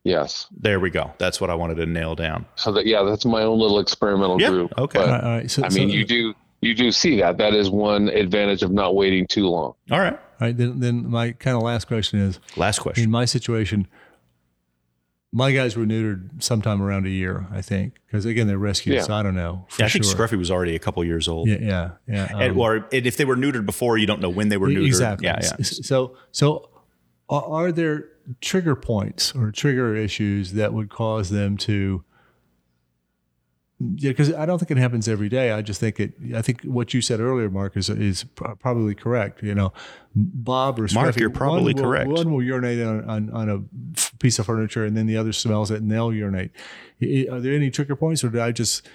Yes. 0.06 0.47
There 0.58 0.80
we 0.80 0.89
go. 0.89 1.12
That's 1.17 1.41
what 1.41 1.50
I 1.50 1.56
wanted 1.56 1.76
to 1.76 1.86
nail 1.86 2.15
down. 2.15 2.45
So 2.56 2.71
that 2.71 2.86
yeah, 2.86 3.04
that's 3.04 3.26
my 3.26 3.41
own 3.41 3.60
little 3.60 3.80
experimental 3.80 4.39
Yeah, 4.41 4.47
group. 4.50 4.73
okay. 4.78 5.00
all 5.00 5.06
But, 5.06 5.12
right, 5.12 5.23
all 5.23 5.30
right. 5.39 5.52
So, 5.52 5.63
I 5.65 5.69
mean, 5.69 5.89
so- 5.89 5.95
you 5.95 6.06
do 6.06 6.34
you 6.62 6.73
do 6.73 6.91
see 6.93 7.19
that. 7.19 7.38
That 7.38 7.54
is 7.54 7.69
one 7.69 8.08
advantage 8.08 8.63
of 8.63 8.71
not 8.71 8.95
waiting 8.95 9.28
too 9.28 9.47
long. 9.50 9.73
All 9.91 10.00
right. 10.00 10.17
All 10.39 10.47
right. 10.47 10.56
Then, 10.56 10.80
then 10.80 11.10
my 11.10 11.32
kind 11.32 11.58
of 11.58 11.63
last 11.63 11.88
question 11.88 12.19
is 12.19 12.39
Last 12.56 12.80
question. 12.80 13.04
in 13.04 13.12
my 13.12 13.26
situation, 13.26 13.88
my 15.32 15.52
guys 15.52 15.76
were 15.76 15.86
neutered 15.86 16.41
sometime 16.41 16.82
around 16.82 17.06
a 17.06 17.10
year, 17.10 17.47
I 17.52 17.62
think, 17.62 17.95
because 18.06 18.26
again 18.26 18.47
they're 18.47 18.58
rescued. 18.58 18.95
Yeah. 18.95 19.02
So 19.02 19.13
I 19.13 19.23
don't 19.23 19.36
know. 19.36 19.65
For 19.69 19.82
Yeah, 19.82 19.88
I 19.88 19.89
think 19.89 20.06
sure. 20.06 20.15
Scruffy 20.15 20.38
was 20.38 20.50
already 20.50 20.76
a 20.76 20.80
couple 20.80 21.04
years 21.04 21.28
old. 21.28 21.47
Yeah, 21.50 21.58
yeah, 21.60 21.89
yeah. 22.08 22.28
And, 22.38 22.52
um, 22.54 22.60
or 22.60 22.88
and 22.91 23.06
if 23.06 23.17
they 23.17 23.26
were 23.26 23.36
neutered 23.36 23.65
before, 23.65 23.97
you 23.97 24.08
don't 24.08 24.21
know 24.21 24.30
when 24.30 24.50
they 24.50 24.58
were 24.58 24.69
neutered. 24.69 24.88
Exactly. 24.88 25.28
Yeah, 25.28 25.39
yeah. 25.41 25.56
So, 25.62 26.15
so 26.32 26.69
are, 27.30 27.43
are 27.43 27.71
there 27.71 28.06
trigger 28.41 28.76
points 28.76 29.36
or 29.36 29.52
trigger 29.52 29.95
issues 29.95 30.54
that 30.54 30.73
would 30.73 30.89
cause 30.89 31.30
them 31.30 31.58
to? 31.58 32.04
Yeah, 33.80 34.10
because 34.10 34.34
I 34.34 34.48
don't 34.48 34.58
think 34.58 34.72
it 34.72 34.78
happens 34.78 35.08
every 35.08 35.30
day. 35.30 35.52
I 35.52 35.62
just 35.62 35.80
think 35.80 36.00
it. 36.00 36.13
I 36.36 36.42
think 36.42 36.63
what 36.63 36.96
you 36.96 37.02
said 37.02 37.20
earlier, 37.20 37.48
Mark, 37.50 37.78
is 37.78 37.90
is 37.90 38.24
pro- 38.24 38.56
probably 38.56 38.96
correct. 38.96 39.44
You 39.44 39.54
know, 39.54 39.72
Bob 40.16 40.80
or 40.80 40.88
Mark, 40.94 41.13
Scruffy, 41.16 41.20
you're 41.20 41.30
probably 41.30 41.74
one 41.74 41.84
will, 41.84 41.90
correct. 41.92 42.10
One 42.10 42.32
will 42.34 42.42
urinate 42.42 42.82
on, 42.82 43.04
on, 43.08 43.30
on 43.30 43.50
a 43.50 43.60
f- 43.96 44.13
piece 44.18 44.40
of 44.40 44.48
furniture, 44.48 44.84
and 44.84 44.98
then 44.98 45.06
the 45.06 45.16
other 45.16 45.32
smells 45.32 45.70
it, 45.70 45.80
and 45.80 45.92
they'll 45.92 46.12
urinate. 46.12 46.50
Are 47.30 47.40
there 47.40 47.54
any 47.54 47.70
trigger 47.70 47.96
points, 47.96 48.24
or 48.24 48.30
did 48.30 48.42
I 48.42 48.52
just 48.52 48.88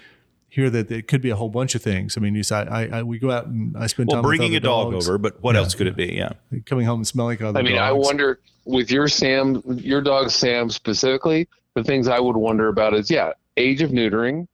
hear 0.49 0.69
that 0.69 0.91
it 0.91 1.07
could 1.07 1.21
be 1.21 1.29
a 1.29 1.37
whole 1.37 1.47
bunch 1.49 1.75
of 1.75 1.81
things? 1.81 2.17
I 2.17 2.19
mean, 2.19 2.35
you 2.35 2.43
said 2.43 2.67
I, 2.67 2.87
I 2.99 3.03
we 3.03 3.19
go 3.19 3.31
out 3.31 3.45
and 3.45 3.77
I 3.77 3.87
spend 3.87 4.09
Well, 4.09 4.17
time 4.17 4.23
with 4.29 4.37
bringing 4.37 4.55
a 4.57 4.59
dog 4.59 4.91
dogs 4.91 5.07
over, 5.07 5.17
but 5.17 5.41
what 5.41 5.55
Yeah. 5.55 5.61
else 5.61 5.75
could 5.75 5.87
it 5.87 5.95
be? 5.95 6.07
Yeah. 6.07 6.33
coming 6.65 6.85
home 6.85 6.99
and 6.99 7.07
smelling 7.07 7.37
like 7.37 7.41
other 7.41 7.57
I 7.57 7.61
mean, 7.63 7.77
I 7.77 7.93
wonder 7.93 8.41
with 8.65 8.91
your 8.91 9.07
Sam, 9.07 9.61
your 9.65 10.01
dog 10.01 10.29
Sam 10.29 10.69
specifically, 10.69 11.47
the 11.73 11.85
things 11.85 12.09
I 12.09 12.19
would 12.19 12.35
wonder 12.35 12.67
about 12.67 12.93
is 12.93 13.09
yeah, 13.09 13.31
age 13.55 13.81
of 13.81 13.91
neutering, 13.91 14.45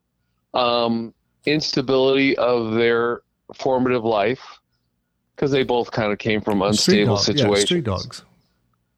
um, 0.53 1.13
instability 1.45 2.37
of 2.37 2.73
their 2.73 3.21
formative 3.55 4.03
life, 4.03 4.59
because 5.35 5.51
they 5.51 5.63
both 5.63 5.91
kind 5.91 6.11
of 6.11 6.19
came 6.19 6.41
from 6.41 6.61
unstable 6.61 7.15
dog- 7.15 7.23
situations. 7.23 7.59
Yeah, 7.59 7.65
street 7.65 7.83
dogs. 7.83 8.23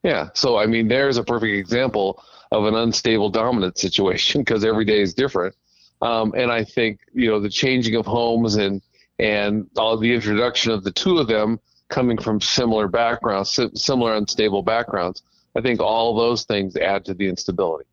Yeah. 0.04 0.30
So, 0.34 0.58
I 0.58 0.66
mean, 0.66 0.88
there's 0.88 1.18
a 1.18 1.24
perfect 1.24 1.54
example 1.54 2.24
of 2.52 2.66
an 2.66 2.76
unstable 2.76 3.30
dominant 3.30 3.78
situation 3.78 4.42
because 4.42 4.66
every 4.66 4.84
day 4.84 5.02
is 5.02 5.14
different. 5.14 5.56
Um, 6.02 6.34
and 6.36 6.52
I 6.52 6.64
think, 6.64 7.00
you 7.14 7.30
know, 7.30 7.40
the 7.40 7.50
changing 7.50 7.96
of 7.96 8.06
homes 8.06 8.56
and, 8.56 8.82
and 9.20 9.70
all 9.78 9.96
the 9.98 10.12
introduction 10.12 10.72
of 10.72 10.84
the 10.84 10.92
two 10.92 11.20
of 11.20 11.28
them 11.28 11.60
coming 11.90 12.18
from 12.18 12.42
similar 12.42 12.88
backgrounds, 12.88 13.60
similar 13.76 14.16
unstable 14.16 14.64
backgrounds, 14.64 15.22
I 15.56 15.62
think 15.62 15.80
all 15.80 16.16
those 16.16 16.44
things 16.44 16.76
add 16.76 17.06
to 17.06 17.14
the 17.14 17.28
instability. 17.28 17.86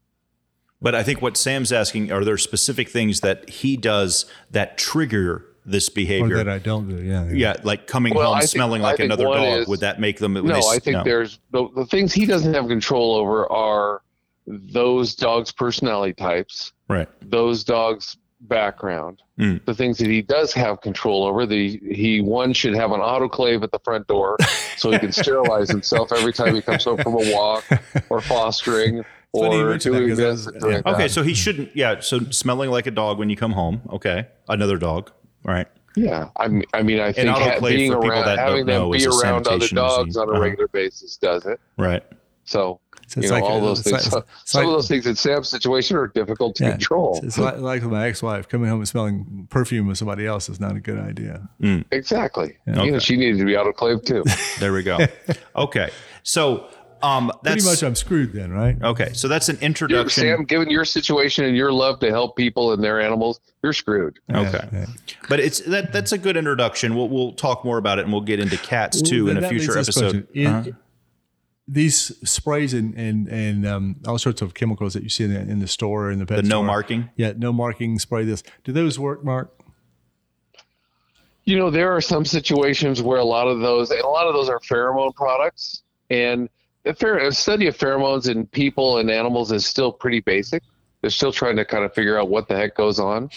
But 0.81 0.95
I 0.95 1.03
think 1.03 1.21
what 1.21 1.37
Sam's 1.37 1.73
asking 1.73 2.13
are 2.13 2.25
there 2.25 2.39
specific 2.39 2.89
things 2.89 3.21
that 3.21 3.49
he 3.51 3.77
does 3.77 4.27
that 4.51 4.79
trigger 4.79 5.45
this 5.67 5.89
Or 5.89 5.93
behavior? 5.93 6.37
that 6.37 6.49
I 6.49 6.59
don't 6.59 6.89
do. 6.89 7.03
Yeah. 7.03 7.29
yeah, 7.33 7.57
like 7.65 7.87
coming 7.87 8.15
Well, 8.15 8.31
home 8.33 8.41
think- 8.41 8.51
smelling 8.51 8.81
like 8.83 9.01
another 9.01 9.25
dog. 9.25 9.59
is- 9.61 9.69
would 9.69 9.81
that 9.81 10.01
make 10.01 10.19
them? 10.19 10.35
when 10.35 10.47
No, 10.47 10.53
they 10.55 10.59
s- 10.61 10.69
I 10.71 10.79
think 10.79 10.99
no. 10.99 11.05
there's 11.05 11.41
the, 11.51 11.69
the 11.75 11.85
things 11.87 12.13
he 12.13 12.27
doesn't 12.27 12.55
have 12.55 12.69
control 12.69 13.17
over 13.17 13.51
are 13.51 14.03
those 14.47 15.15
dogs' 15.15 15.53
personality 15.53 16.15
types, 16.15 16.73
right. 16.89 17.09
those 17.29 17.65
dogs' 17.65 18.17
background. 18.43 19.21
Mm. 19.39 19.65
The 19.67 19.75
things 19.75 19.99
that 19.99 20.07
he 20.07 20.23
does 20.23 20.53
have 20.55 20.81
control 20.81 21.25
over, 21.25 21.45
the 21.45 21.79
he 21.91 22.21
one 22.21 22.53
should 22.53 22.75
have 22.75 22.93
an 22.93 23.01
autoclave 23.01 23.63
at 23.63 23.73
the 23.73 23.79
front 23.81 24.07
door 24.07 24.37
so 24.77 24.91
he 24.93 24.99
can 24.99 25.13
sterilize 25.23 25.69
himself 25.69 26.13
every 26.13 26.33
time 26.33 26.55
he 26.55 26.63
comes 26.63 26.85
home 26.85 26.99
from 26.99 27.15
a 27.15 27.33
walk 27.35 27.65
or 28.11 28.21
fostering 28.21 28.95
funny 28.95 28.99
you 28.99 29.05
or 29.33 29.69
mention 29.71 29.93
that 29.93 29.99
doing 29.99 30.11
'cause 30.11 30.19
I 30.21 30.23
this. 30.23 30.47
was- 30.47 30.47
or 30.49 30.59
doing 30.61 30.73
yeah. 30.75 30.81
that. 30.83 30.95
Okay, 30.95 31.09
so 31.09 31.23
he 31.23 31.35
shouldn't. 31.35 31.75
Yeah, 31.77 32.01
so 32.01 32.21
smelling 32.31 32.71
like 32.71 32.87
a 32.87 32.91
dog 32.91 33.19
when 33.19 33.31
you 33.31 33.37
come 33.37 33.53
home. 33.53 33.83
Okay, 33.93 34.27
another 34.49 34.77
dog. 34.79 35.11
Right. 35.45 35.67
Yeah, 35.97 36.29
I 36.37 36.49
mean, 36.49 36.65
I 36.75 36.83
mean, 36.83 37.01
I 37.01 37.13
think 37.13 37.29
ha- 37.29 37.39
autoclave 37.57 37.69
being 37.71 37.93
for 37.93 37.99
people 38.01 38.11
around, 38.17 38.27
that 38.27 38.39
having 38.39 38.67
don't 38.67 38.91
them 38.93 38.99
be 39.01 39.07
around 39.07 39.49
other 39.49 39.67
dogs 39.69 40.07
disease. 40.07 40.17
on 40.17 40.29
a 40.29 40.33
Uh-huh. 40.33 40.41
regular 40.43 40.69
basis 40.69 41.17
does 41.17 41.45
it. 41.47 41.59
Right. 41.77 42.03
So 42.45 42.81
So 43.09 43.21
you 43.21 43.29
know, 43.31 43.45
all 43.45 43.61
those 43.61 43.81
it's 43.81 43.91
things. 43.91 44.05
like- 44.05 44.13
so- 44.13 44.19
it's 44.43 44.53
some 44.53 44.61
like- 44.63 44.69
of 44.69 44.73
those 44.75 44.87
things 44.89 45.07
in 45.07 45.17
Sam's 45.17 45.49
situation 45.49 45.97
are 45.97 46.07
difficult 46.09 46.55
to 46.57 46.65
yeah, 46.65 46.71
control. 46.73 47.17
It's, 47.17 47.27
it's 47.27 47.39
like, 47.39 47.59
like 47.59 47.83
my 47.83 48.07
ex-wife 48.07 48.49
coming 48.49 48.69
home 48.71 48.81
and 48.81 48.89
smelling 48.89 49.47
perfume 49.51 49.87
with 49.87 49.97
somebody 49.99 50.27
else 50.27 50.49
is 50.49 50.61
not 50.61 50.77
a 50.77 50.81
good 50.81 50.99
idea. 50.99 51.49
Exactly. 51.91 52.57
Okay. 52.69 52.85
You 52.85 52.93
know, 52.93 52.99
she 52.99 53.17
needed 53.17 53.39
to 53.39 53.45
be 53.45 53.53
autoclaved 53.55 54.05
too. 54.07 54.25
There 54.61 54.73
we 54.73 54.83
go. 54.83 54.99
okay. 55.57 55.91
So 56.23 56.67
um, 57.03 57.31
that's 57.43 57.65
Pretty 57.65 57.69
much, 57.77 57.83
I'm 57.83 57.95
screwed 57.95 58.33
then, 58.33 58.53
right? 58.53 58.77
okay. 58.83 59.13
So 59.13 59.29
that's 59.29 59.49
an 59.49 59.57
You're- 59.57 59.67
introduction. 59.67 60.23
Sam, 60.25 60.45
given 60.45 60.71
your 60.71 60.85
situation 60.85 61.45
and 61.45 61.57
your 61.57 61.73
love 61.73 62.01
to 62.01 62.11
help 62.11 62.37
people 62.37 62.73
and 62.73 62.83
their 62.83 63.01
animals, 63.01 63.41
you're 63.63 63.73
screwed. 63.73 64.19
Okay. 64.33 64.69
Yeah, 64.73 64.81
yeah. 64.81 64.87
But 65.29 65.41
it's 65.41 65.61
that 65.61 65.93
that's 65.93 66.13
a 66.13 66.19
good 66.19 66.37
introduction. 66.37 66.95
We'll 66.97 67.09
we'll 67.09 67.33
talk 67.33 67.65
more 67.65 67.79
about 67.79 67.99
it 67.99 68.03
and 68.05 68.13
we'll 68.13 68.23
get 68.23 68.41
into 68.41 68.57
cats 68.59 69.01
too 69.03 69.27
Well, 69.27 69.37
in 69.37 69.45
a 69.45 69.49
future 69.49 69.73
leads 69.75 69.87
to 69.89 69.93
this 69.93 70.03
episode. 70.03 70.27
question. 70.33 70.47
Uh-huh. 70.47 70.71
These 71.71 72.17
sprays 72.31 72.73
and 72.73 72.95
and 72.95 73.29
and 73.29 73.67
um, 73.67 73.97
all 74.07 74.17
sorts 74.19 74.41
of 74.41 74.55
chemicals 74.55 74.95
that 74.95 75.03
you 75.03 75.09
see 75.11 75.25
in 75.25 75.35
the, 75.35 75.41
in 75.41 75.59
the 75.59 75.69
store 75.69 76.11
in 76.11 76.19
the 76.19 76.25
pet 76.27 76.43
The 76.43 76.49
no 76.49 76.63
marking? 76.63 77.11
Yeah, 77.17 77.33
no 77.37 77.53
marking 77.53 77.99
spray. 77.99 78.25
This 78.25 78.43
do 78.65 78.73
those 78.73 78.99
work, 78.99 79.23
Mark? 79.23 79.53
You 81.45 81.57
know, 81.59 81.71
there 81.71 81.95
are 81.95 82.01
some 82.01 82.25
situations 82.25 83.01
where 83.03 83.19
a 83.19 83.25
lot 83.25 83.49
of 83.49 83.61
those, 83.61 83.91
and 83.91 84.01
a 84.01 84.07
lot 84.09 84.27
of 84.27 84.35
those 84.35 84.49
are 84.51 84.59
pheromone 84.61 85.15
products, 85.15 85.83
and 86.11 86.43
the 86.43 86.49
pher- 86.49 86.49
a 86.89 87.33
study 87.33 87.67
of 87.67 87.77
pheromones 87.77 88.29
in 88.29 88.47
people 88.47 88.99
and 88.99 89.11
animals 89.11 89.53
is 89.53 89.67
still 89.67 89.93
pretty 89.93 90.21
basic. 90.21 90.63
They're 91.01 91.11
still 91.11 91.33
trying 91.33 91.57
to 91.57 91.65
kind 91.65 91.85
of 91.85 91.95
figure 91.95 92.19
out 92.19 92.29
what 92.29 92.49
the 92.49 92.57
heck 92.57 92.75
goes 92.75 92.99
on. 92.99 93.31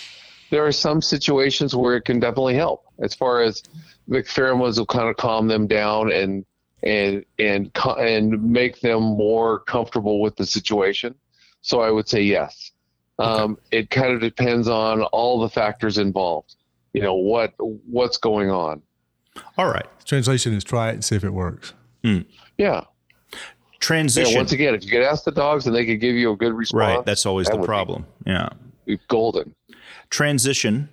There 0.50 0.66
are 0.66 0.72
some 0.72 1.02
situations 1.02 1.76
where 1.76 1.96
it 1.96 2.02
can 2.02 2.20
definitely 2.20 2.56
help, 2.56 2.86
as 3.00 3.14
far 3.14 3.42
as 3.42 3.64
the 4.08 4.24
pheromones 4.24 4.78
will 4.78 4.86
kind 4.86 5.10
of 5.10 5.18
calm 5.18 5.48
them 5.48 5.68
down 5.68 6.12
and 6.12 6.46
and 6.84 7.24
and 7.40 7.72
and 8.00 8.44
make 8.44 8.82
them 8.82 9.04
more 9.04 9.60
comfortable 9.60 10.20
with 10.22 10.36
the 10.36 10.46
situation. 10.46 11.16
So 11.62 11.82
I 11.82 11.92
would 11.92 12.10
say 12.10 12.22
yes. 12.24 12.72
Um, 13.20 13.60
it 13.70 13.92
kind 13.92 14.14
of 14.14 14.20
depends 14.20 14.68
on 14.68 15.04
all 15.04 15.40
the 15.40 15.50
factors 15.50 16.00
involved 16.00 16.56
you 16.94 17.02
know 17.02 17.14
what 17.14 17.54
what's 17.58 18.18
going 18.18 18.50
on 18.50 18.82
All 19.58 19.68
right. 19.68 19.86
Translation 20.06 20.54
is 20.54 20.64
try 20.64 20.90
it 20.90 20.94
and 20.94 21.06
see 21.06 21.16
if 21.16 21.24
it 21.24 21.30
works. 21.32 21.74
yeah 22.04 22.22
yeah 22.58 22.82
Transition. 23.82 24.32
Yeah, 24.32 24.38
once 24.38 24.52
again 24.54 24.74
if 24.76 24.84
you 24.86 24.91
could 24.91 25.02
ask 25.04 25.24
the 25.26 25.32
dogs 25.32 25.67
and 25.67 25.76
they 25.76 25.86
could 25.86 26.00
give 26.00 26.15
you 26.15 26.32
a 26.32 26.38
good 26.38 26.54
response 26.54 26.80
right. 26.98 27.06
That's 27.06 27.26
always 27.26 27.48
that 27.48 27.54
the 27.54 27.58
would 27.58 27.65
be 27.65 27.67
problem. 27.67 28.06
Yeah. 28.26 28.50
golden 29.10 29.54
Transition. 30.10 30.89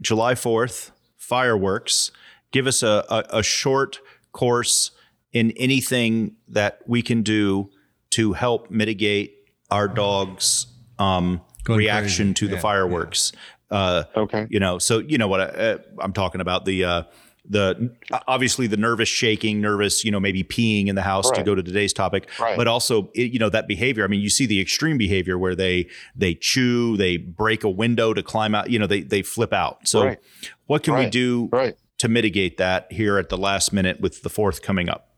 July 0.00 0.34
fourth. 0.34 0.92
Fireworks. 1.16 2.10
Give 2.52 2.66
us 2.66 2.82
a, 2.82 3.04
a, 3.10 3.38
a 3.38 3.42
short 3.42 3.98
course 4.32 4.90
in 5.32 5.50
anything 5.52 6.36
that 6.48 6.78
we 6.86 7.02
can 7.02 7.22
do 7.22 7.70
to 8.10 8.32
help 8.34 8.70
mitigate 8.70 9.34
our 9.70 9.88
dog's 9.88 10.66
um, 10.98 11.40
reaction 11.68 12.28
crazy. 12.28 12.34
to 12.34 12.48
the 12.48 12.54
Yeah, 12.56 12.60
fireworks. 12.60 13.32
Uh, 13.70 14.04
okay 14.14 14.46
you 14.50 14.60
know 14.60 14.78
so 14.78 14.98
you 14.98 15.18
know 15.18 15.26
what 15.26 15.40
I, 15.40 15.44
uh, 15.44 15.78
i'm 15.98 16.12
talking 16.12 16.40
about 16.42 16.64
the 16.64 16.84
uh 16.84 17.02
the 17.46 17.94
obviously 18.26 18.66
the 18.66 18.76
nervous 18.76 19.08
shaking 19.08 19.60
nervous 19.60 20.02
you 20.02 20.10
know 20.10 20.18
maybe 20.18 20.42
peeing 20.42 20.86
in 20.88 20.94
the 20.94 21.02
house 21.02 21.30
to 21.30 21.42
go 21.42 21.54
to 21.54 21.62
today's 21.62 21.92
topic 21.92 22.26
Right. 22.40 22.56
but 22.56 22.66
also 22.66 23.10
it, 23.14 23.32
you 23.32 23.38
know 23.38 23.50
that 23.50 23.68
behavior 23.68 24.02
i 24.02 24.06
mean 24.06 24.20
you 24.22 24.30
see 24.30 24.46
the 24.46 24.60
extreme 24.62 24.96
behavior 24.96 25.36
where 25.36 25.54
they 25.54 25.86
they 26.16 26.34
chew 26.34 26.96
they 26.96 27.18
break 27.18 27.62
a 27.62 27.68
window 27.68 28.14
to 28.14 28.22
climb 28.22 28.54
out 28.54 28.70
you 28.70 28.78
know 28.78 28.86
they 28.86 29.02
they 29.02 29.20
flip 29.22 29.52
out. 29.52 29.86
So 29.86 30.04
Right. 30.06 30.18
what 30.66 30.82
can 30.84 30.94
we 30.94 31.06
do 31.10 31.50
right. 31.52 31.76
to 31.98 32.08
mitigate 32.08 32.56
that 32.56 32.90
here 32.90 33.18
at 33.18 33.28
the 33.28 33.36
last 33.36 33.72
minute 33.74 34.00
with 34.00 34.22
the 34.22 34.30
fourth 34.30 34.62
coming 34.62 34.88
up? 34.88 35.10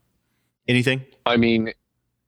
Anything? 0.67 1.05
I 1.25 1.37
mean 1.37 1.71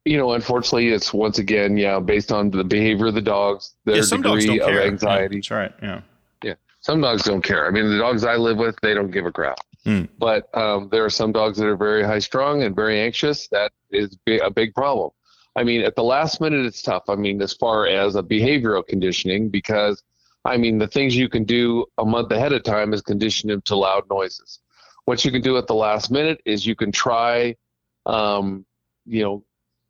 you 0.06 0.18
know 0.18 0.32
unfortunately 0.32 0.90
it's 0.90 1.14
once 1.14 1.40
again 1.40 1.76
yeah 1.76 2.00
based 2.00 2.32
on 2.32 2.52
the 2.52 2.64
behavior 2.64 3.08
of 3.08 3.16
the 3.16 3.22
dogs 3.22 3.74
their 3.84 3.98
yeah 3.98 4.02
some 4.02 4.22
dogs 4.22 4.46
degree 4.46 4.62
of 4.62 4.68
care. 4.68 4.82
Anxiety. 4.84 5.36
yeah, 5.36 5.40
that's 5.40 5.52
right 5.52 5.74
Yeah. 5.84 6.02
yeah 6.42 6.54
some 6.80 7.02
dogs 7.02 7.24
don't 7.24 7.42
care. 7.44 7.68
I 7.68 7.72
mean 7.72 7.90
the 7.90 7.98
dogs 7.98 8.24
i 8.24 8.38
live 8.38 8.58
with 8.58 8.78
they 8.82 8.94
don't 8.94 9.12
give 9.12 9.26
a 9.26 9.32
crap 9.32 9.58
Hmm. 9.86 10.04
but 10.18 10.56
um, 10.58 10.90
there 10.92 11.06
are 11.06 11.10
some 11.10 11.32
dogs 11.32 11.58
that 11.58 11.66
are 11.66 11.78
very 11.78 12.04
high 12.04 12.20
strung 12.20 12.64
and 12.64 12.76
very 12.76 13.00
anxious. 13.00 13.48
That 13.48 13.72
is 13.92 14.18
a 14.28 14.52
big 14.52 14.74
problem. 14.74 15.12
I 15.56 15.64
mean 15.64 15.82
at 15.82 15.96
the 15.96 16.04
last 16.04 16.42
minute 16.42 16.66
it's 16.66 16.82
tough. 16.82 17.04
I 17.08 17.16
mean 17.16 17.42
as 17.42 17.54
far 17.54 17.88
as 17.88 18.16
a 18.16 18.24
behavioral 18.24 18.86
conditioning 18.86 19.50
because 19.50 20.04
i 20.46 20.56
mean 20.56 20.78
the 20.78 20.88
things 20.88 21.18
you 21.18 21.28
can 21.28 21.44
do 21.44 21.86
a 21.98 22.06
month 22.06 22.32
ahead 22.32 22.54
of 22.54 22.64
time 22.64 22.94
is 22.94 23.02
condition 23.02 23.50
them 23.50 23.62
to 23.66 23.76
loud 23.76 24.04
noises. 24.10 24.60
What 25.06 25.24
you 25.26 25.32
can 25.32 25.42
do 25.42 25.58
at 25.58 25.68
the 25.68 25.76
last 25.76 26.12
minute 26.12 26.42
is 26.46 26.66
you 26.66 26.76
can 26.76 26.92
try 26.92 27.56
um, 28.06 28.66
you 29.06 29.24
know 29.24 29.44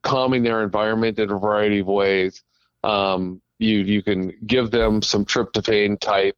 calming 0.03 0.43
their 0.43 0.63
environment 0.63 1.19
in 1.19 1.29
a 1.29 1.37
variety 1.37 1.79
of 1.79 1.87
ways. 1.87 2.43
Um, 2.83 3.41
you 3.57 3.79
you 3.79 4.01
can 4.01 4.33
give 4.45 4.71
them 4.71 5.01
some 5.01 5.25
tryptophan 5.25 5.99
type 5.99 6.37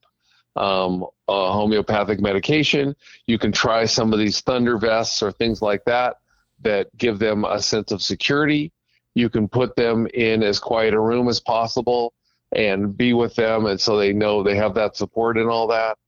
um, 0.56 1.04
uh, 1.28 1.52
homeopathic 1.52 2.20
medication. 2.20 2.94
You 3.26 3.38
can 3.38 3.52
try 3.52 3.84
some 3.84 4.12
of 4.12 4.18
these 4.18 4.40
thunder 4.40 4.78
vests 4.78 5.22
or 5.22 5.32
things 5.32 5.62
like 5.62 5.84
that 5.86 6.16
that 6.62 6.96
give 6.96 7.18
them 7.18 7.44
a 7.44 7.60
sense 7.60 7.92
of 7.92 8.02
security. 8.02 8.72
You 9.14 9.28
can 9.28 9.48
put 9.48 9.76
them 9.76 10.06
in 10.14 10.42
as 10.42 10.58
quiet 10.58 10.94
a 10.94 11.00
room 11.00 11.28
as 11.28 11.40
possible 11.40 12.14
and 12.52 12.96
be 12.96 13.12
with 13.12 13.34
them, 13.34 13.66
and 13.66 13.80
so 13.80 13.96
they 13.96 14.12
know 14.12 14.42
they 14.42 14.56
have 14.56 14.74
that 14.74 14.96
support 14.96 15.38
and 15.38 15.48
all 15.48 15.66
that. 15.68 15.98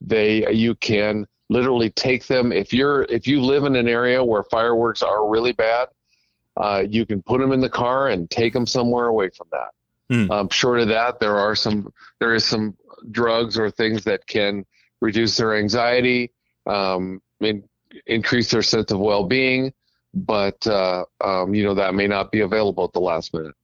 They 0.00 0.50
you 0.52 0.74
can 0.74 1.26
literally 1.48 1.90
take 1.90 2.26
them. 2.26 2.52
If 2.52 2.72
you're 2.72 3.02
if 3.04 3.26
you 3.26 3.40
live 3.40 3.64
in 3.64 3.76
an 3.76 3.88
area 3.88 4.22
where 4.22 4.42
fireworks 4.44 5.02
are 5.02 5.28
really 5.28 5.52
bad, 5.52 5.88
uh, 6.56 6.84
you 6.88 7.06
can 7.06 7.22
put 7.22 7.40
them 7.40 7.52
in 7.52 7.60
the 7.60 7.68
car 7.68 8.08
and 8.08 8.28
take 8.30 8.52
them 8.52 8.66
somewhere 8.66 9.06
away 9.06 9.30
from 9.30 9.48
that. 9.52 9.70
Hmm. 10.10 10.30
Um, 10.30 10.48
short 10.50 10.80
of 10.80 10.88
that, 10.88 11.20
there 11.20 11.36
are 11.36 11.54
some 11.54 11.92
there 12.18 12.34
is 12.34 12.44
some 12.44 12.76
drugs 13.10 13.58
or 13.58 13.70
things 13.70 14.04
that 14.04 14.26
can 14.26 14.64
reduce 15.00 15.36
their 15.36 15.56
anxiety, 15.56 16.32
um, 16.66 17.20
in, 17.40 17.64
increase 18.06 18.50
their 18.50 18.62
sense 18.62 18.90
of 18.90 18.98
well-being, 18.98 19.72
but 20.14 20.66
uh, 20.66 21.04
um, 21.22 21.54
you 21.54 21.64
know 21.64 21.74
that 21.74 21.94
may 21.94 22.06
not 22.06 22.30
be 22.30 22.40
available 22.40 22.84
at 22.84 22.92
the 22.92 23.00
last 23.00 23.34
minute. 23.34 23.54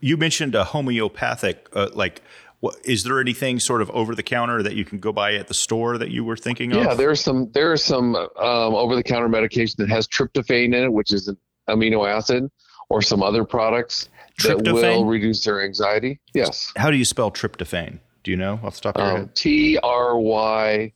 You 0.00 0.16
mentioned 0.16 0.54
a 0.54 0.64
homeopathic, 0.64 1.68
uh, 1.74 1.90
like, 1.92 2.22
what, 2.60 2.76
is 2.84 3.04
there 3.04 3.20
anything 3.20 3.60
sort 3.60 3.82
of 3.82 3.90
over 3.90 4.14
the 4.14 4.22
counter 4.22 4.62
that 4.62 4.74
you 4.74 4.84
can 4.84 4.98
go 4.98 5.12
buy 5.12 5.34
at 5.34 5.48
the 5.48 5.54
store 5.54 5.98
that 5.98 6.10
you 6.10 6.24
were 6.24 6.36
thinking 6.36 6.72
of? 6.72 6.82
Yeah, 6.82 6.94
there's 6.94 7.20
some 7.20 7.50
there's 7.52 7.84
some 7.84 8.14
um, 8.16 8.28
over-the-counter 8.38 9.28
medication 9.28 9.76
that 9.78 9.90
has 9.90 10.08
tryptophan 10.08 10.66
in 10.66 10.74
it, 10.74 10.92
which 10.92 11.12
is 11.12 11.28
an 11.28 11.36
amino 11.68 12.08
acid, 12.08 12.50
or 12.88 13.02
some 13.02 13.22
other 13.22 13.44
products 13.44 14.08
that 14.44 14.62
will 14.62 15.04
reduce 15.04 15.44
their 15.44 15.62
anxiety. 15.62 16.20
Yes, 16.32 16.72
How 16.76 16.90
do 16.90 16.96
you 16.96 17.04
spell 17.04 17.30
tryptophan? 17.30 17.98
Do 18.26 18.32
you 18.32 18.36
know 18.36 18.58
off 18.64 18.74
the 18.74 18.80
top 18.80 18.96
of 18.96 19.02
your 19.02 19.10
um, 19.12 19.16
head? 19.18 19.34
T 19.36 19.78
R 19.84 20.18
Y 20.18 20.92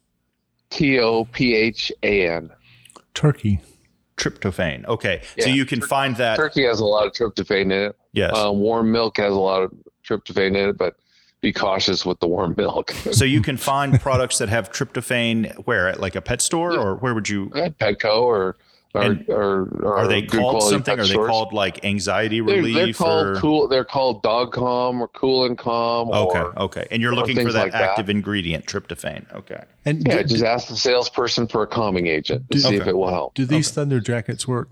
T 0.68 0.98
O 0.98 1.26
P 1.26 1.54
H 1.54 1.92
A 2.02 2.28
N. 2.28 2.50
Turkey. 3.14 3.60
Tryptophan. 4.16 4.84
Okay, 4.86 5.22
so 5.38 5.48
you 5.48 5.64
can 5.64 5.80
find 5.80 6.16
that. 6.16 6.34
Turkey 6.34 6.64
has 6.64 6.80
a 6.80 6.84
lot 6.84 7.06
of 7.06 7.12
tryptophan 7.12 7.60
in 7.60 7.70
it. 7.70 7.96
Yes. 8.12 8.36
Um, 8.36 8.58
warm 8.58 8.90
milk 8.90 9.18
has 9.18 9.32
a 9.32 9.38
lot 9.38 9.62
of 9.62 9.72
tryptophan 10.04 10.48
in 10.48 10.70
it, 10.70 10.76
but 10.76 10.96
be 11.40 11.52
cautious 11.52 12.04
with 12.04 12.18
the 12.18 12.26
warm 12.26 12.56
milk. 12.56 12.90
so 13.12 13.24
you 13.24 13.42
can 13.42 13.56
find 13.56 14.00
products 14.00 14.38
that 14.38 14.48
have 14.48 14.72
tryptophan 14.72 15.54
where 15.66 15.86
at 15.86 16.00
like 16.00 16.16
a 16.16 16.20
pet 16.20 16.42
store 16.42 16.76
or 16.76 16.96
where 16.96 17.14
would 17.14 17.28
you? 17.28 17.52
At 17.54 17.78
Petco 17.78 18.22
or 18.22 18.56
or, 18.92 19.02
And 19.02 19.28
or, 19.28 19.62
or 19.82 19.96
Are 19.98 20.08
they 20.08 20.22
good 20.22 20.40
called 20.40 20.62
something? 20.64 20.98
Are 20.98 21.02
they 21.04 21.10
stores. 21.10 21.28
called 21.30 21.52
like 21.52 21.84
anxiety 21.84 22.40
They're, 22.40 22.56
relief? 22.56 22.74
they're 22.74 22.92
called 23.06 23.26
or? 23.26 23.34
cool. 23.36 23.68
They're 23.68 23.84
called 23.84 24.22
Dog 24.22 24.52
Calm 24.52 25.00
or 25.00 25.08
Cool 25.08 25.44
and 25.44 25.56
Calm. 25.56 26.10
Okay, 26.10 26.38
Or, 26.40 26.58
okay, 26.64 26.86
and 26.90 27.00
you're 27.00 27.14
looking 27.14 27.36
for 27.36 27.52
that 27.52 27.62
like 27.64 27.72
that. 27.72 27.82
active 27.90 28.10
ingredient, 28.10 28.66
tryptophan. 28.66 29.32
Okay. 29.34 29.62
And 29.84 30.04
Yeah, 30.06 30.22
do, 30.22 30.24
just 30.28 30.42
ask 30.44 30.68
the 30.68 30.76
salesperson 30.76 31.46
for 31.46 31.62
a 31.62 31.66
calming 31.66 32.08
agent 32.08 32.50
to 32.50 32.58
see 32.58 32.74
if 32.76 32.86
it 32.86 32.96
will 32.96 33.10
help. 33.10 33.34
do 33.34 33.44
these 33.46 33.70
thunder 33.70 34.00
jackets 34.00 34.48
work? 34.48 34.68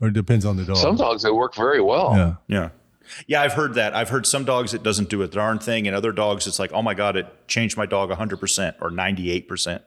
Or 0.00 0.08
it 0.08 0.14
depends 0.14 0.44
on 0.46 0.56
the 0.56 0.64
dog. 0.64 0.76
Some 0.78 0.96
dogs 0.96 1.22
they 1.22 1.30
work 1.30 1.54
very 1.54 1.80
well. 1.80 2.14
Yeah. 2.16 2.34
Yeah. 2.48 2.68
Yeah, 3.26 3.42
I've 3.42 3.52
heard 3.54 3.74
that. 3.74 3.94
I've 3.94 4.08
heard 4.08 4.24
some 4.26 4.44
dogs 4.44 4.72
it 4.72 4.82
doesn't 4.84 5.08
do 5.08 5.22
a 5.22 5.28
darn 5.28 5.58
thing, 5.58 5.86
and 5.88 5.96
other 5.96 6.12
dogs 6.12 6.46
it's 6.46 6.58
like, 6.60 6.72
oh 6.72 6.80
my 6.80 6.94
god, 6.94 7.16
it 7.16 7.26
changed 7.48 7.76
my 7.76 7.84
dog 7.84 8.08
100% 8.08 8.74
or 8.80 8.90
98%. 8.90 9.82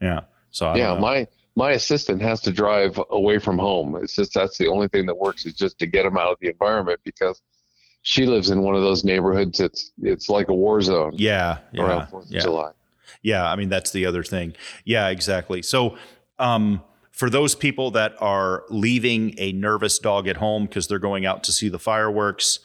Yeah. 0.00 0.20
So 0.50 0.66
I 0.66 0.76
yeah, 0.76 0.86
don't 0.88 0.96
know. 0.96 1.00
my 1.00 1.26
my 1.56 1.72
assistant 1.72 2.20
has 2.20 2.40
to 2.42 2.52
drive 2.52 3.00
away 3.10 3.38
from 3.38 3.58
home. 3.58 3.96
It's 3.96 4.14
just 4.14 4.34
that's 4.34 4.58
the 4.58 4.68
only 4.68 4.88
thing 4.88 5.06
that 5.06 5.16
works 5.16 5.46
is 5.46 5.54
just 5.54 5.78
to 5.78 5.86
get 5.86 6.04
him 6.04 6.16
out 6.18 6.30
of 6.30 6.38
the 6.40 6.48
environment 6.48 7.00
because 7.02 7.40
she 8.02 8.26
lives 8.26 8.50
in 8.50 8.62
one 8.62 8.76
of 8.76 8.82
those 8.82 9.02
neighborhoods. 9.02 9.58
It's 9.58 9.90
it's 10.02 10.28
like 10.28 10.48
a 10.48 10.54
war 10.54 10.80
zone 10.82 11.14
yeah, 11.16 11.58
yeah, 11.72 12.06
yeah. 12.28 12.40
July. 12.40 12.70
Yeah, 13.22 13.50
I 13.50 13.56
mean 13.56 13.70
that's 13.70 13.90
the 13.90 14.06
other 14.06 14.22
thing. 14.22 14.54
Yeah, 14.84 15.08
exactly. 15.08 15.62
So, 15.62 15.96
um, 16.38 16.82
for 17.10 17.30
those 17.30 17.54
people 17.54 17.90
that 17.92 18.14
are 18.20 18.64
leaving 18.68 19.34
a 19.38 19.52
nervous 19.52 19.98
dog 19.98 20.28
at 20.28 20.36
home 20.36 20.66
because 20.66 20.86
they're 20.86 20.98
going 20.98 21.24
out 21.24 21.42
to 21.44 21.52
see 21.52 21.70
the 21.70 21.78
fireworks 21.78 22.60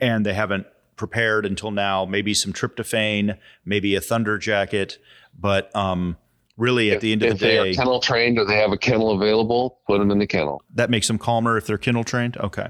and 0.00 0.24
they 0.24 0.34
haven't 0.34 0.66
prepared 0.94 1.44
until 1.44 1.72
now, 1.72 2.04
maybe 2.04 2.32
some 2.32 2.52
tryptophan, 2.52 3.36
maybe 3.64 3.96
a 3.96 4.00
thunder 4.00 4.38
jacket, 4.38 4.98
but 5.36 5.74
um, 5.74 6.16
really 6.56 6.90
at 6.90 7.00
the 7.00 7.12
end 7.12 7.22
of 7.22 7.30
the 7.30 7.34
day. 7.46 7.56
if 7.56 7.62
they 7.64 7.70
are 7.70 7.74
kennel 7.74 8.00
trained 8.00 8.38
or 8.38 8.44
they 8.44 8.56
have 8.56 8.72
a 8.72 8.78
kennel 8.78 9.10
available, 9.12 9.80
put 9.86 9.98
them 9.98 10.10
in 10.10 10.18
the 10.18 10.26
kennel. 10.26 10.62
that 10.74 10.90
makes 10.90 11.06
them 11.06 11.18
calmer 11.18 11.56
if 11.56 11.66
they're 11.66 11.78
kennel 11.78 12.04
trained. 12.04 12.36
Okay. 12.38 12.68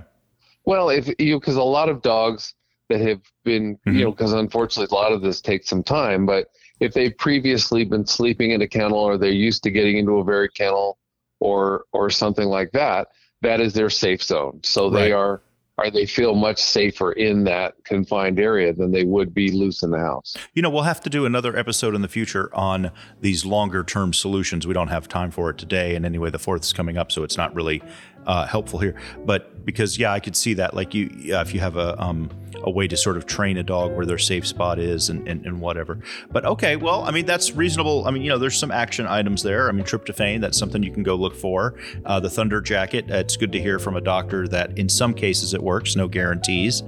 Well, 0.65 0.91
if 0.91 1.09
you 1.19 1.39
because 1.39 1.57
a 1.57 1.63
lot 1.63 1.89
of 1.89 2.03
dogs 2.03 2.55
that 2.89 3.01
have 3.01 3.21
been 3.45 3.77
Mhm. 3.87 3.95
you 3.99 4.05
know 4.05 4.11
because 4.11 4.33
unfortunately 4.33 4.95
a 4.97 5.01
lot 5.01 5.13
of 5.13 5.23
this 5.23 5.41
takes 5.41 5.69
some 5.69 5.83
time, 5.83 6.27
but 6.27 6.49
if 6.81 6.93
they've 6.93 7.17
previously 7.17 7.85
been 7.85 8.05
sleeping 8.07 8.51
in 8.51 8.61
a 8.63 8.69
kennel 8.69 8.99
or 8.99 9.17
they're 9.17 9.31
used 9.31 9.63
to 9.63 9.71
getting 9.71 9.97
into 9.99 10.19
a 10.19 10.25
very 10.25 10.49
kennel 10.49 10.99
or 11.41 11.85
or 11.93 12.11
something 12.11 12.49
like 12.49 12.71
that, 12.73 13.09
that 13.43 13.61
is 13.61 13.73
their 13.75 13.91
safe 13.91 14.23
zone. 14.23 14.61
So 14.63 14.91
they 14.91 15.13
are 15.13 15.43
are 15.79 15.91
they 15.91 16.07
feel 16.07 16.35
much 16.35 16.63
safer 16.63 17.13
in 17.13 17.45
that 17.45 17.75
confined 17.85 18.41
area 18.41 18.73
than 18.73 18.93
they 18.93 19.05
would 19.05 19.35
be 19.35 19.51
loose 19.51 19.83
in 19.83 19.91
the 19.91 19.99
house. 19.99 20.35
You 20.55 20.63
know, 20.63 20.71
we'll 20.71 20.83
have 20.83 21.03
to 21.03 21.11
do 21.11 21.27
another 21.27 21.57
episode 21.57 21.95
in 21.95 22.03
the 22.03 22.09
future 22.09 22.55
on 22.55 22.91
these 23.21 23.45
longer 23.45 23.85
term 23.85 24.13
solutions. 24.13 24.67
We 24.67 24.75
don't 24.75 24.89
have 24.89 25.07
time 25.07 25.31
for 25.31 25.51
it 25.51 25.59
today. 25.59 25.95
And 25.95 26.07
anyway, 26.07 26.31
the 26.31 26.39
fourth 26.39 26.63
is 26.63 26.73
coming 26.73 26.97
up, 26.97 27.13
so 27.13 27.23
it's 27.23 27.37
not 27.37 27.55
really 27.55 27.83
uh, 28.27 28.47
helpful 28.47 28.79
here. 28.79 28.95
But 29.25 29.65
because, 29.65 29.99
yeah, 29.99 30.13
I 30.13 30.21
could 30.21 30.37
see 30.37 30.55
that. 30.55 30.75
Like, 30.75 30.95
you, 30.95 31.11
yeah, 31.17 31.41
if 31.41 31.53
you 31.53 31.61
have 31.61 31.77
a, 31.77 32.01
um, 32.01 32.31
a 32.63 32.71
way 32.71 32.89
to 32.89 32.97
sort 32.97 33.17
of 33.17 33.27
train 33.27 33.57
a 33.57 33.63
dog 33.63 33.93
where 33.93 34.07
their 34.07 34.19
safe 34.19 34.47
spot 34.47 34.79
is 34.79 35.09
and, 35.09 35.27
and, 35.29 35.45
and 35.47 35.61
whatever. 35.61 35.99
But 36.31 36.45
okay, 36.45 36.77
well, 36.77 37.03
I 37.03 37.11
mean, 37.11 37.27
that's 37.27 37.53
reasonable. 37.53 38.07
I 38.07 38.11
mean, 38.11 38.23
you 38.23 38.29
know, 38.29 38.39
there's 38.39 38.59
some 38.59 38.71
action 38.71 39.07
items 39.07 39.43
there. 39.43 39.69
I 39.69 39.73
mean, 39.73 39.85
tryptophan, 39.85 40.41
that's 40.41 40.59
something 40.59 40.83
you 40.83 40.93
can 40.93 41.03
go 41.03 41.15
look 41.15 41.35
for. 41.35 41.75
Uh, 42.05 42.21
the 42.21 42.31
Thunder 42.31 42.61
Jacket, 42.61 43.07
it's 43.09 43.37
good 43.37 43.53
to 43.53 43.61
hear 43.61 43.79
from 43.79 43.97
a 43.97 44.01
doctor 44.01 44.49
that 44.49 44.79
in 44.79 44.89
some 44.89 45.15
cases 45.15 45.55
it 45.55 45.63
works, 45.63 45.97
no 45.97 46.09
guarantees. 46.09 46.83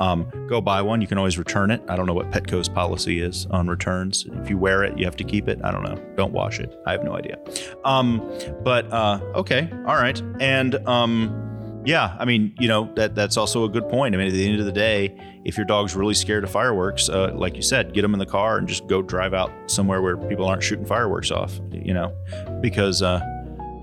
Um, 0.00 0.30
go 0.48 0.60
buy 0.60 0.82
one. 0.82 1.00
You 1.00 1.06
can 1.06 1.18
always 1.18 1.38
return 1.38 1.70
it. 1.70 1.82
I 1.88 1.96
don't 1.96 2.06
know 2.06 2.14
what 2.14 2.30
Petco's 2.30 2.68
policy 2.68 3.20
is 3.20 3.46
on 3.46 3.68
returns. 3.68 4.26
If 4.42 4.50
you 4.50 4.58
wear 4.58 4.82
it, 4.84 4.98
you 4.98 5.04
have 5.04 5.16
to 5.16 5.24
keep 5.24 5.48
it. 5.48 5.60
I 5.62 5.70
don't 5.70 5.82
know. 5.82 5.96
Don't 6.16 6.32
wash 6.32 6.58
it. 6.60 6.74
I 6.86 6.92
have 6.92 7.04
no 7.04 7.14
idea. 7.14 7.38
Um, 7.84 8.18
but 8.62 8.90
uh, 8.92 9.20
okay, 9.34 9.70
all 9.86 9.96
right, 9.96 10.20
and 10.40 10.74
um, 10.86 11.82
yeah, 11.84 12.16
I 12.18 12.24
mean, 12.24 12.54
you 12.60 12.68
know 12.68 12.92
that 12.94 13.14
that's 13.14 13.36
also 13.36 13.64
a 13.64 13.68
good 13.68 13.88
point. 13.88 14.14
I 14.14 14.18
mean, 14.18 14.28
at 14.28 14.32
the 14.32 14.48
end 14.48 14.60
of 14.60 14.66
the 14.66 14.72
day, 14.72 15.16
if 15.44 15.56
your 15.56 15.66
dog's 15.66 15.96
really 15.96 16.14
scared 16.14 16.44
of 16.44 16.50
fireworks, 16.50 17.08
uh, 17.08 17.32
like 17.34 17.56
you 17.56 17.62
said, 17.62 17.92
get 17.92 18.02
them 18.02 18.12
in 18.14 18.20
the 18.20 18.26
car 18.26 18.58
and 18.58 18.68
just 18.68 18.86
go 18.86 19.02
drive 19.02 19.34
out 19.34 19.50
somewhere 19.66 20.00
where 20.00 20.16
people 20.16 20.46
aren't 20.46 20.62
shooting 20.62 20.86
fireworks 20.86 21.30
off. 21.30 21.58
You 21.72 21.94
know, 21.94 22.12
because. 22.60 23.02
Uh, 23.02 23.20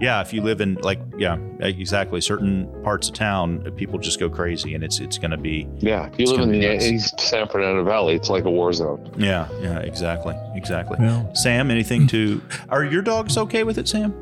yeah, 0.02 0.22
if 0.22 0.32
you 0.32 0.42
live 0.42 0.62
in 0.62 0.76
like 0.76 0.98
yeah, 1.18 1.36
exactly 1.60 2.22
certain 2.22 2.70
parts 2.84 3.10
of 3.10 3.16
town, 3.16 3.70
people 3.76 4.00
just 4.00 4.18
go 4.18 4.30
crazy, 4.30 4.74
and 4.74 4.82
it's 4.82 5.02
it's 5.02 5.18
going 5.18 5.32
to 5.32 5.38
be 5.38 5.68
Yeah, 5.80 6.06
if 6.06 6.18
you 6.18 6.24
It's 6.24 6.32
live 6.32 6.40
in 6.40 6.52
the. 6.52 6.78
East 6.82 7.20
San 7.20 7.50
Fernando 7.50 7.84
Valley, 7.84 8.16
it's 8.16 8.30
like 8.30 8.46
a 8.46 8.50
war 8.50 8.72
zone. 8.72 9.14
yeah 9.18 9.50
yeah 9.60 9.80
exactly 9.80 10.38
exactly. 10.56 10.96
Well, 11.02 11.36
Sam, 11.36 11.70
anything 11.70 12.08
to? 12.16 12.42
Are 12.70 12.86
your 12.86 13.02
dogs 13.02 13.38
okay 13.38 13.66
with 13.66 13.78
it, 13.78 13.90
Sam? 13.90 14.14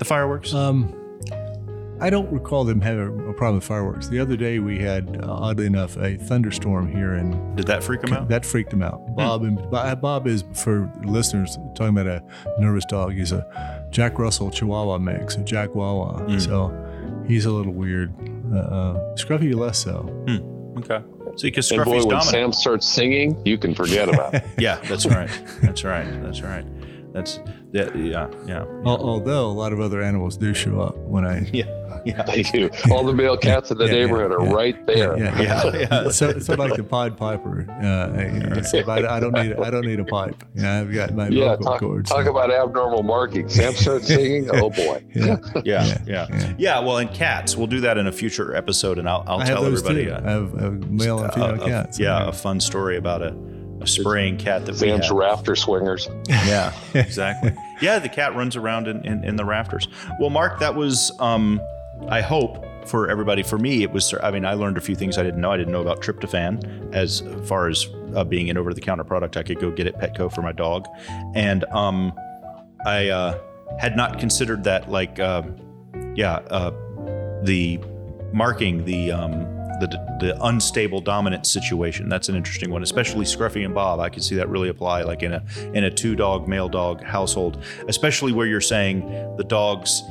The 0.00 0.04
fireworks? 0.04 0.52
um, 0.52 0.94
I 2.00 2.10
don't 2.10 2.30
recall 2.32 2.64
them 2.64 2.80
having 2.80 3.28
a 3.28 3.32
problem 3.32 3.56
with 3.56 3.64
fireworks. 3.64 4.08
The 4.08 4.20
other 4.20 4.36
day 4.36 4.58
we 4.60 4.78
had, 4.78 5.20
uh, 5.22 5.32
oddly 5.32 5.66
enough, 5.66 5.96
a 5.96 6.16
thunderstorm 6.16 6.90
here 6.90 7.14
and 7.14 7.56
Did 7.56 7.66
that 7.66 7.82
freak 7.82 8.02
them 8.02 8.12
out? 8.12 8.28
That 8.28 8.46
freaked 8.46 8.70
them 8.70 8.82
out. 8.82 9.00
Bob 9.16 9.42
and 9.42 9.58
Bob 9.70 10.00
Bob 10.00 10.26
is 10.26 10.44
for 10.54 10.90
listeners 11.04 11.56
talking 11.74 11.96
about 11.98 12.06
a 12.06 12.22
nervous 12.60 12.84
dog. 12.84 13.14
He's 13.14 13.32
a 13.32 13.86
Jack 13.90 14.18
Russell 14.18 14.50
Chihuahua 14.50 14.98
mix, 14.98 15.36
a 15.36 15.40
Jack 15.40 15.74
Wawa. 15.74 16.22
Mm. 16.22 16.40
So 16.40 17.24
he's 17.26 17.46
a 17.46 17.50
little 17.50 17.72
weird. 17.72 18.12
Uh, 18.52 18.58
uh, 18.58 19.14
Scruffy 19.16 19.54
less 19.54 19.78
so. 19.78 20.08
Okay. 20.78 21.04
See, 21.36 21.48
because 21.48 21.70
And 21.70 21.84
boy, 21.84 21.90
when 21.90 22.00
dominant. 22.02 22.24
Sam 22.24 22.52
starts 22.52 22.86
singing, 22.86 23.40
you 23.44 23.58
can 23.58 23.74
forget 23.74 24.08
about 24.08 24.34
it. 24.34 24.44
yeah, 24.58 24.76
that's 24.88 25.06
right. 25.06 25.30
That's 25.62 25.84
right. 25.84 26.22
That's 26.22 26.42
right. 26.42 26.64
That's 27.12 27.40
yeah, 27.72 27.94
yeah, 27.96 28.28
yeah. 28.46 28.58
Al- 28.86 29.02
Although 29.02 29.46
a 29.46 29.52
lot 29.52 29.72
of 29.72 29.80
other 29.80 30.02
animals 30.02 30.36
do 30.36 30.54
show 30.54 30.80
up 30.80 30.96
when 30.98 31.24
I. 31.24 31.48
Yeah, 31.52 31.64
yeah, 32.04 32.22
They 32.26 32.42
do. 32.42 32.70
All 32.90 33.04
the 33.04 33.12
male 33.12 33.36
cats 33.36 33.70
in 33.70 33.78
the 33.78 33.84
Yeah, 33.86 33.90
yeah, 33.92 33.98
neighborhood 34.06 34.32
are 34.32 34.44
yeah. 34.46 34.52
right 34.52 34.86
there. 34.86 35.18
Yeah, 35.18 35.40
yeah, 35.42 35.76
yeah. 35.90 36.08
So, 36.10 36.38
so 36.38 36.54
like 36.54 36.74
the 36.76 36.84
Pied 36.84 37.16
Piper. 37.16 37.66
Uh, 37.82 38.54
he 38.54 38.62
said, 38.62 38.88
I, 38.88 39.16
I 39.16 39.20
don't 39.20 39.32
need. 39.32 39.54
I 39.54 39.70
don't 39.70 39.84
need 39.84 40.00
a 40.00 40.04
pipe. 40.04 40.42
Yeah, 40.54 40.80
I've 40.80 40.92
got 40.92 41.12
my 41.14 41.28
Yeah, 41.28 41.50
vocal 41.56 41.64
talk, 41.64 41.80
cords. 41.80 42.10
talk 42.10 42.26
about 42.26 42.50
abnormal 42.50 43.02
marking. 43.02 43.48
Sam 43.48 43.74
starts 43.74 44.06
singing. 44.06 44.48
Oh 44.52 44.70
boy. 44.70 45.04
yeah. 45.14 45.36
Yeah, 45.56 45.62
yeah, 45.64 45.98
Yeah, 46.06 46.26
yeah, 46.30 46.54
yeah. 46.58 46.78
Well, 46.80 46.98
and 46.98 47.12
cats, 47.12 47.56
we'll 47.56 47.66
do 47.66 47.80
that 47.80 47.98
in 47.98 48.06
a 48.06 48.12
future 48.12 48.54
episode, 48.54 48.98
and 48.98 49.08
I'll, 49.08 49.24
I'll 49.26 49.40
tell 49.44 49.66
everybody. 49.66 50.06
too. 50.06 50.12
uh, 50.12 50.20
I 50.24 50.30
have, 50.30 50.54
I 50.56 50.62
have 50.62 50.90
male 50.90 51.18
and 51.24 51.32
female 51.34 51.62
a- 51.62 51.66
cats. 51.66 51.98
yeah, 51.98 52.28
a 52.28 52.32
fun 52.32 52.60
story 52.60 52.96
about 52.96 53.22
a, 53.22 53.34
a 53.80 53.86
spraying 53.86 54.36
cat 54.38 54.66
that 54.66 54.72
we 54.72 54.78
Sam's 54.78 55.06
have. 55.06 55.16
rafter 55.16 55.56
swingers. 55.56 56.08
Yeah, 56.28 56.72
exactly. 56.94 57.54
yeah, 57.80 57.98
the 57.98 58.08
cat 58.08 58.34
runs 58.34 58.56
around 58.56 58.88
in, 58.88 59.04
in, 59.06 59.24
in 59.24 59.36
the 59.36 59.44
rafters. 59.44 59.88
Well, 60.20 60.30
Mark, 60.30 60.58
that 60.60 60.74
was, 60.74 61.12
um, 61.20 61.60
I 62.08 62.20
hope 62.20 62.64
for 62.88 63.08
everybody, 63.10 63.42
for 63.42 63.58
me, 63.58 63.82
it 63.82 63.92
was, 63.92 64.14
I 64.22 64.30
mean, 64.30 64.44
I 64.44 64.54
learned 64.54 64.78
a 64.78 64.80
few 64.80 64.94
things 64.94 65.18
I 65.18 65.22
didn't 65.22 65.40
know. 65.40 65.52
I 65.52 65.56
didn't 65.56 65.72
know 65.72 65.82
about 65.82 66.00
tryptophan 66.00 66.94
as 66.94 67.22
far 67.46 67.68
as 67.68 67.86
uh, 68.14 68.24
being 68.24 68.50
an 68.50 68.56
over 68.56 68.72
the 68.72 68.80
counter 68.80 69.04
product 69.04 69.36
I 69.36 69.42
could 69.42 69.60
go 69.60 69.70
get 69.70 69.86
at 69.86 69.98
Petco 70.00 70.32
for 70.32 70.42
my 70.42 70.52
dog. 70.52 70.86
And 71.34 71.64
um, 71.66 72.12
I 72.86 73.08
uh, 73.08 73.38
had 73.78 73.96
not 73.96 74.18
considered 74.18 74.64
that, 74.64 74.90
like, 74.90 75.18
uh, 75.18 75.42
yeah, 76.14 76.36
uh, 76.50 76.70
the 77.42 77.78
marking, 78.32 78.84
the, 78.84 79.12
um, 79.12 79.57
the 79.80 79.86
the 80.20 80.36
unstable 80.44 81.00
dominant 81.00 81.46
situation. 81.46 82.08
That's 82.08 82.28
an 82.28 82.36
interesting 82.36 82.70
one, 82.70 82.82
especially 82.82 83.24
Scruffy 83.24 83.64
and 83.64 83.74
Bob. 83.74 84.00
I 84.00 84.08
can 84.08 84.22
see 84.22 84.34
that 84.36 84.48
really 84.48 84.68
apply, 84.68 85.02
like 85.02 85.22
in 85.22 85.32
a 85.32 85.42
in 85.74 85.84
a 85.84 85.90
two 85.90 86.16
dog 86.16 86.48
male 86.48 86.68
dog 86.68 87.02
household, 87.02 87.62
especially 87.88 88.32
where 88.32 88.46
you're 88.46 88.60
saying 88.60 89.08
the 89.36 89.44
dogs 89.44 90.02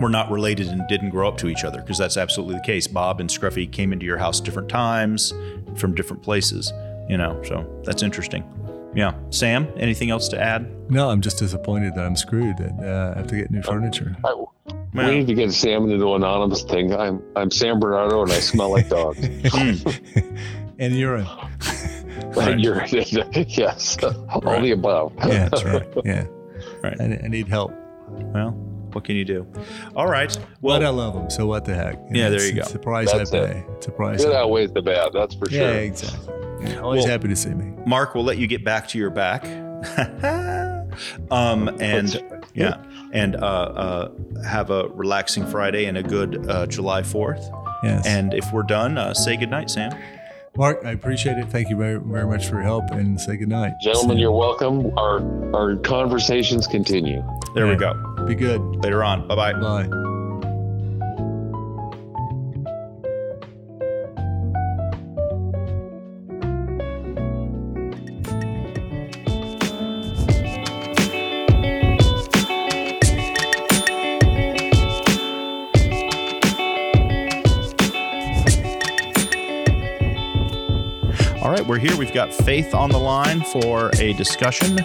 were 0.00 0.08
not 0.08 0.30
related 0.30 0.68
and 0.68 0.86
didn't 0.88 1.10
grow 1.10 1.28
up 1.28 1.36
to 1.38 1.48
each 1.48 1.64
other, 1.64 1.80
because 1.80 1.98
that's 1.98 2.16
absolutely 2.16 2.54
the 2.54 2.62
case. 2.62 2.86
Bob 2.86 3.20
and 3.20 3.28
Scruffy 3.28 3.70
came 3.70 3.92
into 3.92 4.06
your 4.06 4.18
house 4.18 4.40
different 4.40 4.68
times, 4.68 5.32
from 5.76 5.94
different 5.94 6.22
places. 6.22 6.72
You 7.08 7.16
know, 7.16 7.42
so 7.42 7.66
that's 7.84 8.02
interesting. 8.02 8.44
Yeah, 8.94 9.14
Sam. 9.30 9.68
Anything 9.76 10.10
else 10.10 10.28
to 10.28 10.40
add? 10.40 10.90
No, 10.90 11.10
I'm 11.10 11.20
just 11.20 11.38
disappointed 11.38 11.94
that 11.94 12.04
I'm 12.04 12.16
screwed 12.16 12.56
that 12.58 12.72
uh, 12.80 13.14
I 13.14 13.18
have 13.18 13.26
to 13.28 13.36
get 13.36 13.50
new 13.50 13.62
furniture. 13.62 14.16
I, 14.24 14.34
we 14.94 15.06
need 15.18 15.26
to 15.26 15.34
get 15.34 15.52
Sam 15.52 15.84
into 15.84 15.98
the 15.98 16.08
anonymous 16.08 16.62
thing. 16.62 16.94
I'm 16.94 17.22
I'm 17.36 17.50
Sam 17.50 17.78
Bernardo 17.78 18.22
and 18.22 18.32
I 18.32 18.40
smell 18.40 18.70
like 18.70 18.88
dogs. 18.88 19.18
and 20.78 20.94
urine. 20.94 21.26
You're 22.58 22.84
yes, 22.86 23.96
all 24.02 24.40
Right. 24.42 24.62
the 24.62 24.72
above. 24.72 25.12
Yeah, 25.18 25.48
that's 25.48 25.64
right. 25.64 25.86
Yeah. 26.04 26.26
Right. 26.82 27.00
I, 27.00 27.20
I 27.24 27.28
need 27.28 27.48
help. 27.48 27.72
Well, 28.08 28.56
what 28.94 29.04
can 29.04 29.16
you 29.16 29.24
do? 29.24 29.46
All 29.96 30.06
right. 30.06 30.36
But 30.62 30.84
I 30.84 30.88
love 30.88 31.14
them, 31.14 31.30
so 31.30 31.46
what 31.46 31.64
the 31.64 31.74
heck? 31.74 31.98
Yeah, 32.10 32.28
there 32.28 32.34
it's- 32.36 32.48
you 32.48 32.54
go. 32.56 32.60
It's 32.62 32.72
the 32.72 32.78
price 32.78 33.12
That's 33.12 33.32
I 33.32 33.38
it. 33.38 33.64
It's 33.76 33.86
a 33.86 33.90
price. 33.92 34.24
Good 34.24 34.34
outweighs 34.34 34.72
the 34.72 34.82
bad. 34.82 35.12
That's 35.12 35.34
for 35.34 35.48
sure. 35.50 35.60
Yeah, 35.60 35.72
sure. 35.72 35.80
exactly. 35.80 36.34
Yeah, 36.62 36.78
always 36.80 37.02
Well- 37.02 37.10
happy 37.12 37.28
to 37.28 37.36
see 37.36 37.50
me. 37.50 37.72
Mark, 37.86 38.14
we'll 38.14 38.24
let 38.24 38.38
you 38.38 38.46
get 38.46 38.64
back 38.64 38.88
to 38.88 38.98
your 38.98 39.10
back. 39.10 39.44
um, 41.30 41.68
and 41.80 42.22
yeah, 42.54 42.82
and 43.12 43.36
uh, 43.36 43.38
uh, 43.38 44.10
have 44.44 44.70
a 44.70 44.88
relaxing 44.88 45.46
Friday 45.46 45.84
and 45.86 45.96
a 45.96 46.02
good 46.02 46.46
uh, 46.50 46.66
July 46.66 47.02
Fourth. 47.02 47.48
Yes. 47.82 48.06
And 48.06 48.34
if 48.34 48.52
we're 48.52 48.64
done, 48.64 48.98
uh, 48.98 49.14
say 49.14 49.36
goodnight, 49.36 49.70
Sam. 49.70 49.92
Mark, 50.56 50.80
I 50.84 50.90
appreciate 50.90 51.38
it. 51.38 51.48
Thank 51.50 51.68
you 51.70 51.76
very, 51.76 52.00
very 52.00 52.26
much 52.26 52.48
for 52.48 52.56
your 52.56 52.64
help 52.64 52.90
and 52.90 53.20
say 53.20 53.36
goodnight. 53.36 53.74
Gentlemen, 53.80 54.18
you're 54.18 54.32
welcome. 54.32 54.90
Our 54.98 55.54
our 55.54 55.76
conversations 55.76 56.66
continue. 56.66 57.22
There 57.54 57.68
we 57.68 57.76
go. 57.76 57.92
Be 58.26 58.34
good. 58.34 58.60
Later 58.82 59.02
on. 59.02 59.26
Bye 59.26 59.34
bye. 59.34 59.52
Bye. 59.54 59.88
All 81.40 81.54
right, 81.54 81.66
we're 81.66 81.78
here. 81.78 81.96
We've 81.96 82.12
got 82.12 82.34
Faith 82.34 82.74
on 82.74 82.90
the 82.90 82.98
line 82.98 83.40
for 83.40 83.90
a 83.98 84.12
discussion. 84.12 84.84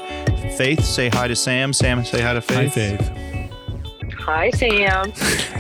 Faith, 0.58 0.84
say 0.86 1.10
hi 1.10 1.28
to 1.28 1.36
Sam. 1.36 1.74
Sam, 1.74 2.04
say 2.06 2.22
hi 2.22 2.34
to 2.34 2.42
Faith. 2.42 2.76
Hi, 2.76 2.98
Faith. 2.98 4.14
Hi, 4.20 4.50
Sam. 4.52 5.12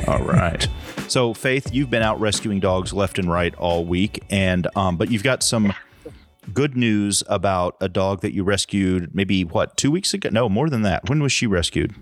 All 0.07 0.23
right. 0.23 0.67
So, 1.07 1.33
Faith, 1.33 1.73
you've 1.73 1.89
been 1.89 2.03
out 2.03 2.19
rescuing 2.19 2.59
dogs 2.59 2.93
left 2.93 3.17
and 3.19 3.29
right 3.29 3.53
all 3.55 3.85
week, 3.85 4.23
and 4.29 4.67
um, 4.75 4.97
but 4.97 5.09
you've 5.11 5.23
got 5.23 5.41
some 5.43 5.73
good 6.53 6.77
news 6.77 7.23
about 7.27 7.75
a 7.81 7.89
dog 7.89 8.21
that 8.21 8.33
you 8.33 8.43
rescued. 8.43 9.13
Maybe 9.15 9.43
what 9.43 9.77
two 9.77 9.89
weeks 9.91 10.13
ago? 10.13 10.29
No, 10.31 10.47
more 10.47 10.69
than 10.69 10.83
that. 10.83 11.09
When 11.09 11.21
was 11.23 11.31
she 11.31 11.47
rescued? 11.47 11.95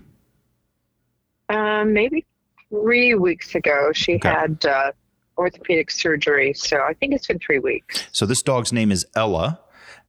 Um, 1.48 1.92
maybe 1.92 2.26
three 2.68 3.14
weeks 3.14 3.54
ago, 3.54 3.90
she 3.94 4.16
Okay. 4.16 4.28
had 4.28 4.64
uh, 4.66 4.92
orthopedic 5.38 5.90
surgery. 5.90 6.52
So 6.54 6.78
I 6.82 6.92
think 6.94 7.14
it's 7.14 7.26
been 7.26 7.38
three 7.38 7.58
weeks. 7.58 8.04
So 8.12 8.26
this 8.26 8.42
dog's 8.42 8.72
name 8.72 8.92
is 8.92 9.06
Ella, 9.16 9.60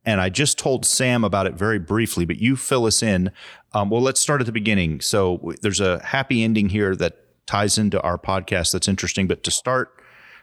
and 0.06 0.20
I 0.20 0.30
just 0.30 0.58
told 0.58 0.86
Sam 0.86 1.24
about 1.24 1.48
it 1.48 1.54
very 1.54 1.80
briefly, 1.80 2.26
but 2.26 2.38
you 2.38 2.56
fill 2.56 2.86
us 2.86 3.02
in. 3.02 3.32
Um, 3.74 3.90
well, 3.90 4.02
let's 4.02 4.20
start 4.20 4.42
at 4.42 4.46
the 4.46 4.52
beginning. 4.52 5.02
So 5.02 5.54
there's 5.62 5.80
a 5.80 6.04
happy 6.04 6.44
ending 6.44 6.70
here 6.70 6.96
that 6.98 7.24
ties 7.46 7.78
into 7.78 8.02
our 8.02 8.18
podcast 8.18 8.72
that's 8.72 8.88
interesting. 8.88 9.28
But 9.28 9.44
to 9.44 9.52
start 9.52 10.02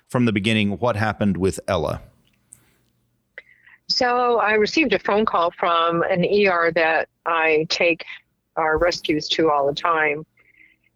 from 0.09 0.25
the 0.25 0.33
beginning, 0.33 0.79
what 0.79 0.97
happened 0.97 1.37
with 1.37 1.61
Ella? 1.69 2.01
So 3.89 4.39
I 4.39 4.53
received 4.53 4.93
a 4.93 4.99
phone 4.99 5.25
call 5.25 5.51
from 5.51 6.03
an 6.03 6.25
ER 6.25 6.71
that 6.75 7.09
I 7.27 7.67
take 7.69 8.05
our 8.57 8.79
rescues 8.79 9.29
to 9.29 9.51
all 9.51 9.67
the 9.67 9.75
time. 9.75 10.25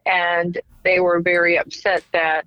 And 0.07 0.61
they 0.85 1.01
were 1.01 1.21
very 1.21 1.59
upset 1.59 2.05
that 2.13 2.47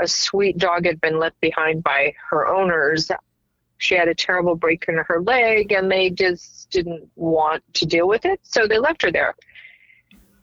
a 0.00 0.06
sweet 0.06 0.58
dog 0.58 0.84
had 0.84 1.00
been 1.00 1.18
left 1.18 1.40
behind 1.40 1.82
by 1.82 2.14
her 2.30 2.46
owners. 2.46 3.10
She 3.78 3.94
had 3.94 4.08
a 4.08 4.14
terrible 4.14 4.56
break 4.56 4.84
in 4.88 4.96
her 4.96 5.22
leg, 5.22 5.72
and 5.72 5.90
they 5.90 6.10
just 6.10 6.70
didn't 6.70 7.08
want 7.16 7.62
to 7.74 7.86
deal 7.86 8.08
with 8.08 8.24
it. 8.24 8.40
So 8.42 8.66
they 8.66 8.78
left 8.78 9.02
her 9.02 9.12
there. 9.12 9.34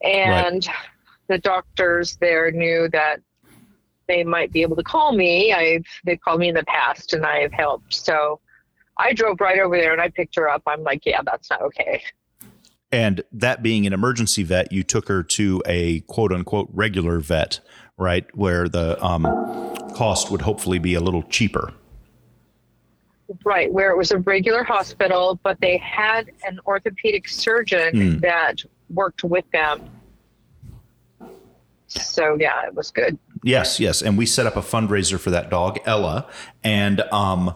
And 0.01 0.67
the 1.27 1.37
doctors 1.37 2.17
there 2.17 2.51
knew 2.51 2.89
that 2.89 3.21
they 4.07 4.23
might 4.23 4.51
be 4.51 4.61
able 4.61 4.75
to 4.75 4.83
call 4.83 5.13
me. 5.13 5.51
I've 5.53 5.85
they've 6.05 6.19
called 6.19 6.39
me 6.39 6.49
in 6.49 6.55
the 6.55 6.65
past, 6.65 7.13
and 7.13 7.25
I've 7.25 7.51
helped. 7.51 7.93
So 7.93 8.39
I 8.97 9.13
drove 9.13 9.41
right 9.41 9.59
over 9.59 9.77
there 9.77 9.91
and 9.91 10.01
I 10.01 10.09
picked 10.09 10.35
her 10.35 10.49
up. 10.49 10.63
I'm 10.67 10.83
like, 10.83 11.05
yeah, 11.05 11.21
that's 11.23 11.49
not 11.49 11.61
okay. 11.61 12.01
And 12.91 13.23
that 13.31 13.61
being 13.61 13.85
an 13.85 13.93
emergency 13.93 14.43
vet, 14.43 14.71
you 14.71 14.83
took 14.83 15.07
her 15.07 15.21
to 15.23 15.61
a 15.65 16.01
quote 16.01 16.31
unquote 16.31 16.69
regular 16.71 17.19
vet, 17.19 17.59
right? 17.97 18.25
Where 18.35 18.69
the 18.69 19.03
um, 19.03 19.23
cost 19.95 20.31
would 20.31 20.41
hopefully 20.41 20.79
be 20.79 20.93
a 20.93 21.01
little 21.01 21.23
cheaper. 21.23 21.73
Right, 23.43 23.71
where 23.71 23.89
it 23.91 23.97
was 23.97 24.11
a 24.11 24.19
regular 24.19 24.63
hospital, 24.63 25.39
but 25.43 25.59
they 25.59 25.77
had 25.77 26.31
an 26.45 26.59
orthopedic 26.67 27.27
surgeon 27.27 27.95
Hmm. 27.95 28.19
that 28.19 28.63
worked 28.89 29.23
with 29.23 29.49
them. 29.51 29.89
So 31.87 32.37
yeah, 32.39 32.65
it 32.67 32.75
was 32.75 32.91
good. 32.91 33.17
Yes, 33.43 33.79
yes. 33.79 34.01
And 34.01 34.17
we 34.17 34.25
set 34.25 34.45
up 34.45 34.55
a 34.55 34.61
fundraiser 34.61 35.19
for 35.19 35.29
that 35.31 35.49
dog, 35.49 35.79
Ella, 35.85 36.27
and 36.63 37.01
um, 37.11 37.55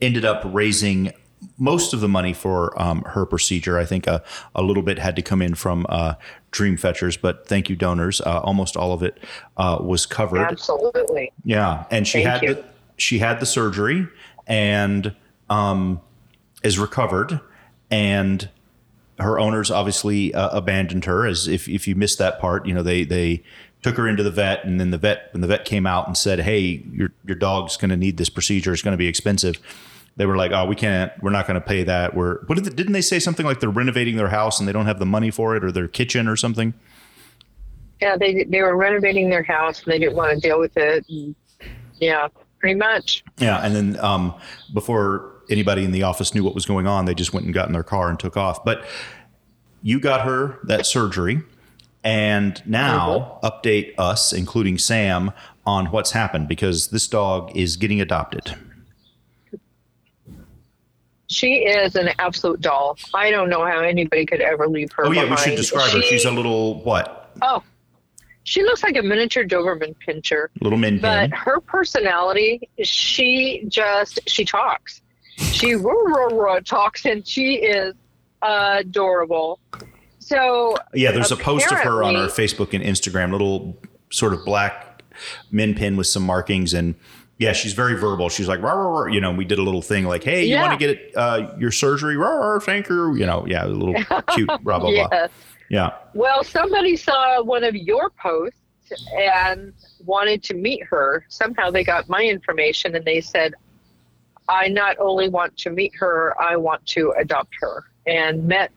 ended 0.00 0.24
up 0.24 0.42
raising 0.44 1.12
most 1.56 1.94
of 1.94 2.00
the 2.00 2.08
money 2.08 2.32
for 2.32 2.80
um, 2.80 3.02
her 3.02 3.24
procedure. 3.24 3.78
I 3.78 3.84
think 3.84 4.06
a, 4.06 4.22
a 4.54 4.62
little 4.62 4.82
bit 4.82 4.98
had 4.98 5.16
to 5.16 5.22
come 5.22 5.40
in 5.40 5.54
from 5.54 5.86
uh, 5.88 6.14
Dream 6.50 6.76
Fetchers, 6.76 7.16
but 7.16 7.46
thank 7.46 7.70
you, 7.70 7.76
donors. 7.76 8.20
Uh, 8.20 8.40
almost 8.40 8.76
all 8.76 8.92
of 8.92 9.02
it 9.02 9.18
uh, 9.56 9.78
was 9.80 10.04
covered. 10.04 10.40
Absolutely. 10.40 11.32
Yeah, 11.44 11.84
and 11.90 12.06
she 12.06 12.22
Thank 12.22 12.28
had 12.28 12.42
you. 12.42 12.54
the, 12.54 12.64
she 12.96 13.18
had 13.18 13.40
the 13.40 13.46
surgery 13.46 14.06
and 14.50 15.14
um, 15.48 16.00
is 16.62 16.78
recovered, 16.78 17.40
and 17.90 18.50
her 19.18 19.38
owners 19.38 19.70
obviously 19.70 20.34
uh, 20.34 20.50
abandoned 20.50 21.06
her. 21.06 21.26
As 21.26 21.48
if 21.48 21.68
if 21.68 21.88
you 21.88 21.94
missed 21.94 22.18
that 22.18 22.38
part, 22.38 22.66
you 22.66 22.74
know 22.74 22.82
they 22.82 23.04
they 23.04 23.42
took 23.82 23.96
her 23.96 24.06
into 24.06 24.22
the 24.22 24.30
vet, 24.30 24.64
and 24.64 24.78
then 24.78 24.90
the 24.90 24.98
vet 24.98 25.30
when 25.32 25.40
the 25.40 25.46
vet 25.46 25.64
came 25.64 25.86
out 25.86 26.06
and 26.06 26.18
said, 26.18 26.40
"Hey, 26.40 26.84
your 26.92 27.12
your 27.24 27.36
dog's 27.36 27.78
going 27.78 27.90
to 27.90 27.96
need 27.96 28.18
this 28.18 28.28
procedure. 28.28 28.72
It's 28.72 28.82
going 28.82 28.92
to 28.92 28.98
be 28.98 29.08
expensive." 29.08 29.56
They 30.16 30.26
were 30.26 30.36
like, 30.36 30.50
"Oh, 30.50 30.66
we 30.66 30.74
can't. 30.74 31.12
We're 31.22 31.30
not 31.30 31.46
going 31.46 31.58
to 31.58 31.66
pay 31.66 31.84
that." 31.84 32.14
We're 32.14 32.44
what 32.46 32.56
did 32.56 32.64
they, 32.64 32.74
didn't 32.74 32.92
they 32.92 33.00
say 33.00 33.20
something 33.20 33.46
like 33.46 33.60
they're 33.60 33.70
renovating 33.70 34.16
their 34.16 34.28
house 34.28 34.58
and 34.58 34.68
they 34.68 34.72
don't 34.72 34.86
have 34.86 34.98
the 34.98 35.06
money 35.06 35.30
for 35.30 35.56
it 35.56 35.64
or 35.64 35.70
their 35.70 35.88
kitchen 35.88 36.26
or 36.26 36.36
something? 36.36 36.74
Yeah, 38.02 38.16
they 38.16 38.44
they 38.44 38.62
were 38.62 38.76
renovating 38.76 39.30
their 39.30 39.44
house 39.44 39.84
and 39.84 39.92
they 39.92 39.98
didn't 40.00 40.16
want 40.16 40.34
to 40.34 40.40
deal 40.40 40.58
with 40.58 40.76
it. 40.76 41.06
And, 41.08 41.36
yeah, 42.00 42.28
pretty 42.60 42.78
much. 42.78 43.24
Yeah, 43.38 43.58
and 43.64 43.74
then 43.74 43.98
um, 44.04 44.34
before 44.72 45.32
anybody 45.50 45.84
in 45.84 45.90
the 45.90 46.04
office 46.04 46.34
knew 46.34 46.44
what 46.44 46.54
was 46.54 46.66
going 46.66 46.86
on, 46.86 47.06
they 47.06 47.14
just 47.14 47.32
went 47.32 47.44
and 47.44 47.54
got 47.54 47.66
in 47.66 47.72
their 47.72 47.82
car 47.82 48.08
and 48.08 48.18
took 48.18 48.36
off. 48.36 48.64
But 48.64 48.84
you 49.82 49.98
got 49.98 50.24
her 50.24 50.60
that 50.64 50.86
surgery, 50.86 51.42
and 52.04 52.62
now 52.66 53.40
update 53.42 53.94
us, 53.98 54.32
including 54.32 54.78
Sam, 54.78 55.32
on 55.66 55.86
what's 55.86 56.12
happened 56.12 56.48
because 56.48 56.88
this 56.88 57.08
dog 57.08 57.54
is 57.56 57.76
getting 57.76 58.00
adopted. 58.00 58.54
She 61.28 61.58
is 61.58 61.94
an 61.94 62.10
absolute 62.18 62.60
doll. 62.60 62.98
I 63.14 63.30
don't 63.30 63.48
know 63.48 63.64
how 63.64 63.80
anybody 63.80 64.26
could 64.26 64.40
ever 64.40 64.66
leave 64.66 64.90
her. 64.92 65.06
Oh 65.06 65.12
yeah, 65.12 65.22
we 65.22 65.36
should 65.36 65.44
behind. 65.44 65.56
describe 65.56 65.90
her. 65.92 66.02
She's 66.02 66.24
a 66.24 66.30
little 66.30 66.82
what? 66.82 67.30
Oh, 67.40 67.62
she 68.50 68.64
looks 68.64 68.82
like 68.82 68.96
a 68.96 69.02
miniature 69.02 69.44
Doberman 69.44 69.94
Pinscher. 70.04 70.48
Little 70.60 70.76
min 70.76 70.98
But 71.00 71.30
her 71.32 71.60
personality, 71.60 72.68
she 72.82 73.64
just 73.68 74.18
she 74.26 74.44
talks. 74.44 75.02
She 75.52 75.74
rah, 75.76 75.92
rah, 75.92 76.34
rah, 76.36 76.58
talks 76.60 77.06
and 77.06 77.24
she 77.26 77.54
is 77.58 77.94
adorable. 78.42 79.60
So 80.18 80.76
Yeah, 80.92 81.12
there's 81.12 81.30
a 81.30 81.36
post 81.36 81.70
of 81.70 81.78
her 81.78 82.02
on 82.02 82.16
our 82.16 82.26
Facebook 82.26 82.74
and 82.74 82.82
Instagram, 82.84 83.30
little 83.30 83.78
sort 84.10 84.34
of 84.34 84.44
black 84.44 85.02
min 85.52 85.74
pin 85.74 85.96
with 85.96 86.08
some 86.08 86.24
markings 86.24 86.74
and. 86.74 86.96
Yeah, 87.38 87.54
she's 87.54 87.72
very 87.72 87.94
verbal. 87.98 88.28
She's 88.28 88.48
like, 88.48 88.60
rah, 88.60 88.74
rah, 88.74 89.00
rah. 89.00 89.06
you 89.06 89.18
know, 89.18 89.32
we 89.32 89.46
did 89.46 89.58
a 89.58 89.62
little 89.62 89.80
thing 89.80 90.04
like, 90.04 90.22
hey, 90.22 90.44
you 90.44 90.56
Yeah. 90.56 90.60
want 90.60 90.78
to 90.78 90.86
get 90.86 91.16
uh, 91.16 91.54
your 91.58 91.70
surgery? 91.72 92.14
Rah, 92.18 92.28
rah, 92.28 92.58
thank 92.58 92.90
you. 92.90 93.14
You 93.14 93.24
know, 93.24 93.46
yeah, 93.48 93.64
a 93.64 93.68
little 93.68 93.94
cute, 94.34 94.46
blah, 94.62 94.78
blah, 94.78 94.90
blah. 95.08 95.26
Yeah. 95.70 95.92
Well, 96.14 96.42
somebody 96.42 96.96
saw 96.96 97.42
one 97.42 97.62
of 97.62 97.76
your 97.76 98.10
posts 98.10 98.58
and 99.16 99.72
wanted 100.04 100.42
to 100.42 100.54
meet 100.54 100.82
her. 100.84 101.24
Somehow 101.28 101.70
they 101.70 101.84
got 101.84 102.08
my 102.08 102.22
information 102.22 102.96
and 102.96 103.04
they 103.04 103.20
said, 103.20 103.54
I 104.48 104.66
not 104.66 104.96
only 104.98 105.28
want 105.28 105.56
to 105.58 105.70
meet 105.70 105.94
her, 105.94 106.34
I 106.42 106.56
want 106.56 106.84
to 106.86 107.14
adopt 107.16 107.54
her. 107.60 107.84
And 108.06 108.48
met 108.48 108.72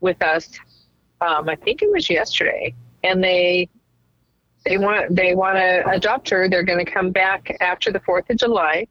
with 0.00 0.20
us, 0.22 0.50
um, 1.20 1.48
I 1.48 1.54
think 1.54 1.82
it 1.82 1.90
was 1.90 2.10
yesterday. 2.10 2.74
And 3.04 3.22
they 3.22 3.68
they 4.64 4.76
want 4.76 5.14
they 5.14 5.36
want 5.36 5.56
to 5.56 5.88
adopt 5.88 6.28
her. 6.30 6.48
They're 6.48 6.64
going 6.64 6.84
to 6.84 6.90
come 6.90 7.12
back 7.12 7.56
after 7.60 7.92
the 7.92 8.00
Fourth 8.00 8.28
of 8.28 8.38
July, 8.38 8.88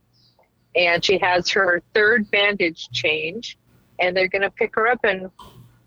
and 0.76 1.04
she 1.04 1.18
has 1.18 1.50
her 1.50 1.84
third 1.94 2.32
bandage 2.32 2.88
change, 2.92 3.58
and 4.00 4.16
they're 4.16 4.30
going 4.30 4.44
to 4.44 4.50
pick 4.50 4.76
her 4.76 4.88
up 4.88 5.00
and 5.04 5.30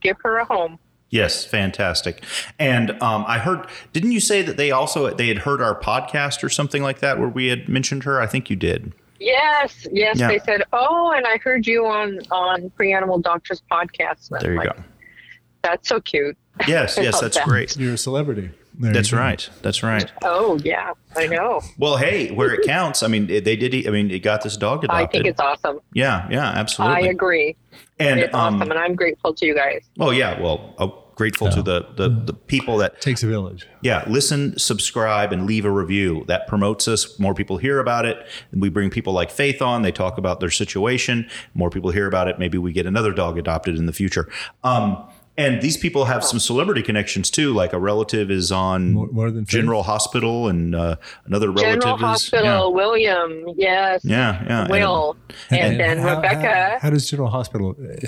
give 0.02 0.18
her 0.22 0.38
a 0.38 0.44
home. 0.44 0.78
Yes, 1.10 1.44
fantastic. 1.44 2.22
And 2.58 2.90
um, 3.02 3.24
I 3.26 3.38
heard, 3.38 3.66
didn't 3.92 4.12
you 4.12 4.20
say 4.20 4.42
that 4.42 4.56
they 4.56 4.70
also 4.70 5.12
they 5.12 5.26
had 5.26 5.38
heard 5.38 5.60
our 5.60 5.78
podcast 5.78 6.44
or 6.44 6.48
something 6.48 6.82
like 6.82 7.00
that 7.00 7.18
where 7.18 7.28
we 7.28 7.48
had 7.48 7.68
mentioned 7.68 8.04
her? 8.04 8.20
I 8.20 8.26
think 8.26 8.48
you 8.48 8.56
did. 8.56 8.92
Yes, 9.18 9.86
yes. 9.92 10.18
Yeah. 10.18 10.28
They 10.28 10.38
said, 10.38 10.62
"Oh, 10.72 11.12
and 11.14 11.26
I 11.26 11.36
heard 11.38 11.66
you 11.66 11.84
on 11.84 12.20
on 12.30 12.70
Free 12.76 12.92
Animal 12.92 13.18
Doctors 13.18 13.62
podcast." 13.70 14.30
And 14.30 14.40
There 14.40 14.52
you 14.52 14.58
like, 14.58 14.76
go. 14.76 14.82
That's 15.62 15.88
so 15.88 16.00
cute. 16.00 16.38
Yes, 16.66 16.96
yes, 17.00 17.20
that's 17.20 17.36
that. 17.36 17.46
great. 17.46 17.76
You're 17.76 17.94
a 17.94 17.98
celebrity. 17.98 18.50
There 18.80 18.94
That's 18.94 19.12
right. 19.12 19.46
That's 19.60 19.82
right. 19.82 20.10
Oh 20.24 20.58
yeah, 20.64 20.94
I 21.14 21.26
know. 21.26 21.60
Well, 21.76 21.98
hey, 21.98 22.30
where 22.30 22.54
it 22.54 22.64
counts, 22.64 23.02
I 23.02 23.08
mean, 23.08 23.26
they 23.26 23.54
did. 23.54 23.86
I 23.86 23.90
mean, 23.90 24.10
it 24.10 24.20
got 24.20 24.42
this 24.42 24.56
dog 24.56 24.84
adopted. 24.84 25.06
I 25.06 25.12
think 25.12 25.26
it's 25.26 25.38
awesome. 25.38 25.80
yeah, 25.92 26.26
yeah, 26.30 26.46
absolutely. 26.46 26.96
I 26.96 27.10
agree. 27.10 27.56
and 27.98 28.20
it's 28.20 28.34
um, 28.34 28.56
awesome, 28.56 28.70
and 28.70 28.80
I'm 28.80 28.94
grateful 28.94 29.34
to 29.34 29.44
you 29.44 29.54
guys. 29.54 29.82
oh 29.98 30.12
yeah, 30.12 30.40
well, 30.40 30.74
oh, 30.78 31.04
grateful 31.14 31.50
to 31.50 31.60
the, 31.60 31.86
the 31.96 32.08
the 32.08 32.32
people 32.32 32.78
that 32.78 33.02
Takes 33.02 33.22
a 33.22 33.26
village. 33.26 33.68
yeah 33.82 34.02
listen, 34.08 34.58
subscribe, 34.58 35.30
and 35.30 35.44
leave 35.44 35.66
a 35.66 35.70
review. 35.70 36.24
That 36.26 36.46
promotes 36.46 36.88
us. 36.88 37.18
More 37.18 37.34
people 37.34 37.58
hear 37.58 37.80
about 37.80 38.06
it, 38.06 38.16
and 38.50 38.62
we 38.62 38.70
bring 38.70 38.88
people 38.88 39.12
like 39.12 39.30
Faith 39.30 39.60
on. 39.60 39.82
They 39.82 39.92
talk 39.92 40.16
about 40.16 40.40
their 40.40 40.50
situation. 40.50 41.28
More 41.52 41.68
people 41.68 41.90
hear 41.90 42.06
about 42.06 42.28
it. 42.28 42.38
Maybe 42.38 42.56
we 42.56 42.72
get 42.72 42.86
another 42.86 43.12
dog 43.12 43.36
adopted 43.36 43.76
in 43.76 43.84
the 43.84 43.92
future. 43.92 44.26
Um, 44.64 45.06
and 45.36 45.62
these 45.62 45.76
people 45.76 46.04
have 46.06 46.24
some 46.24 46.38
celebrity 46.38 46.82
connections 46.82 47.30
too. 47.30 47.52
Like 47.54 47.72
a 47.72 47.78
relative 47.78 48.30
is 48.30 48.50
on 48.52 48.92
More, 48.92 49.06
more 49.08 49.30
than 49.30 49.44
General 49.44 49.82
Hospital, 49.82 50.48
and 50.48 50.74
uh, 50.74 50.96
another 51.24 51.50
relative 51.50 51.78
is 51.78 51.84
General 51.84 51.96
is 51.96 52.00
Hospital, 52.02 52.72
William, 52.74 53.44
yes, 53.56 54.04
Yeah, 54.04 54.42
yeah, 54.42 54.46
yeah. 54.48 54.60
and- 54.62 54.70
Will, 54.70 55.16
and, 55.50 55.80
then 55.80 55.98
how, 55.98 56.16
Rebecca. 56.16 56.70
How, 56.72 56.78
how 56.80 56.90
does 56.90 57.08
General 57.10 57.30
Hospital 57.30 57.76
uh, 57.80 58.06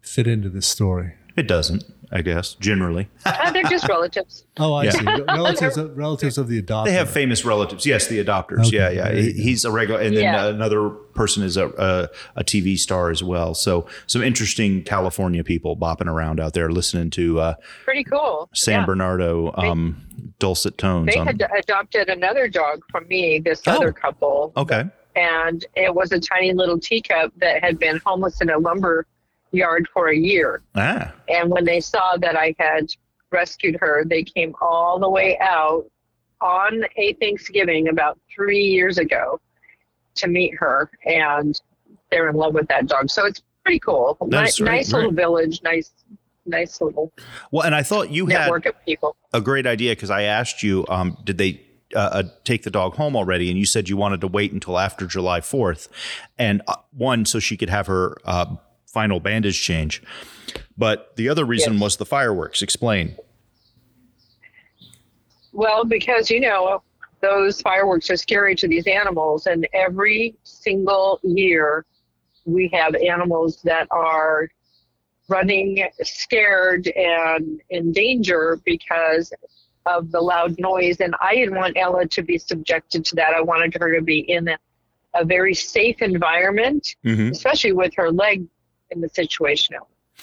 fit 0.00 0.26
into 0.26 0.48
this 0.48 0.66
story? 0.66 1.14
It 1.36 1.46
doesn't, 1.48 1.84
I 2.14 2.20
guess, 2.20 2.54
generally. 2.54 3.08
Ah, 3.24 3.50
they're 3.54 3.62
just 3.64 3.88
relatives. 3.88 4.44
Oh, 4.58 4.74
I 4.74 4.84
Yeah. 4.84 4.90
see. 4.90 5.04
Relatives 5.28 5.78
of, 5.78 5.96
relatives 5.96 6.36
of 6.36 6.46
the 6.48 6.58
adopted. 6.58 6.92
They 6.92 6.98
have 6.98 7.08
famous 7.10 7.42
relatives. 7.44 7.86
Yes, 7.86 8.06
the 8.08 8.22
adopters. 8.22 8.66
Okay, 8.66 8.76
yeah, 8.76 8.90
yeah. 8.90 9.12
He- 9.12 9.32
He's 9.32 9.64
a 9.64 9.70
regular, 9.70 9.98
and 10.00 10.14
then 10.14 10.24
Yeah. 10.24 10.46
another 10.46 10.90
person 10.90 11.42
is 11.42 11.56
a, 11.56 11.68
a 11.68 12.08
a 12.40 12.44
TV 12.44 12.78
star 12.78 13.10
as 13.10 13.22
well. 13.22 13.54
So 13.54 13.86
some 14.06 14.22
interesting 14.22 14.82
California 14.82 15.42
people 15.42 15.76
bopping 15.76 16.06
around 16.06 16.38
out 16.38 16.52
there 16.52 16.70
listening 16.70 17.08
to 17.10 17.40
uh, 17.40 17.54
Pretty 17.84 18.04
cool. 18.04 18.48
San 18.54 18.80
Yeah. 18.80 18.86
Bernardo 18.86 19.52
um, 19.56 20.02
dulcet 20.38 20.76
tones. 20.76 21.06
They 21.12 21.18
on- 21.18 21.26
had 21.28 21.42
adopted 21.58 22.08
another 22.10 22.46
dog 22.48 22.82
from 22.90 23.08
me, 23.08 23.38
this 23.42 23.62
Oh. 23.66 23.72
other 23.76 23.90
couple, 23.92 24.52
okay. 24.56 24.84
and 25.16 25.64
it 25.76 25.94
was 25.94 26.12
a 26.12 26.20
tiny 26.20 26.52
little 26.52 26.78
teacup 26.78 27.32
that 27.38 27.62
had 27.64 27.78
been 27.78 28.00
homeless 28.04 28.40
in 28.42 28.50
a 28.50 28.58
lumber 28.58 29.06
yard 29.52 29.86
for 29.92 30.08
a 30.08 30.16
year. 30.16 30.62
Ah, 30.74 31.12
And 31.28 31.50
when 31.50 31.64
they 31.64 31.80
saw 31.80 32.16
that 32.18 32.36
I 32.36 32.54
had 32.58 32.86
rescued 33.30 33.76
her, 33.80 34.04
they 34.04 34.22
came 34.22 34.54
all 34.60 34.98
the 34.98 35.08
way 35.08 35.38
out 35.40 35.84
on 36.40 36.82
a 36.96 37.12
Thanksgiving 37.14 37.88
about 37.88 38.18
three 38.34 38.62
years 38.64 38.98
ago 38.98 39.40
to 40.16 40.26
meet 40.28 40.54
her, 40.58 40.90
and 41.06 41.58
they're 42.10 42.28
in 42.28 42.36
love 42.36 42.54
with 42.54 42.68
that 42.68 42.86
dog. 42.86 43.08
So 43.10 43.24
it's 43.26 43.42
pretty 43.64 43.78
cool. 43.78 44.16
That's 44.28 44.60
Ni- 44.60 44.66
right, 44.66 44.76
nice 44.76 44.92
little 44.92 45.12
village, 45.12 45.60
nice, 45.62 45.90
nice 46.44 46.80
little 46.80 47.12
well, 47.50 47.64
and 47.64 47.74
I 47.74 47.82
thought 47.82 48.10
you 48.10 48.26
had 48.26 48.50
people. 48.84 49.16
a 49.32 49.40
great 49.40 49.66
idea 49.66 49.92
because 49.92 50.10
I 50.10 50.22
asked 50.22 50.62
you, 50.62 50.84
um, 50.88 51.16
did 51.24 51.38
they 51.38 51.62
uh, 51.94 51.98
uh, 51.98 52.22
take 52.44 52.64
the 52.64 52.70
dog 52.70 52.96
home 52.96 53.14
already? 53.16 53.48
And 53.48 53.58
you 53.58 53.64
said 53.64 53.88
you 53.88 53.96
wanted 53.96 54.20
to 54.22 54.26
wait 54.26 54.52
until 54.52 54.78
after 54.78 55.06
July 55.06 55.40
4th. 55.40 55.88
And 56.38 56.60
uh, 56.66 56.76
one, 56.92 57.24
so 57.24 57.38
she 57.38 57.56
could 57.56 57.70
have 57.70 57.86
her 57.86 58.16
uh, 58.24 58.56
final 58.92 59.20
bandage 59.20 59.60
change. 59.62 60.02
But 60.76 61.16
the 61.16 61.28
other 61.28 61.44
reason 61.44 61.74
Yes. 61.74 61.82
was 61.82 61.96
the 61.96 62.04
fireworks. 62.06 62.62
Explain. 62.62 63.16
Well, 65.52 65.84
because 65.84 66.30
you 66.30 66.40
know 66.40 66.82
those 67.20 67.60
fireworks 67.60 68.10
are 68.10 68.16
scary 68.16 68.54
to 68.56 68.68
these 68.68 68.86
animals, 68.86 69.46
and 69.46 69.66
every 69.72 70.34
single 70.44 71.20
year 71.22 71.84
we 72.44 72.68
have 72.72 72.94
animals 72.96 73.60
that 73.62 73.86
are 73.90 74.48
running 75.28 75.86
scared 76.02 76.88
and 76.88 77.60
in 77.70 77.92
danger 77.92 78.60
because 78.64 79.32
of 79.86 80.10
the 80.10 80.20
loud 80.20 80.58
noise. 80.58 81.00
And 81.00 81.14
I 81.20 81.34
didn't 81.34 81.54
want 81.54 81.76
Ella 81.76 82.06
to 82.06 82.22
be 82.22 82.38
subjected 82.38 83.04
to 83.06 83.14
that. 83.16 83.32
I 83.34 83.40
wanted 83.40 83.76
her 83.80 83.94
to 83.94 84.02
be 84.02 84.18
in 84.20 84.48
a, 84.48 84.58
a 85.14 85.24
very 85.24 85.54
safe 85.54 86.02
environment, 86.02 86.96
Mm-hmm. 87.04 87.30
especially 87.32 87.72
with 87.72 87.94
her 87.96 88.10
leg 88.10 88.44
in 88.92 89.00
the 89.00 89.08
situation. 89.08 89.76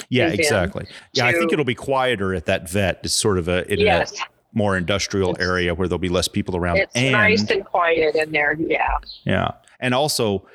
Yeah, 0.09 0.29
exactly. 0.29 0.87
Yeah, 1.13 1.25
I 1.25 1.33
think 1.33 1.51
it'll 1.51 1.65
be 1.65 1.75
quieter 1.75 2.33
at 2.33 2.45
that 2.45 2.69
vet. 2.69 3.01
It's 3.03 3.13
sort 3.13 3.37
of 3.37 3.47
a 3.47 3.69
in 3.71 3.79
Yes, 3.79 4.17
a 4.19 4.23
more 4.53 4.77
industrial 4.77 5.35
area 5.39 5.73
where 5.75 5.87
there'll 5.87 5.99
be 5.99 6.09
less 6.09 6.27
people 6.27 6.55
around. 6.55 6.77
it's 6.77 6.95
and 6.95 7.11
nice 7.11 7.49
and 7.49 7.65
quiet 7.65 8.15
in 8.15 8.31
there. 8.31 8.55
Yeah. 8.59 8.97
yeah, 9.25 9.51
and 9.79 9.93
also 9.93 10.47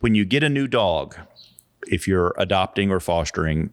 when 0.00 0.14
you 0.14 0.24
get 0.24 0.42
a 0.42 0.48
new 0.48 0.66
dog, 0.66 1.16
if 1.86 2.08
you're 2.08 2.34
adopting 2.38 2.90
or 2.90 3.00
fostering, 3.00 3.70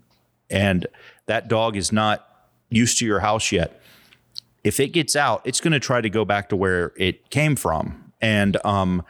and 0.49 0.88
that 1.28 1.47
dog 1.47 1.78
is 1.78 1.91
not 1.91 2.28
used 2.70 2.97
to 2.99 3.05
your 3.05 3.20
house 3.20 3.51
yet, 3.51 3.82
if 4.64 4.80
it 4.80 4.89
gets 4.89 5.16
out, 5.16 5.41
it's 5.45 5.62
going 5.62 5.74
to 5.74 5.80
try 5.80 6.01
to 6.01 6.09
go 6.09 6.26
back 6.26 6.49
to 6.49 6.55
where 6.55 6.93
it 6.97 7.30
came 7.30 7.55
from. 7.55 8.12
And 8.22 8.57
um, 8.66 9.03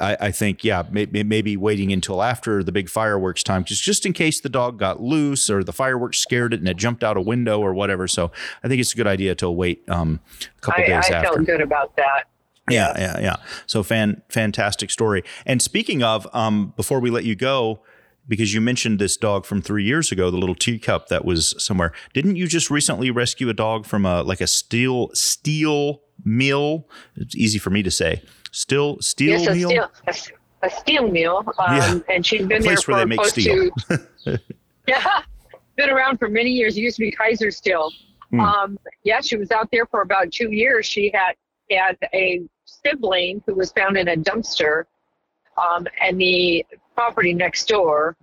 I, 0.00 0.16
I 0.20 0.30
think, 0.30 0.64
yeah, 0.64 0.84
maybe, 0.90 1.22
maybe 1.22 1.56
waiting 1.56 1.92
until 1.92 2.22
after 2.22 2.64
the 2.64 2.72
big 2.72 2.88
fireworks 2.88 3.42
time, 3.42 3.64
just 3.64 3.82
just 3.82 4.06
in 4.06 4.12
case 4.12 4.40
the 4.40 4.48
dog 4.48 4.78
got 4.78 5.00
loose 5.00 5.50
or 5.50 5.62
the 5.62 5.72
fireworks 5.72 6.18
scared 6.18 6.54
it 6.54 6.60
and 6.60 6.68
it 6.68 6.76
jumped 6.76 7.04
out 7.04 7.16
a 7.16 7.20
window 7.20 7.60
or 7.60 7.74
whatever. 7.74 8.08
So 8.08 8.32
I 8.62 8.68
think 8.68 8.80
it's 8.80 8.92
a 8.92 8.96
good 8.96 9.06
idea 9.06 9.34
to 9.36 9.50
wait 9.50 9.88
um, 9.88 10.20
a 10.58 10.60
couple 10.60 10.84
I, 10.84 10.86
days 10.86 11.10
I 11.10 11.14
after. 11.14 11.34
felt 11.34 11.46
good 11.46 11.60
about 11.60 11.96
that. 11.96 12.24
Yeah, 12.70 12.92
yeah, 12.98 13.20
yeah. 13.20 13.36
So 13.66 13.82
fan, 13.82 14.22
fantastic 14.28 14.90
story. 14.90 15.24
And 15.44 15.60
speaking 15.60 16.02
of, 16.02 16.28
um, 16.32 16.72
before 16.76 17.00
we 17.00 17.10
let 17.10 17.24
you 17.24 17.34
go, 17.34 17.80
because 18.28 18.54
you 18.54 18.60
mentioned 18.60 18.98
this 19.00 19.16
dog 19.16 19.44
from 19.44 19.60
three 19.60 19.82
years 19.82 20.12
ago, 20.12 20.30
the 20.30 20.36
little 20.36 20.54
teacup 20.54 21.08
that 21.08 21.24
was 21.24 21.54
somewhere. 21.62 21.92
Didn't 22.14 22.36
you 22.36 22.46
just 22.46 22.70
recently 22.70 23.10
rescue 23.10 23.48
a 23.48 23.54
dog 23.54 23.86
from 23.86 24.06
a 24.06 24.22
like 24.22 24.40
a 24.40 24.46
steel 24.46 25.10
steel 25.14 26.02
mill? 26.24 26.86
It's 27.16 27.34
easy 27.36 27.58
for 27.58 27.70
me 27.70 27.82
to 27.82 27.90
say. 27.90 28.22
Still 28.52 28.98
steel 29.00 29.38
yes, 29.40 29.46
a 29.48 29.54
mill. 29.54 29.68
steel, 30.12 30.36
a, 30.62 30.66
a 30.66 30.70
steel 30.70 31.08
mill, 31.08 31.38
um, 31.58 31.76
Yeah. 31.76 31.98
and 32.08 32.24
she's 32.26 32.46
been 32.46 32.58
A 32.58 32.60
there 32.60 32.74
place 32.74 32.82
for 32.82 32.92
where 32.92 33.00
they 33.00 33.06
make 33.06 33.18
close 33.20 33.30
steel. 33.32 33.70
to. 33.88 34.00
yeah, 34.88 35.22
been 35.76 35.90
around 35.90 36.18
for 36.18 36.28
many 36.28 36.50
years. 36.50 36.76
It 36.76 36.80
used 36.80 36.96
to 36.96 37.02
be 37.02 37.10
Kaiser 37.12 37.50
Steel. 37.50 37.90
Hmm. 38.30 38.40
Um, 38.40 38.78
yeah, 39.04 39.20
she 39.20 39.36
was 39.36 39.50
out 39.50 39.68
there 39.72 39.86
for 39.86 40.02
about 40.02 40.30
two 40.32 40.50
years. 40.52 40.86
She 40.86 41.10
had 41.12 41.34
had 41.70 41.96
a 42.14 42.42
sibling 42.64 43.42
who 43.46 43.54
was 43.54 43.72
found 43.72 43.96
in 43.96 44.08
a 44.08 44.16
dumpster, 44.16 44.84
um, 45.56 45.86
and 46.00 46.20
the 46.20 46.64
property 46.94 47.32
next 47.34 47.66
door, 47.68 48.16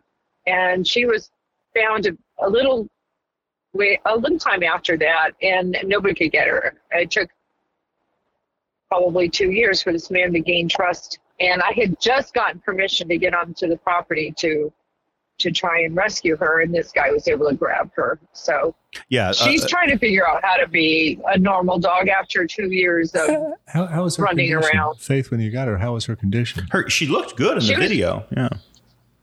and 0.46 0.86
she 0.88 1.06
was 1.06 1.30
found 1.76 2.06
a, 2.06 2.18
a 2.46 2.50
little 2.50 2.88
way 3.74 4.00
a 4.06 4.16
little 4.16 4.40
time 4.40 4.64
after 4.64 4.98
that, 4.98 5.32
and 5.42 5.78
nobody 5.84 6.14
could 6.14 6.32
get 6.32 6.48
her. 6.48 6.76
It 6.92 7.12
took 7.12 7.30
probably 8.90 9.30
two 9.30 9.52
years 9.52 9.82
for 9.82 9.92
this 9.92 10.10
man 10.10 10.32
to 10.34 10.40
gain 10.40 10.68
trust. 10.70 11.20
And 11.40 11.62
I 11.62 11.72
had 11.74 12.00
just 12.00 12.34
gotten 12.34 12.60
permission 12.62 13.08
to 13.10 13.18
get 13.18 13.34
onto 13.34 13.68
the 13.68 13.78
property 13.78 14.34
to 14.38 14.72
to 15.40 15.52
try 15.52 15.82
and 15.82 15.96
rescue 15.96 16.36
her, 16.36 16.62
and 16.62 16.74
this 16.74 16.92
guy 16.92 17.12
was 17.12 17.28
able 17.28 17.48
to 17.48 17.54
grab 17.54 17.92
her. 17.96 18.18
So 18.34 18.74
Yeah, 19.10 19.30
uh, 19.30 19.34
she's 19.34 19.64
uh, 19.64 19.68
trying 19.68 19.90
to 19.90 19.98
figure 20.00 20.28
out 20.28 20.44
how 20.44 20.56
to 20.56 20.68
be 20.68 21.20
a 21.28 21.38
normal 21.38 21.78
dog 21.78 22.08
after 22.08 22.48
two 22.48 22.72
years 22.72 23.14
of. 23.14 23.30
How, 23.68 23.86
how 23.86 24.04
was 24.04 24.16
her 24.16 24.24
Running 24.24 24.50
condition? 24.50 24.76
around. 24.80 25.00
Faith, 25.00 25.30
when 25.30 25.40
you 25.40 25.52
got 25.52 25.68
her, 25.68 25.78
how 25.78 25.94
was 25.94 26.06
her 26.06 26.16
condition? 26.16 26.66
her 26.72 26.90
she 26.90 27.06
looked 27.06 27.36
good 27.36 27.58
in 27.58 27.62
She 27.62 27.76
the 27.76 27.80
was- 27.82 27.88
video. 27.90 28.26
Yeah. 28.36 28.50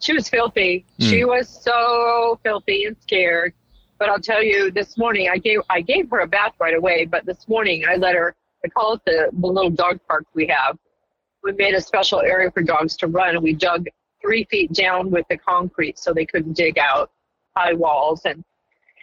She 0.01 0.13
was 0.13 0.29
filthy. 0.29 0.85
Mm. 1.01 1.09
She 1.11 1.25
was 1.25 1.49
so 1.49 2.39
filthy 2.45 2.85
and 2.85 2.97
scared. 3.01 3.53
But 3.99 4.09
I'll 4.11 4.21
tell 4.21 4.43
you, 4.43 4.71
this 4.71 4.97
morning 4.97 5.29
I 5.33 5.39
gave 5.39 5.61
I 5.69 5.81
gave 5.81 6.09
her 6.11 6.21
a 6.21 6.29
bath 6.29 6.53
right 6.61 6.75
away. 6.77 7.07
But 7.07 7.27
this 7.27 7.49
morning 7.49 7.85
I 7.89 7.97
let 7.97 8.15
her. 8.15 8.37
I 8.65 8.69
call 8.69 8.95
it 8.95 9.03
the, 9.05 9.29
the 9.33 9.47
little 9.47 9.71
dog 9.71 10.01
park 10.09 10.25
we 10.35 10.47
have. 10.47 10.79
We 11.43 11.53
made 11.53 11.75
a 11.75 11.81
special 11.81 12.21
area 12.21 12.51
for 12.51 12.63
dogs 12.63 12.97
to 12.99 13.07
run, 13.07 13.35
and 13.35 13.43
we 13.43 13.53
dug 13.53 13.87
three 14.23 14.45
feet 14.51 14.73
down 14.73 15.11
with 15.11 15.27
the 15.29 15.37
concrete 15.37 15.99
so 15.99 16.15
they 16.15 16.25
couldn't 16.25 16.55
dig 16.55 16.79
out 16.79 17.11
high 17.55 17.75
walls. 17.75 18.23
And 18.25 18.43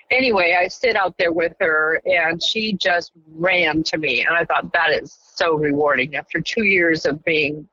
anyway, 0.09 0.57
I 0.59 0.67
sit 0.67 0.95
out 0.95 1.15
there 1.19 1.31
with 1.31 1.53
her, 1.59 2.01
and 2.05 2.41
she 2.41 2.73
just 2.73 3.11
ran 3.35 3.83
to 3.83 3.97
me, 3.99 4.25
and 4.25 4.35
I 4.35 4.45
thought 4.45 4.73
that 4.73 4.91
is 4.91 5.15
so 5.35 5.53
rewarding. 5.55 6.15
After 6.15 6.41
two 6.41 6.63
years 6.63 7.05
of 7.05 7.23
being 7.23 7.67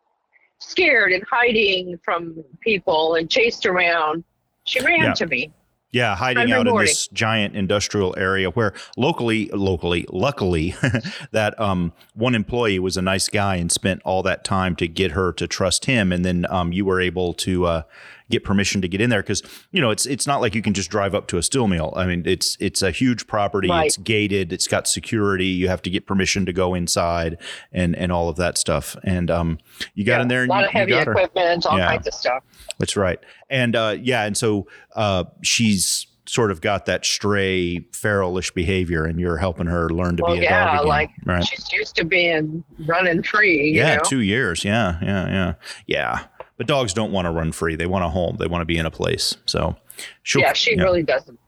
scared 0.58 1.12
and 1.12 1.24
hiding 1.30 1.98
from 2.04 2.44
people 2.60 3.14
and 3.14 3.30
chased 3.30 3.64
around, 3.64 4.24
she 4.64 4.80
ran 4.80 5.00
Yeah. 5.04 5.12
to 5.14 5.26
me. 5.26 5.52
Yeah, 5.90 6.16
hiding 6.16 6.52
out 6.52 6.66
in 6.68 6.76
this 6.76 7.08
giant 7.08 7.56
industrial 7.56 8.14
area 8.18 8.50
where 8.50 8.74
locally, 8.98 9.48
locally, 9.54 10.04
luckily, 10.10 10.74
that 11.30 11.58
um, 11.58 11.94
one 12.12 12.34
employee 12.34 12.78
was 12.78 12.98
a 12.98 13.02
nice 13.02 13.28
guy 13.28 13.56
and 13.56 13.72
spent 13.72 14.02
all 14.04 14.22
that 14.24 14.44
time 14.44 14.76
to 14.76 14.86
get 14.86 15.12
her 15.12 15.32
to 15.32 15.46
trust 15.46 15.86
him, 15.86 16.12
and 16.12 16.26
then 16.26 16.44
um, 16.50 16.72
you 16.72 16.84
were 16.84 17.00
able 17.00 17.32
to 17.34 17.64
uh, 17.64 17.82
get 18.30 18.44
permission 18.44 18.82
to 18.82 18.88
get 18.88 19.00
in 19.00 19.10
there 19.10 19.22
because 19.22 19.42
you 19.72 19.80
know 19.80 19.90
it's 19.90 20.04
it's 20.06 20.26
not 20.26 20.40
like 20.40 20.54
you 20.54 20.62
can 20.62 20.74
just 20.74 20.90
drive 20.90 21.14
up 21.14 21.26
to 21.28 21.38
a 21.38 21.42
still 21.42 21.66
mill. 21.68 21.92
I 21.96 22.06
mean, 22.06 22.22
it's 22.26 22.56
it's 22.60 22.82
a 22.82 22.90
huge 22.90 23.26
property. 23.26 23.68
Right. 23.68 23.86
It's 23.86 23.96
gated. 23.96 24.52
It's 24.52 24.66
got 24.66 24.86
security. 24.88 25.46
You 25.46 25.68
have 25.68 25.82
to 25.82 25.90
get 25.90 26.06
permission 26.06 26.46
to 26.46 26.52
go 26.52 26.74
inside 26.74 27.38
and 27.72 27.94
and 27.96 28.12
all 28.12 28.28
of 28.28 28.36
that 28.36 28.58
stuff. 28.58 28.96
And 29.04 29.30
um, 29.30 29.58
you 29.94 30.04
got 30.04 30.16
Yeah, 30.16 30.22
in 30.22 30.28
there 30.28 30.40
a 30.40 30.42
and 30.42 30.50
lot 30.50 30.60
you, 30.60 30.66
of 30.66 30.72
you 30.74 30.78
heavy 30.80 30.90
got 30.92 31.06
her. 31.06 31.12
equipment, 31.12 31.66
all 31.66 31.78
Yeah. 31.78 31.88
kinds 31.88 32.06
of 32.06 32.14
stuff. 32.14 32.42
That's 32.78 32.96
right. 32.96 33.18
And 33.50 33.74
uh, 33.74 33.96
yeah, 34.00 34.24
and 34.24 34.36
so 34.36 34.66
uh, 34.94 35.24
she's 35.42 36.06
sort 36.26 36.50
of 36.50 36.60
got 36.60 36.84
that 36.84 37.06
stray 37.06 37.78
feralish 37.92 38.52
behavior, 38.52 39.04
and 39.04 39.18
you're 39.18 39.38
helping 39.38 39.66
her 39.66 39.88
learn 39.88 40.14
to 40.18 40.22
Well, 40.22 40.34
be 40.34 40.40
a 40.40 40.42
yeah, 40.42 40.64
dog 40.66 40.74
again. 40.80 40.86
like 40.88 41.10
right. 41.24 41.46
she's 41.46 41.72
used 41.72 41.96
to 41.96 42.04
being 42.04 42.62
running 42.86 43.22
free. 43.22 43.68
You 43.70 43.78
Yeah, 43.78 43.96
know? 43.96 44.02
two 44.04 44.20
years. 44.20 44.62
Yeah, 44.62 44.98
yeah, 45.00 45.26
yeah, 45.28 45.54
yeah. 45.86 46.24
But 46.58 46.66
dogs 46.66 46.92
don't 46.92 47.12
want 47.12 47.24
to 47.26 47.30
run 47.30 47.52
free. 47.52 47.76
They 47.76 47.86
want 47.86 48.04
a 48.04 48.08
home. 48.08 48.36
They 48.38 48.46
want 48.48 48.60
to 48.62 48.66
be 48.66 48.76
in 48.76 48.84
a 48.84 48.90
place. 48.90 49.36
So, 49.46 49.76
she'll, 50.24 50.42
yeah, 50.42 50.52
she 50.52 50.76
really 50.76 51.02
doesn't. 51.04 51.38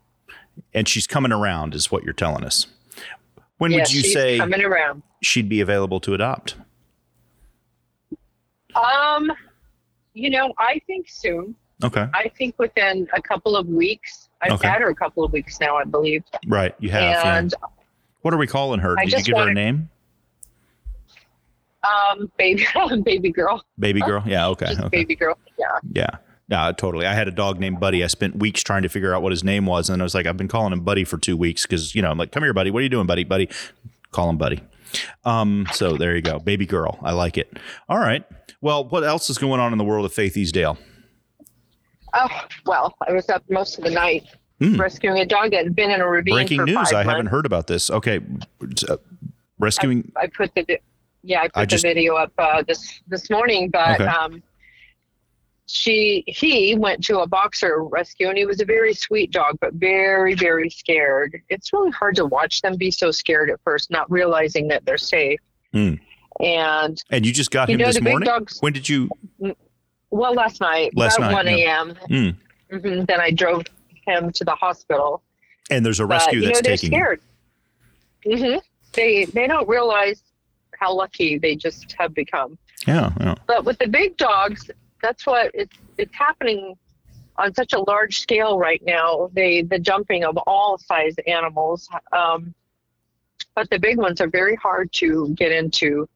and 0.73 0.89
she's 0.89 1.07
coming 1.07 1.33
around, 1.33 1.75
is 1.75 1.91
what 1.91 2.05
you're 2.05 2.13
telling 2.15 2.45
us. 2.45 2.67
When 3.59 3.73
Yeah, 3.73 3.79
would 3.81 3.93
you 3.93 4.01
she's 4.03 4.13
say 4.15 4.39
coming 4.39 4.63
around. 4.63 5.03
she'd 5.23 5.49
be 5.49 5.61
available 5.61 6.01
to 6.01 6.15
adopt? 6.15 6.55
Um, 8.75 9.31
you 10.15 10.31
know, 10.31 10.53
I 10.59 10.81
think 10.87 11.09
soon. 11.09 11.55
Okay, 11.83 12.07
I 12.15 12.31
think 12.37 12.59
within 12.59 13.09
a 13.15 13.23
couple 13.23 13.57
of 13.57 13.67
weeks. 13.67 14.29
I've 14.43 14.53
Okay. 14.53 14.69
had 14.69 14.81
her 14.81 14.89
a 14.91 14.95
couple 14.95 15.25
of 15.25 15.33
weeks 15.33 15.61
now, 15.61 15.77
I 15.77 15.85
believe. 15.85 16.23
right. 16.47 16.75
You 16.79 16.91
have. 16.91 17.03
yeah. 17.03 17.39
and 17.39 17.55
What 18.23 18.33
are 18.33 18.39
we 18.39 18.47
calling 18.47 18.81
her? 18.81 18.97
Did 18.97 19.13
you 19.13 19.23
give 19.25 19.37
her 19.39 19.49
a 19.49 19.55
name? 19.55 19.91
Um, 21.85 22.31
baby, 22.39 22.67
baby 23.05 23.31
girl, 23.33 23.63
Baby 23.79 24.01
girl. 24.01 24.23
Yeah. 24.27 24.49
Okay. 24.49 24.73
Okay. 24.73 24.89
baby 24.89 25.15
girl. 25.17 25.39
Yeah. 25.59 25.67
Yeah. 25.93 26.11
Yeah, 26.49 26.73
totally. 26.73 27.07
I 27.07 27.15
had 27.15 27.29
a 27.29 27.31
dog 27.31 27.61
named 27.61 27.79
Buddy. 27.79 28.03
I 28.03 28.09
spent 28.09 28.37
weeks 28.37 28.63
trying 28.65 28.83
to 28.83 28.89
figure 28.89 29.15
out 29.15 29.23
what 29.23 29.31
his 29.31 29.45
name 29.45 29.67
was. 29.67 29.89
And 29.89 30.03
I 30.03 30.05
was 30.05 30.17
like, 30.17 30.27
I've 30.27 30.37
been 30.37 30.49
calling 30.49 30.73
him 30.73 30.81
Buddy 30.81 31.05
for 31.05 31.17
two 31.17 31.37
weeks 31.37 31.63
because, 31.65 31.95
you 31.95 32.03
know, 32.03 32.11
I'm 32.11 32.19
like, 32.19 32.33
come 32.33 32.43
here, 32.43 32.53
Buddy. 32.53 32.73
What 32.73 32.81
are 32.81 32.83
you 32.83 32.89
doing, 32.89 33.07
Buddy? 33.07 33.23
Buddy. 33.23 33.49
Call 34.11 34.29
him 34.29 34.37
Buddy. 34.37 34.61
Um, 35.25 35.67
so 35.73 35.97
there 35.97 36.17
you 36.17 36.23
go. 36.23 36.41
Baby 36.41 36.67
girl. 36.67 36.99
I 37.03 37.13
like 37.13 37.39
it. 37.39 37.57
All 37.89 38.01
right. 38.01 38.25
Well, 38.61 38.83
what 38.89 39.05
else 39.05 39.31
is 39.31 39.39
going 39.39 39.61
on 39.61 39.71
in 39.71 39.79
the 39.79 39.85
world 39.85 40.05
of 40.05 40.13
Faith 40.13 40.37
Easdale? 40.37 40.77
Oh 42.15 42.29
well, 42.67 42.97
I 43.07 43.13
was 43.13 43.29
up 43.29 43.45
most 43.49 43.79
of 43.79 43.85
the 43.85 43.91
night 43.91 44.25
Hmm. 44.59 44.79
rescuing 44.79 45.19
a 45.21 45.25
dog 45.25 45.53
that 45.53 45.65
had 45.65 45.75
been 45.77 45.91
in 45.91 46.01
a 46.03 46.07
ravine 46.09 46.35
Breaking 46.35 46.59
for 46.59 46.67
news. 46.67 46.75
five 46.75 46.93
I 46.93 46.93
months. 46.97 47.11
haven't 47.11 47.27
heard 47.29 47.47
about 47.47 47.67
this. 47.69 47.89
Okay. 47.91 48.21
Uh, 48.89 48.97
rescuing. 49.59 50.11
I 50.17 50.27
put 50.27 50.55
the 50.55 50.79
yeah, 51.23 51.41
I 51.41 51.49
put 51.49 51.57
I 51.57 51.65
just- 51.67 51.83
the 51.83 51.89
video 51.91 52.15
up 52.17 52.33
uh, 52.39 52.63
this 52.67 53.01
this 53.09 53.31
morning, 53.31 53.71
but 53.71 54.01
Okay. 54.01 54.05
um, 54.07 54.43
she 55.67 56.25
he 56.27 56.75
went 56.75 57.05
to 57.05 57.21
a 57.21 57.27
boxer 57.27 57.85
rescue, 57.85 58.29
and 58.29 58.37
he 58.37 58.45
was 58.45 58.61
a 58.61 58.65
very 58.65 58.93
sweet 58.93 59.31
dog, 59.31 59.57
but 59.61 59.73
very 59.75 60.35
very 60.35 60.69
scared. 60.71 61.41
It's 61.49 61.73
really 61.73 61.91
hard 61.93 62.17
to 62.17 62.27
watch 62.27 62.61
them 62.63 62.77
be 62.77 62.91
so 62.91 63.11
scared 63.11 63.51
at 63.51 63.61
first, 63.63 63.91
not 63.91 64.11
realizing 64.11 64.69
that 64.69 64.85
they're 64.85 64.99
safe. 64.99 65.39
Hmm. 65.73 65.95
And 66.41 67.03
and 67.11 67.25
you 67.27 67.33
just 67.33 67.51
got 67.51 67.69
you 67.69 67.75
him 67.75 67.81
know, 67.81 67.87
this 67.87 68.01
morning? 68.01 68.27
dogs- 68.27 68.59
When 68.61 68.73
did 68.73 68.89
you? 68.89 69.11
well, 70.11 70.33
last 70.35 70.61
night 70.61 70.91
Last 70.97 71.19
about 71.19 71.33
night, 71.33 71.45
one 71.47 71.59
yeah. 71.59 71.81
a.m. 71.81 71.95
Mm. 72.09 72.37
hmm 72.71 73.05
then 73.05 73.21
I 73.21 73.31
drove 73.31 73.65
him 74.07 74.33
to 74.33 74.45
the 74.45 74.55
hospital. 74.55 75.23
And 75.71 75.85
there's 75.87 76.01
a 76.01 76.05
but 76.05 76.11
rescue 76.15 76.41
you 76.41 76.47
know 76.47 76.53
that's 76.55 76.63
they're 76.63 76.77
taking 76.77 76.91
scared. 76.91 77.21
hmm 78.25 78.57
They 78.95 79.27
they 79.27 79.47
don't 79.47 79.69
realize 79.69 80.21
how 80.81 80.93
lucky 80.95 81.39
they 81.39 81.55
just 81.55 81.93
have 81.99 82.15
become. 82.15 82.59
Yeah. 82.87 83.11
Yeah. 83.21 83.35
But 83.47 83.65
with 83.65 83.79
the 83.79 83.87
big 83.89 84.17
dogs, 84.17 84.71
that's 85.03 85.27
what 85.27 85.51
it's 85.55 85.77
it's 85.99 86.15
happening 86.15 86.77
on 87.37 87.55
such 87.55 87.73
a 87.75 87.81
large 87.81 88.19
scale 88.21 88.59
right 88.59 88.83
now. 88.85 89.31
They 89.35 89.63
the 89.63 89.79
jumping 89.79 90.25
of 90.25 90.37
all 90.47 90.79
size 90.79 91.15
animals, 91.27 91.89
um, 92.13 92.55
but 93.55 93.69
the 93.71 93.79
big 93.79 93.99
ones 93.99 94.21
are 94.21 94.29
very 94.29 94.57
hard 94.57 94.93
to 94.95 95.29
get 95.35 95.53
into 95.53 96.09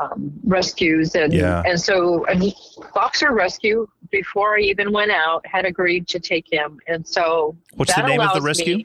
um, 0.00 0.32
rescues 0.44 1.14
and 1.14 1.32
Yeah. 1.32 1.62
and 1.66 1.80
so 1.80 2.24
a 2.28 2.52
boxer 2.94 3.32
rescue 3.32 3.88
before 4.10 4.56
I 4.56 4.60
even 4.60 4.92
went 4.92 5.10
out 5.10 5.44
had 5.46 5.64
agreed 5.64 6.06
to 6.08 6.18
take 6.20 6.52
him, 6.52 6.78
and 6.88 7.06
so 7.06 7.56
What's 7.74 7.94
the 7.94 8.02
name 8.02 8.20
of 8.20 8.32
the 8.34 8.40
rescue? 8.42 8.84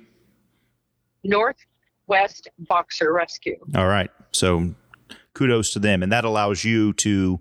Northwest 1.23 2.49
Boxer 2.59 3.13
Rescue. 3.13 3.57
All 3.75 3.87
right. 3.87 4.11
So 4.31 4.73
kudos 5.33 5.71
to 5.73 5.79
them. 5.79 6.03
And 6.03 6.11
that 6.11 6.25
allows 6.25 6.63
you 6.63 6.93
to 6.93 7.39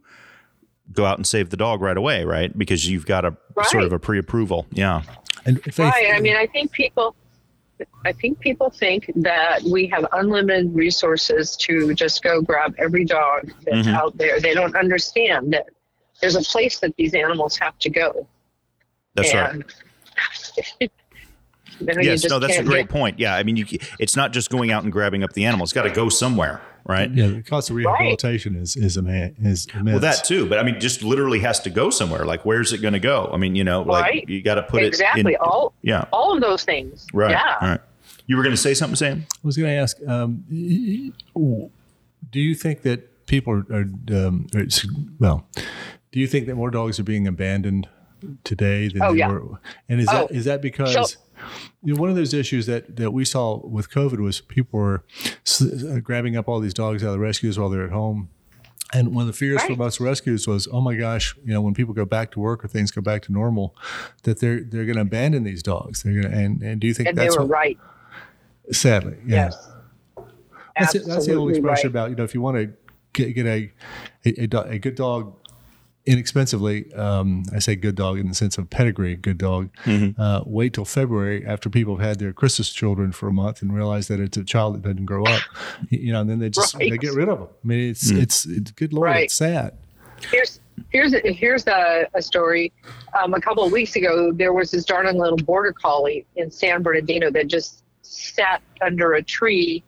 go 0.92 1.04
out 1.06 1.18
and 1.18 1.26
save 1.26 1.50
the 1.50 1.56
dog 1.56 1.80
right 1.80 1.96
away, 1.96 2.24
right? 2.24 2.56
Because 2.56 2.88
you've 2.88 3.06
got 3.06 3.24
a 3.24 3.36
sort 3.68 3.84
of 3.84 3.92
a 3.92 3.98
pre 3.98 4.18
approval. 4.18 4.66
Yeah. 4.70 5.02
And 5.44 5.62
Faith, 5.62 5.78
Right. 5.78 6.12
I 6.14 6.20
mean, 6.20 6.36
I 6.36 6.46
think 6.46 6.70
people, 6.72 7.16
I 8.04 8.12
think 8.12 8.38
people 8.40 8.70
think 8.70 9.10
that 9.16 9.62
we 9.62 9.86
have 9.88 10.06
unlimited 10.12 10.74
resources 10.74 11.56
to 11.58 11.94
just 11.94 12.22
go 12.22 12.40
grab 12.42 12.74
every 12.78 13.04
dog 13.04 13.52
that's 13.64 13.86
Mhm. 13.88 13.94
out 13.94 14.16
there. 14.18 14.38
They 14.40 14.54
don't 14.54 14.76
understand 14.76 15.52
that 15.52 15.66
there's 16.20 16.36
a 16.36 16.42
place 16.42 16.78
that 16.80 16.94
these 16.96 17.14
animals 17.14 17.56
have 17.58 17.76
to 17.80 17.90
go. 17.90 18.28
That's 19.14 19.34
right. 19.34 19.50
and, 19.54 19.64
you 20.80 20.88
know, 21.80 22.00
you 22.00 22.10
Yes, 22.10 22.24
no, 22.28 22.38
that's 22.38 22.58
a 22.58 22.62
great 22.62 22.86
get- 22.86 22.90
point. 22.90 23.18
Yeah, 23.18 23.34
I 23.34 23.42
mean, 23.42 23.56
you, 23.56 23.66
it's 23.98 24.14
not 24.16 24.32
just 24.32 24.50
going 24.50 24.70
out 24.70 24.84
and 24.84 24.92
grabbing 24.92 25.24
up 25.24 25.32
the 25.32 25.44
animal; 25.46 25.64
it's 25.64 25.72
got 25.72 25.82
to 25.82 25.90
go 25.90 26.08
somewhere, 26.08 26.60
right? 26.86 27.10
yeah, 27.12 27.26
the 27.28 27.42
cost 27.42 27.70
of 27.70 27.76
rehabilitation 27.76 28.56
is 28.56 28.76
is 28.76 28.96
a 28.96 29.02
man 29.02 29.34
is 29.42 29.66
immense. 29.74 29.86
Well, 29.92 30.00
that 30.00 30.24
too, 30.24 30.46
but 30.48 30.58
I 30.58 30.62
mean, 30.62 30.80
just 30.80 31.02
literally 31.02 31.40
has 31.40 31.60
to 31.60 31.70
go 31.70 31.90
somewhere. 31.90 32.24
Like, 32.24 32.44
where's 32.44 32.72
it 32.72 32.78
going 32.78 32.94
to 32.94 33.00
go? 33.00 33.30
I 33.32 33.36
mean, 33.36 33.54
you 33.56 33.64
know, 33.64 33.82
like 33.82 34.04
Right. 34.04 34.28
you 34.28 34.42
got 34.42 34.54
to 34.56 34.62
put 34.62 34.82
exactly 34.82 35.20
it 35.22 35.26
in. 35.28 35.36
all 35.40 35.74
Yeah, 35.82 36.04
all 36.12 36.34
of 36.34 36.40
those 36.40 36.64
things. 36.64 37.06
right. 37.12 37.30
Yeah. 37.30 37.56
Right. 37.70 37.80
You 38.26 38.36
were 38.36 38.42
going 38.44 38.54
to 38.54 38.60
say 38.60 38.72
something, 38.74 38.96
Sam? 38.96 39.26
I 39.30 39.38
was 39.42 39.56
going 39.56 39.68
to 39.68 39.74
ask, 39.76 39.96
um, 40.06 40.44
y- 40.50 41.12
y- 41.34 41.68
do 42.30 42.40
you 42.40 42.54
think 42.54 42.82
that 42.82 43.26
people 43.26 43.52
are, 43.52 43.66
are 43.70 44.26
um, 44.26 44.46
well, 45.18 45.46
do 46.12 46.20
you 46.20 46.26
think 46.28 46.46
that 46.46 46.54
more 46.54 46.70
dogs 46.70 47.00
are 47.00 47.04
being 47.04 47.26
abandoned 47.26 47.88
today 48.44 48.88
than 48.88 49.02
Oh, 49.02 49.12
they 49.12 49.18
yeah. 49.18 49.28
were? 49.28 49.58
And 49.88 50.00
is 50.00 50.08
Oh, 50.08 50.28
that 50.28 50.30
is 50.30 50.44
that 50.44 50.62
because 50.62 50.92
sure. 50.92 51.04
You 51.82 51.94
know, 51.94 52.00
one 52.00 52.10
of 52.10 52.16
those 52.16 52.32
issues 52.34 52.66
that, 52.66 52.96
that 52.96 53.10
we 53.12 53.24
saw 53.24 53.58
with 53.66 53.90
COVID 53.90 54.18
was 54.18 54.40
people 54.40 54.78
were 54.80 55.04
s- 55.46 55.62
uh, 55.62 56.00
grabbing 56.02 56.36
up 56.36 56.48
all 56.48 56.60
these 56.60 56.74
dogs 56.74 57.02
out 57.02 57.08
of 57.08 57.12
the 57.14 57.18
rescues 57.18 57.58
while 57.58 57.68
they're 57.68 57.84
at 57.84 57.90
home. 57.90 58.28
And 58.94 59.14
one 59.14 59.22
of 59.22 59.26
the 59.26 59.32
fears 59.32 59.62
for 59.62 59.68
Right. 59.70 59.78
most 59.78 60.00
rescues 60.00 60.46
was, 60.46 60.68
oh 60.70 60.82
my 60.82 60.94
gosh, 60.94 61.34
you 61.44 61.52
know, 61.54 61.62
when 61.62 61.72
people 61.72 61.94
go 61.94 62.04
back 62.04 62.30
to 62.32 62.40
work 62.40 62.62
or 62.62 62.68
things 62.68 62.90
go 62.90 63.00
back 63.00 63.22
to 63.22 63.32
normal, 63.32 63.74
that 64.24 64.40
they're 64.40 64.62
they're 64.62 64.84
going 64.84 64.96
to 64.96 65.00
abandon 65.02 65.44
these 65.44 65.62
dogs. 65.62 66.02
They're 66.02 66.12
going 66.20 66.30
to, 66.30 66.38
and 66.38 66.62
and 66.62 66.78
do 66.80 66.86
you 66.86 66.92
think 66.92 67.08
And 67.08 67.16
they 67.16 67.24
that's 67.24 67.36
were 67.38 67.44
what, 67.44 67.50
right. 67.50 67.78
sadly, 68.70 69.16
yeah. 69.26 69.50
Yes. 69.50 69.68
That's, 70.78 70.94
it, 70.94 71.06
that's 71.06 71.26
the 71.26 71.34
old 71.34 71.50
expression 71.50 71.88
right. 71.88 71.90
about 71.90 72.10
you 72.10 72.16
know 72.16 72.24
if 72.24 72.34
you 72.34 72.40
want 72.40 72.56
to 72.58 72.72
get, 73.12 73.34
get 73.34 73.46
a, 73.46 73.72
a, 74.24 74.44
a, 74.44 74.60
a 74.72 74.78
good 74.78 74.94
dog 74.94 75.34
inexpensively, 76.06 76.92
um, 76.94 77.44
I 77.54 77.58
say 77.58 77.76
good 77.76 77.94
dog 77.94 78.18
in 78.18 78.28
the 78.28 78.34
sense 78.34 78.58
of 78.58 78.68
pedigree, 78.70 79.16
good 79.16 79.38
dog. 79.38 79.70
Mm-hmm. 79.84 80.20
Uh, 80.20 80.42
wait 80.44 80.74
till 80.74 80.84
February 80.84 81.44
after 81.46 81.70
people 81.70 81.96
have 81.96 82.06
had 82.06 82.18
their 82.18 82.32
Christmas 82.32 82.70
children 82.72 83.12
for 83.12 83.28
a 83.28 83.32
month 83.32 83.62
and 83.62 83.74
realize 83.74 84.08
that 84.08 84.20
it's 84.20 84.36
a 84.36 84.44
child 84.44 84.74
that 84.76 84.82
doesn't 84.82 85.06
grow 85.06 85.24
up, 85.24 85.42
you 85.90 86.12
know, 86.12 86.20
and 86.20 86.28
then 86.30 86.38
they 86.38 86.50
just 86.50 86.76
they 86.78 86.90
get 86.98 87.14
rid 87.14 87.28
of 87.28 87.38
them. 87.38 87.48
I 87.64 87.66
mean, 87.66 87.90
it's 87.90 88.10
Mm. 88.12 88.22
it's, 88.22 88.46
it's 88.46 88.70
good 88.72 88.92
lord, 88.92 89.06
Right. 89.06 89.24
it's 89.24 89.34
sad. 89.34 89.74
Here's 90.30 90.60
here's 90.90 91.14
a, 91.14 91.20
here's 91.32 91.66
a, 91.66 92.06
a 92.14 92.22
story. 92.22 92.72
Um, 93.20 93.34
a 93.34 93.40
couple 93.40 93.62
of 93.64 93.72
weeks 93.72 93.96
ago, 93.96 94.32
there 94.32 94.52
was 94.52 94.70
this 94.70 94.84
darling 94.84 95.18
little 95.18 95.36
border 95.38 95.72
collie 95.72 96.26
in 96.36 96.50
San 96.50 96.82
Bernardino 96.82 97.30
that 97.30 97.46
just 97.48 97.82
sat 98.02 98.60
under 98.84 99.14
a 99.14 99.22
tree 99.22 99.82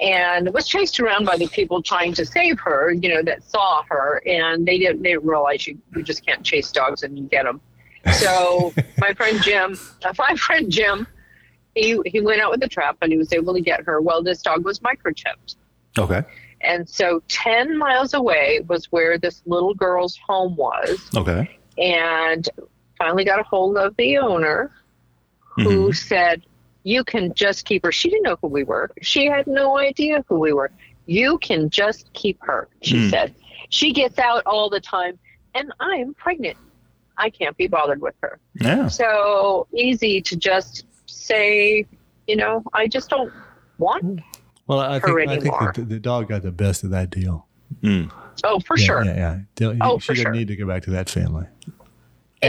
and 0.00 0.52
was 0.52 0.66
chased 0.68 1.00
around 1.00 1.24
by 1.24 1.36
the 1.36 1.46
people 1.48 1.82
trying 1.82 2.12
to 2.14 2.24
save 2.26 2.58
her. 2.60 2.92
You 2.92 3.14
know 3.14 3.22
that 3.22 3.42
saw 3.44 3.82
her, 3.88 4.22
and 4.26 4.66
they 4.66 4.78
didn't 4.78 5.02
they 5.02 5.10
didn't 5.12 5.26
realize 5.26 5.66
you 5.66 5.78
you 5.94 6.02
just 6.02 6.24
can't 6.26 6.42
chase 6.44 6.70
dogs 6.72 7.02
and 7.02 7.18
you 7.18 7.24
get 7.24 7.44
them. 7.44 7.60
So 8.14 8.72
my 8.98 9.12
friend 9.14 9.40
Jim, 9.42 9.78
my 10.18 10.34
friend 10.36 10.70
Jim, 10.70 11.06
he 11.74 12.00
he 12.06 12.20
went 12.20 12.40
out 12.40 12.50
with 12.50 12.60
the 12.60 12.68
trap 12.68 12.98
and 13.02 13.10
he 13.12 13.18
was 13.18 13.32
able 13.32 13.54
to 13.54 13.60
get 13.60 13.84
her. 13.84 14.00
Well, 14.00 14.22
this 14.22 14.42
dog 14.42 14.64
was 14.64 14.80
microchipped. 14.80 15.56
Okay. 15.98 16.22
And 16.62 16.88
so 16.88 17.22
10 17.28 17.76
miles 17.76 18.14
away 18.14 18.60
was 18.66 18.86
where 18.90 19.18
this 19.18 19.42
little 19.44 19.74
girl's 19.74 20.18
home 20.26 20.56
was. 20.56 21.08
Okay. 21.14 21.58
And 21.76 22.48
finally 22.96 23.24
got 23.24 23.38
a 23.38 23.42
hold 23.42 23.76
of 23.76 23.94
the 23.96 24.16
owner 24.18 24.72
who 25.56 25.62
Mm-hmm. 25.64 25.92
said, 25.92 26.42
You 26.86 27.02
can 27.02 27.34
just 27.34 27.64
keep 27.64 27.84
her. 27.84 27.90
She 27.90 28.08
didn't 28.10 28.22
know 28.22 28.36
who 28.40 28.46
we 28.46 28.62
were. 28.62 28.92
She 29.02 29.26
had 29.26 29.48
no 29.48 29.76
idea 29.76 30.24
who 30.28 30.38
we 30.38 30.52
were. 30.52 30.70
You 31.06 31.36
can 31.38 31.68
just 31.68 32.12
keep 32.12 32.38
her, 32.44 32.68
she 32.80 33.02
Hmm. 33.04 33.10
said. 33.10 33.34
She 33.70 33.92
gets 33.92 34.20
out 34.20 34.44
all 34.46 34.70
the 34.70 34.78
time, 34.78 35.18
and 35.56 35.72
I'm 35.80 36.14
pregnant. 36.14 36.56
I 37.18 37.30
can't 37.30 37.56
be 37.56 37.66
bothered 37.66 38.00
with 38.00 38.14
her. 38.22 38.38
Yeah. 38.60 38.86
So 38.86 39.66
easy 39.74 40.20
to 40.22 40.36
just 40.36 40.84
say, 41.06 41.86
you 42.28 42.36
know, 42.36 42.62
I 42.72 42.86
just 42.86 43.10
don't 43.10 43.32
want. 43.78 44.20
Well, 44.68 44.78
I 44.78 45.00
think 45.00 45.06
her 45.06 45.20
I 45.22 45.40
think 45.40 45.74
the, 45.74 45.82
the 45.82 45.98
dog 45.98 46.28
got 46.28 46.42
the 46.42 46.52
best 46.52 46.84
of 46.84 46.90
that 46.90 47.10
deal. 47.10 47.46
Mm. 47.82 48.12
Oh, 48.44 48.60
for 48.60 48.78
yeah, 48.78 48.84
sure. 48.86 49.04
Yeah, 49.04 49.14
yeah. 49.16 49.38
Don't- 49.56 49.78
Oh, 49.80 49.98
she 49.98 50.06
for 50.06 50.14
didn't 50.14 50.24
sure. 50.26 50.32
need 50.34 50.48
to 50.48 50.56
go 50.56 50.66
back 50.68 50.84
to 50.84 50.90
that 50.90 51.10
family. 51.10 51.46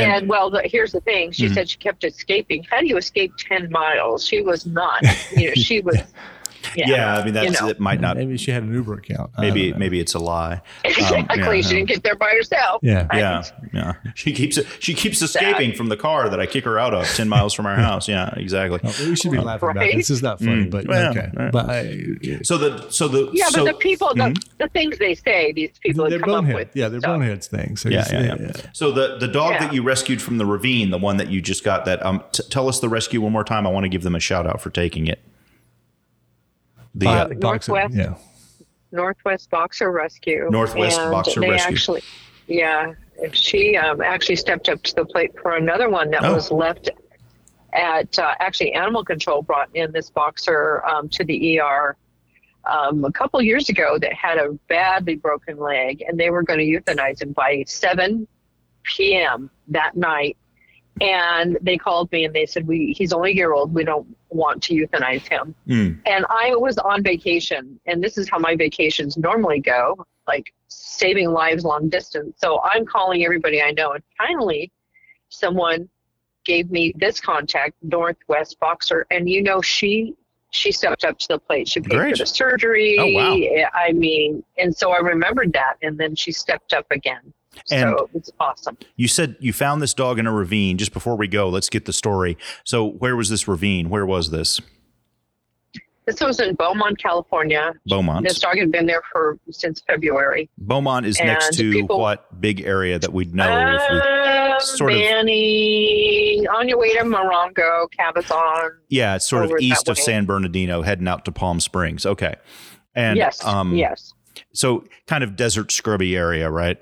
And, 0.03 0.27
well, 0.29 0.49
the, 0.49 0.61
here's 0.65 0.91
the 0.91 1.01
thing. 1.01 1.31
She 1.31 1.47
Mhm. 1.47 1.53
said 1.53 1.69
she 1.69 1.77
kept 1.77 2.03
escaping. 2.03 2.63
How 2.69 2.79
do 2.81 2.87
you 2.87 2.97
escape 2.97 3.33
10 3.37 3.69
miles? 3.71 4.25
She 4.25 4.41
was 4.41 4.65
not, 4.65 5.03
you 5.35 5.47
know, 5.47 5.53
she 5.55 5.81
was, 5.81 5.97
yeah. 6.75 6.87
Yeah. 6.89 7.17
I 7.17 7.23
mean, 7.25 7.33
that's 7.33 7.61
know. 7.61 7.67
it. 7.69 7.79
Might 7.79 7.99
not. 8.01 8.17
Maybe 8.17 8.37
she 8.37 8.51
had 8.51 8.63
an 8.63 8.73
Uber 8.73 8.95
account. 8.95 9.31
Maybe 9.37 9.73
maybe 9.73 9.99
it's 9.99 10.13
a 10.13 10.19
lie. 10.19 10.61
Exactly. 10.83 11.37
yeah, 11.39 11.61
she 11.61 11.69
yeah. 11.69 11.73
didn't 11.75 11.87
get 11.89 12.03
there 12.03 12.15
by 12.15 12.29
herself. 12.31 12.79
Yeah. 12.83 13.07
I- 13.09 13.19
Yeah, 13.19 13.43
yeah. 13.73 13.93
She 14.15 14.33
keeps 14.33 14.59
she 14.79 14.93
keeps 14.93 15.21
escaping 15.21 15.73
from 15.73 15.89
the 15.89 15.97
car 15.97 16.29
that 16.29 16.39
I 16.39 16.45
kick 16.45 16.63
her 16.65 16.77
out 16.79 16.93
of 16.93 17.05
ten 17.15 17.29
miles 17.29 17.53
from 17.53 17.65
our 17.65 17.75
house. 17.89 18.07
Yeah, 18.07 18.33
exactly. 18.37 18.79
Oh, 18.83 18.95
we 19.07 19.15
should 19.15 19.31
be 19.31 19.37
laughing 19.37 19.69
about 19.69 19.79
Right? 19.81 19.95
this. 19.95 20.07
This 20.07 20.17
is 20.17 20.23
not 20.23 20.39
funny, 20.39 20.65
Mm. 20.65 20.71
but 20.71 20.87
Well, 20.87 21.11
okay. 21.11 21.29
right. 21.35 21.51
But 21.51 21.69
I, 21.69 22.39
So 22.43 22.57
the 22.57 22.89
so 22.89 23.07
the 23.07 23.29
Yeah, 23.33 23.49
so, 23.49 23.63
but 23.65 23.71
the 23.73 23.77
people, 23.79 24.13
the, 24.15 24.35
the 24.59 24.67
things 24.69 24.97
they 24.97 25.15
say, 25.15 25.51
these 25.51 25.71
people 25.83 26.09
they're 26.09 26.19
come 26.19 26.29
up 26.31 26.35
bonehead. 26.41 26.55
with. 26.55 26.75
Yeah, 26.75 26.89
they're 26.89 26.99
stuff. 26.99 27.19
boneheads 27.19 27.47
things. 27.47 27.81
So 27.81 27.89
yeah, 27.89 28.09
you 28.11 28.25
yeah, 28.25 28.35
yeah. 28.39 28.51
So 28.73 28.91
the 28.91 29.17
the 29.17 29.27
dog 29.27 29.51
Yeah. 29.53 29.59
that 29.65 29.73
you 29.73 29.83
rescued 29.83 30.21
from 30.21 30.37
the 30.37 30.45
ravine, 30.45 30.89
the 30.89 30.97
one 30.97 31.17
that 31.17 31.29
you 31.29 31.41
just 31.41 31.63
got, 31.63 31.85
that 31.85 32.05
um, 32.05 32.23
t- 32.31 32.43
tell 32.49 32.67
us 32.69 32.79
the 32.79 32.89
rescue 32.89 33.21
one 33.21 33.31
more 33.31 33.43
time. 33.43 33.65
I 33.67 33.69
want 33.69 33.83
to 33.83 33.89
give 33.89 34.03
them 34.03 34.15
a 34.15 34.19
shout 34.19 34.47
out 34.47 34.61
for 34.61 34.69
taking 34.69 35.07
it. 35.07 35.19
The 36.97 37.07
uh, 37.07 37.25
Um, 37.27 37.39
Boxer, 37.39 37.71
Northwest. 37.71 37.95
Yeah. 37.95 38.15
Northwest 38.91 39.49
Boxer 39.49 39.91
Rescue. 39.91 40.47
Northwest 40.49 40.99
and 40.99 41.11
Boxer 41.11 41.41
they 41.41 41.49
Rescue. 41.51 41.73
Actually, 41.75 42.01
yeah, 42.47 42.93
she 43.33 43.75
um, 43.75 44.01
actually 44.01 44.37
stepped 44.37 44.69
up 44.69 44.81
to 44.83 44.95
the 44.95 45.05
plate 45.05 45.31
for 45.41 45.55
another 45.55 45.89
one 45.89 46.09
that 46.11 46.23
Oh. 46.23 46.33
was 46.33 46.51
left 46.51 46.89
at 47.73 48.17
uh, 48.17 48.33
actually 48.39 48.73
animal 48.73 49.03
control 49.03 49.41
brought 49.41 49.69
in 49.75 49.91
this 49.91 50.09
boxer 50.09 50.83
um, 50.85 51.09
to 51.09 51.23
the 51.25 51.59
ER 51.59 51.95
um, 52.65 53.03
a 53.05 53.11
couple 53.11 53.39
years 53.41 53.69
ago 53.69 53.97
that 53.99 54.13
had 54.13 54.37
a 54.37 54.53
badly 54.67 55.15
broken 55.15 55.57
leg, 55.57 56.03
and 56.07 56.17
they 56.19 56.29
were 56.29 56.41
going 56.43 56.59
to 56.59 56.65
euthanize 56.65 57.21
him 57.21 57.33
by 57.33 57.63
7 57.67 58.27
p.m. 58.83 59.49
that 59.67 59.95
night. 59.95 60.37
And 60.99 61.57
they 61.61 61.77
called 61.77 62.11
me 62.11 62.25
and 62.25 62.33
they 62.33 62.47
said, 62.47 62.65
"We 62.65 62.93
he's 62.97 63.13
only 63.13 63.31
a 63.31 63.35
year 63.35 63.53
old. 63.53 63.71
We 63.73 63.83
don't 63.83 64.16
want 64.29 64.63
to 64.63 64.73
euthanize 64.73 65.27
him." 65.27 65.55
mm, 65.67 65.97
and 66.05 66.25
I 66.29 66.55
was 66.55 66.77
on 66.77 67.03
vacation, 67.03 67.79
and 67.85 68.03
this 68.03 68.17
is 68.17 68.29
how 68.29 68.39
my 68.39 68.55
vacations 68.55 69.17
normally 69.17 69.59
go, 69.59 70.05
like 70.27 70.53
saving 70.67 71.31
lives 71.31 71.63
long 71.63 71.89
distance. 71.89 72.35
So 72.39 72.61
I'm 72.63 72.85
calling 72.85 73.23
everybody 73.23 73.61
I 73.61 73.71
know, 73.71 73.91
and 73.91 74.03
finally, 74.17 74.71
someone 75.29 75.89
gave 76.45 76.71
me 76.71 76.93
this 76.97 77.19
contact, 77.19 77.75
Northwest 77.83 78.59
Boxer, 78.59 79.05
and 79.11 79.29
you 79.29 79.43
know 79.43 79.61
she 79.61 80.15
she 80.51 80.71
stepped 80.71 81.03
up 81.03 81.19
to 81.19 81.27
the 81.27 81.39
plate. 81.39 81.67
She 81.67 81.81
paid 81.81 81.97
Great. 81.97 82.11
for 82.17 82.23
the 82.23 82.25
surgery. 82.25 82.97
Oh, 82.97 83.07
wow. 83.11 83.69
I 83.73 83.91
mean, 83.91 84.43
and 84.57 84.75
so 84.75 84.91
I 84.91 84.99
remembered 84.99 85.53
that, 85.53 85.75
and 85.81 85.97
then 85.97 86.15
she 86.15 86.31
stepped 86.31 86.73
up 86.73 86.87
again. 86.89 87.33
And- 87.71 87.95
so 87.97 88.09
it's 88.13 88.31
awesome. 88.39 88.77
you 88.95 89.07
said 89.07 89.35
you 89.39 89.53
found 89.53 89.81
this 89.81 89.93
dog 89.93 90.19
in 90.19 90.27
a 90.27 90.31
ravine. 90.31 90.77
Just 90.77 90.93
before 90.93 91.15
we 91.15 91.27
go, 91.27 91.49
let's 91.49 91.69
get 91.69 91.85
the 91.85 91.93
story. 91.93 92.37
So 92.63 92.85
where 92.85 93.15
was 93.15 93.29
this 93.29 93.47
ravine? 93.47 93.89
Where 93.89 94.05
was 94.05 94.31
this? 94.31 94.59
This 96.05 96.21
was 96.21 96.39
in 96.39 96.55
Beaumont, 96.55 96.97
California. 96.99 97.73
Beaumont. 97.85 98.25
This 98.25 98.39
dog 98.39 98.57
had 98.57 98.71
been 98.71 98.85
there 98.85 99.01
for 99.11 99.37
since 99.51 99.81
February. 99.87 100.49
Beaumont 100.57 101.05
is 101.05 101.19
next 101.19 101.53
to 101.57 101.69
people- 101.69 101.99
what 101.99 102.39
big 102.39 102.61
area 102.61 102.97
that 102.97 103.11
we'd 103.11 103.35
know? 103.35 103.43
Uh, 103.43 104.57
sort 104.59 104.93
of- 104.93 104.99
on 104.99 106.67
your 106.69 106.77
way 106.77 106.93
to 106.93 107.03
Morongo, 107.03 107.87
Cabazon. 107.99 108.69
yeah, 108.89 109.15
it's 109.15 109.27
sort 109.27 109.43
of 109.45 109.51
east 109.59 109.89
of 109.89 109.97
way. 109.97 110.03
San 110.03 110.25
Bernardino, 110.25 110.81
heading 110.81 111.09
out 111.09 111.25
to 111.25 111.31
Palm 111.33 111.59
Springs. 111.59 112.05
Okay, 112.05 112.35
and 112.95 113.17
yes, 113.17 113.43
um, 113.45 113.75
yes, 113.75 114.13
so 114.53 114.85
kind 115.07 115.25
of 115.25 115.35
desert 115.35 115.71
scrubby 115.73 116.15
area, 116.15 116.49
right? 116.49 116.77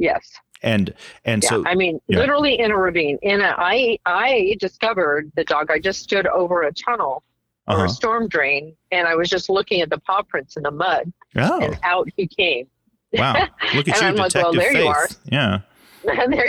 Yes. 0.00 0.32
And 0.62 0.92
and 1.24 1.42
Yeah, 1.42 1.48
so 1.48 1.64
I 1.66 1.74
mean, 1.74 2.00
yeah. 2.08 2.18
literally 2.18 2.58
in 2.58 2.70
a 2.70 2.76
ravine. 2.76 3.18
In 3.22 3.40
a, 3.40 3.54
I, 3.56 3.98
I 4.04 4.56
discovered 4.58 5.30
the 5.36 5.44
dog. 5.44 5.70
I 5.70 5.78
just 5.78 6.00
stood 6.02 6.26
over 6.26 6.62
a 6.62 6.72
tunnel 6.72 7.22
or 7.66 7.76
uh-huh. 7.76 7.84
a 7.84 7.88
storm 7.88 8.28
drain, 8.28 8.76
and 8.90 9.06
I 9.06 9.14
was 9.14 9.30
just 9.30 9.48
looking 9.48 9.80
at 9.80 9.90
the 9.90 9.98
paw 9.98 10.22
prints 10.22 10.56
in 10.56 10.64
the 10.64 10.70
mud, 10.70 11.12
oh 11.36 11.60
and 11.60 11.78
out 11.82 12.08
he 12.16 12.26
came. 12.26 12.66
wow, 13.12 13.34
look 13.74 13.88
at 13.88 14.02
And 14.02 14.02
you, 14.02 14.08
I'm 14.08 14.16
like, 14.16 14.34
well, 14.34 14.52
Detective 14.52 14.60
there 14.60 14.72
Faith. 14.72 14.82
you 14.82 14.88
are. 14.88 15.08
Yeah. 15.30 15.60
and 16.22 16.32
there, 16.32 16.48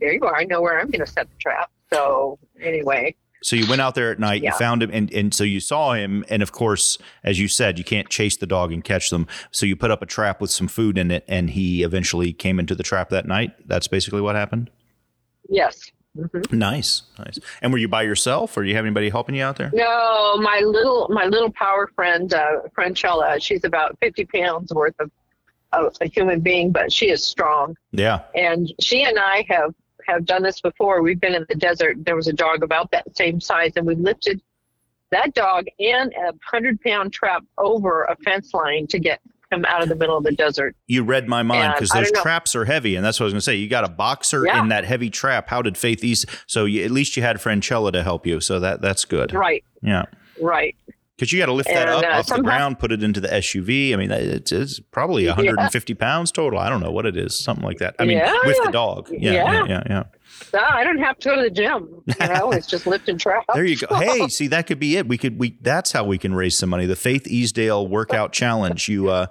there 0.00 0.12
you 0.12 0.22
are. 0.24 0.36
I 0.36 0.44
know 0.44 0.60
where 0.60 0.78
I'm 0.78 0.90
going 0.90 1.04
to 1.04 1.10
set 1.10 1.28
the 1.28 1.36
trap. 1.40 1.70
So 1.92 2.38
anyway, 2.60 3.16
So 3.42 3.56
you 3.56 3.66
went 3.68 3.80
out 3.80 3.94
there 3.94 4.10
at 4.12 4.18
night, 4.18 4.42
you 4.42 4.52
found 4.52 4.82
him, 4.82 4.90
and, 4.92 5.12
and 5.12 5.32
so 5.32 5.44
you 5.44 5.60
saw 5.60 5.92
him. 5.94 6.24
And 6.28 6.42
of 6.42 6.52
course, 6.52 6.98
as 7.24 7.38
you 7.40 7.48
said, 7.48 7.78
you 7.78 7.84
can't 7.84 8.08
chase 8.10 8.36
the 8.36 8.46
dog 8.46 8.70
and 8.72 8.84
catch 8.84 9.08
them. 9.10 9.26
So 9.50 9.64
you 9.66 9.76
put 9.76 9.90
up 9.90 10.02
a 10.02 10.06
trap 10.06 10.40
with 10.40 10.50
some 10.50 10.68
food 10.68 10.98
in 10.98 11.10
it, 11.10 11.24
and 11.26 11.50
he 11.50 11.82
eventually 11.82 12.32
came 12.34 12.58
into 12.60 12.74
the 12.74 12.82
trap 12.82 13.08
that 13.10 13.26
night. 13.26 13.52
That's 13.66 13.88
basically 13.88 14.20
what 14.20 14.36
happened. 14.36 14.70
yes. 15.48 15.90
hmm 16.14 16.26
Nice, 16.50 17.02
nice. 17.18 17.38
And 17.62 17.72
were 17.72 17.78
you 17.78 17.88
by 17.88 18.02
yourself, 18.02 18.56
or 18.56 18.62
do 18.62 18.68
you 18.68 18.74
have 18.76 18.84
anybody 18.84 19.08
helping 19.08 19.34
you 19.36 19.42
out 19.44 19.56
there? 19.56 19.70
No, 19.72 20.36
my 20.38 20.60
little 20.64 21.08
my 21.10 21.24
little 21.26 21.52
power 21.52 21.86
friend, 21.94 22.34
uh, 22.34 22.62
Franchella. 22.76 23.40
She's 23.40 23.64
about 23.64 23.96
fifty 24.00 24.24
pounds 24.26 24.74
worth 24.74 24.94
of, 24.98 25.10
of 25.72 25.94
a 26.00 26.06
human 26.08 26.40
being, 26.40 26.72
but 26.72 26.92
she 26.92 27.10
is 27.10 27.24
strong. 27.24 27.76
Yeah. 27.92 28.20
And 28.34 28.72
she 28.80 29.04
and 29.04 29.18
I 29.18 29.46
have 29.48 29.72
have 30.10 30.24
done 30.26 30.42
this 30.42 30.60
before. 30.60 31.02
We've 31.02 31.20
been 31.20 31.34
in 31.34 31.46
the 31.48 31.54
desert. 31.54 31.96
There 32.04 32.16
was 32.16 32.28
a 32.28 32.32
dog 32.32 32.62
about 32.62 32.90
that 32.92 33.16
same 33.16 33.40
size, 33.40 33.72
and 33.76 33.86
we 33.86 33.94
lifted 33.94 34.40
that 35.10 35.34
dog 35.34 35.66
and 35.78 36.12
a 36.14 36.32
hundred 36.44 36.80
pound 36.82 37.12
trap 37.12 37.42
over 37.58 38.04
a 38.04 38.16
fence 38.24 38.52
line 38.54 38.86
to 38.88 38.98
get 38.98 39.20
him 39.50 39.64
out 39.64 39.82
of 39.82 39.88
the 39.88 39.96
middle 39.96 40.16
of 40.16 40.22
the 40.22 40.30
desert. 40.32 40.76
You 40.86 41.02
read 41.02 41.26
my 41.28 41.42
mind 41.42 41.74
because 41.74 41.90
those 41.90 42.12
traps 42.12 42.54
are 42.54 42.64
heavy, 42.64 42.94
and 42.94 43.04
that's 43.04 43.18
what 43.18 43.24
I 43.24 43.26
was 43.26 43.32
going 43.32 43.38
to 43.40 43.44
say. 43.44 43.56
You 43.56 43.68
got 43.68 43.82
a 43.84 43.88
boxer 43.88 44.44
Yeah. 44.46 44.60
in 44.62 44.68
that 44.68 44.84
heavy 44.84 45.10
trap. 45.10 45.48
How 45.48 45.60
did 45.62 45.76
Faith 45.76 46.04
East? 46.04 46.26
So 46.46 46.64
you, 46.66 46.84
at 46.84 46.92
least 46.92 47.16
you 47.16 47.24
had 47.24 47.38
Franchella 47.38 47.90
to 47.92 48.04
help 48.04 48.26
you, 48.26 48.40
so 48.40 48.60
that 48.60 48.80
that's 48.80 49.04
good. 49.04 49.32
Right, 49.32 49.64
Yeah, 49.82 50.04
right. 50.40 50.76
Because 51.20 51.34
you 51.34 51.38
got 51.38 51.46
to 51.46 51.52
lift 51.52 51.68
that 51.68 51.86
up 51.86 52.02
uh, 52.02 52.06
off 52.18 52.26
the 52.28 52.40
ground, 52.40 52.78
put 52.78 52.90
it 52.92 53.02
into 53.02 53.20
the 53.20 53.28
SUV. 53.28 53.92
I 53.92 53.96
mean, 53.96 54.10
it's, 54.10 54.50
it's 54.52 54.80
probably 54.80 55.26
150 55.26 55.92
pounds 55.92 56.32
total. 56.32 56.58
I 56.58 56.70
don't 56.70 56.80
know 56.80 56.90
what 56.90 57.04
it 57.04 57.14
is, 57.14 57.38
something 57.38 57.62
like 57.62 57.76
that. 57.76 57.94
I 57.98 58.06
mean, 58.06 58.16
Yeah. 58.16 58.34
with 58.46 58.56
the 58.64 58.70
dog. 58.72 59.10
Yeah, 59.12 59.32
yeah, 59.32 59.52
Yeah. 59.52 59.66
yeah, 59.68 59.82
yeah. 59.90 60.02
No, 60.54 60.60
I 60.60 60.82
don't 60.82 60.96
have 60.96 61.18
to 61.18 61.28
go 61.28 61.36
to 61.36 61.42
the 61.42 61.50
gym. 61.50 62.02
You 62.06 62.26
know, 62.26 62.52
it's 62.52 62.66
just 62.66 62.86
lifting 62.86 63.18
traps. 63.18 63.44
There 63.52 63.66
you 63.66 63.76
go. 63.76 63.94
Hey, 63.98 64.28
see, 64.28 64.46
that 64.48 64.66
could 64.66 64.78
be 64.80 64.96
it. 64.96 65.06
We 65.06 65.18
could 65.18 65.38
we. 65.38 65.58
That's 65.60 65.92
how 65.92 66.04
we 66.04 66.16
can 66.16 66.34
raise 66.34 66.56
some 66.56 66.70
money. 66.70 66.86
The 66.86 66.96
Faith 66.96 67.26
Easdale 67.26 67.86
Workout 67.86 68.32
Challenge. 68.32 68.88
You 68.88 69.10
uh, 69.10 69.26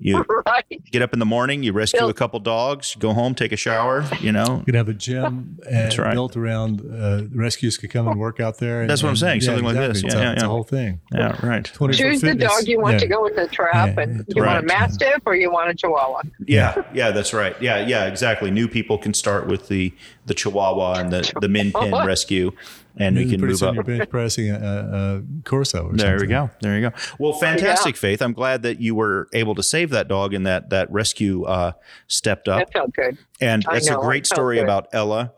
you 0.00 0.24
right. 0.46 0.64
get 0.92 1.02
up 1.02 1.12
in 1.12 1.18
the 1.18 1.24
morning, 1.26 1.62
you 1.62 1.72
rescue 1.72 2.00
Bill- 2.00 2.08
a 2.08 2.14
couple 2.14 2.38
dogs, 2.40 2.94
go 2.96 3.12
home, 3.12 3.34
take 3.34 3.52
a 3.52 3.56
shower. 3.56 4.04
You 4.20 4.32
know, 4.32 4.58
You 4.60 4.64
could 4.64 4.74
have 4.74 4.88
a 4.88 4.94
gym 4.94 5.58
That's 5.70 5.98
right. 5.98 6.12
built 6.12 6.36
around 6.36 6.80
uh, 6.80 7.22
rescues 7.34 7.76
could 7.78 7.90
come 7.90 8.06
and 8.08 8.18
work 8.18 8.38
out 8.40 8.58
there. 8.58 8.80
and- 8.82 8.90
That's 8.90 9.02
what 9.02 9.08
I'm 9.08 9.12
and- 9.12 9.18
saying, 9.18 9.40
yeah, 9.40 9.46
something 9.46 9.64
like 9.64 9.74
this. 9.76 10.02
exactly. 10.02 10.06
It's, 10.08 10.14
Yeah, 10.14 10.20
a, 10.20 10.24
yeah, 10.24 10.32
it's 10.34 10.42
a 10.44 10.48
whole 10.48 10.64
thing. 10.64 11.00
yeah, 11.12 11.46
right. 11.46 11.64
20 11.64 11.92
for 11.94 11.98
Choose 11.98 12.20
the 12.20 12.34
dog 12.34 12.66
you 12.68 12.80
want 12.80 12.94
Yeah. 12.94 12.98
to 13.00 13.06
go 13.08 13.26
in 13.26 13.34
the 13.36 13.48
trap, 13.48 13.96
Yeah, 13.96 14.02
and 14.02 14.20
it's 14.20 14.34
you 14.36 14.44
want 14.44 14.58
a 14.58 14.66
mastiff 14.66 15.22
or 15.26 15.34
you 15.34 15.50
want 15.50 15.70
a 15.70 15.74
chihuahua. 15.74 16.22
Yeah, 16.46 16.82
yeah, 16.94 17.10
that's 17.10 17.32
right. 17.34 17.56
Yeah, 17.60 17.84
yeah, 17.86 18.06
exactly. 18.06 18.50
New 18.50 18.68
people 18.68 18.98
can 18.98 19.14
start 19.14 19.46
with 19.46 19.68
the 19.68 19.92
the 20.26 20.34
Chihuahua 20.34 20.98
and 21.00 21.10
the 21.12 21.32
the 21.40 21.48
Min 21.48 21.72
Pin 21.72 21.90
rescue, 22.06 22.52
and 22.98 23.16
we 23.16 23.22
can 23.28 23.38
pretty 23.38 23.52
move 23.52 23.58
soon 23.58 23.68
up. 23.70 23.74
You're 23.74 23.84
bench 23.84 24.10
pressing 24.10 24.50
a, 24.50 24.54
a, 24.58 25.16
a 25.18 25.22
Corso. 25.44 25.88
Or 25.88 25.92
There 25.96 26.18
we 26.18 26.26
go. 26.26 26.50
There 26.60 26.78
you 26.78 26.90
go. 26.90 26.96
Well, 27.18 27.32
fantastic, 27.34 27.96
Faith. 27.96 28.20
I'm 28.22 28.32
glad 28.32 28.62
that 28.62 28.80
you 28.80 28.94
were 28.94 29.28
able 29.32 29.54
to 29.54 29.62
save 29.62 29.90
that 29.90 30.08
dog 30.08 30.34
and 30.34 30.46
that 30.46 30.70
that 30.70 30.90
rescue 30.90 31.44
uh, 31.44 31.72
stepped 32.06 32.48
up. 32.48 32.58
That 32.60 32.72
felt 32.72 32.92
good. 32.94 33.18
And 33.40 33.64
I 33.68 33.74
that's 33.74 33.88
know, 33.88 34.00
a 34.00 34.02
great 34.04 34.24
it 34.24 34.28
felt 34.28 34.36
story 34.36 34.58
about 34.58 34.88
Ella 34.92 35.32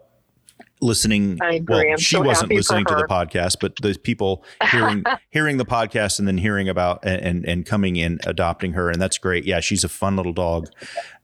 listening. 0.83 1.39
I 1.43 1.55
agree. 1.57 1.77
Well, 1.77 1.85
I'm 1.93 1.99
she 1.99 2.15
so 2.17 2.23
wasn't 2.23 2.47
happy 2.47 2.57
listening 2.57 2.85
for 2.87 2.97
to 2.97 3.03
the 3.03 3.07
podcast, 3.09 3.57
but 3.61 3.77
the 3.83 3.99
people 4.03 4.45
hearing 4.71 5.05
hearing 5.31 5.57
the 5.59 5.67
podcast 5.67 6.19
and 6.19 6.27
then 6.27 6.39
hearing 6.39 6.69
about 6.69 7.05
and, 7.05 7.21
and 7.21 7.45
and 7.47 7.67
coming 7.67 7.97
in 7.97 8.19
adopting 8.27 8.73
her, 8.73 8.89
and 8.91 9.01
that's 9.01 9.19
great. 9.19 9.45
Yeah, 9.45 9.61
she's 9.61 9.85
a 9.85 9.89
fun 9.89 10.17
little 10.17 10.33
dog. 10.33 10.69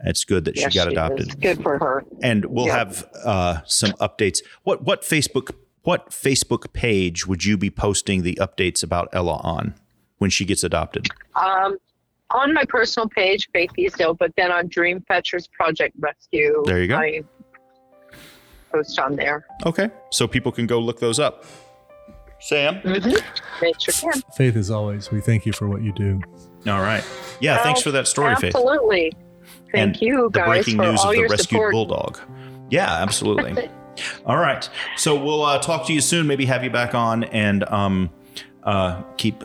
It's 0.04 0.24
good 0.24 0.44
that 0.44 0.56
Yes, 0.56 0.72
she 0.72 0.78
got 0.78 0.88
is. 0.88 0.92
adopted. 0.92 1.40
Good 1.40 1.62
for 1.62 1.78
her. 1.78 2.04
And 2.22 2.44
we'll 2.46 2.66
Yeah. 2.66 2.78
have 2.78 3.08
uh, 3.24 3.58
some 3.64 3.92
updates. 3.92 4.40
What 4.64 4.84
what 4.84 5.02
Facebook 5.02 5.50
what 5.86 6.10
Facebook 6.10 6.72
page 6.72 7.28
would 7.28 7.44
you 7.44 7.56
be 7.56 7.70
posting 7.70 8.22
the 8.24 8.34
updates 8.40 8.82
about 8.82 9.08
Ella 9.12 9.40
on 9.44 9.72
when 10.18 10.30
she 10.30 10.44
gets 10.44 10.64
adopted? 10.64 11.06
Um, 11.36 11.76
on 12.30 12.52
my 12.52 12.64
personal 12.68 13.08
page, 13.08 13.48
Faith 13.52 13.70
Easdale, 13.78 14.14
but 14.18 14.32
then 14.36 14.50
on 14.50 14.66
Dream 14.66 15.00
Fetchers 15.06 15.46
Project 15.46 15.94
Rescue, 16.00 16.64
There 16.66 16.82
you 16.82 16.88
go. 16.88 16.96
I 16.96 17.22
post 18.72 18.98
on 18.98 19.14
there. 19.14 19.46
Okay, 19.64 19.88
so 20.10 20.26
people 20.26 20.50
can 20.50 20.66
go 20.66 20.80
look 20.80 20.98
those 20.98 21.20
up. 21.20 21.44
Sam. 22.40 22.80
Mhm. 22.80 23.22
They 23.60 23.72
sure. 23.78 24.12
Faith, 24.36 24.56
as 24.56 24.72
always, 24.72 25.12
we 25.12 25.20
thank 25.20 25.46
you 25.46 25.52
for 25.52 25.68
what 25.68 25.82
you 25.82 25.92
do. 25.92 26.20
All 26.66 26.80
right. 26.82 27.04
Yeah, 27.40 27.62
thanks 27.62 27.80
for 27.80 27.92
that 27.92 28.08
story, 28.08 28.34
Faith. 28.34 28.56
Absolutely. 28.56 29.12
Thank 29.72 29.74
and 29.74 30.02
you 30.02 30.22
the 30.32 30.40
guys 30.40 30.46
breaking 30.48 30.76
for 30.78 30.82
news 30.90 31.00
all 31.00 31.10
of 31.10 31.14
the 31.14 31.20
your 31.20 31.28
rescued 31.28 31.48
support. 31.48 31.72
bulldog. 31.72 32.18
Yeah, 32.70 32.92
absolutely. 32.92 33.70
All 34.24 34.36
right. 34.38 34.68
So 34.96 35.14
we'll 35.22 35.42
uh, 35.42 35.58
talk 35.58 35.86
to 35.86 35.92
you 35.92 36.00
soon. 36.00 36.26
Maybe 36.26 36.46
have 36.46 36.62
you 36.64 36.70
back 36.70 36.94
on 36.94 37.24
and 37.24 37.64
um, 37.68 38.10
uh, 38.64 39.02
keep 39.16 39.42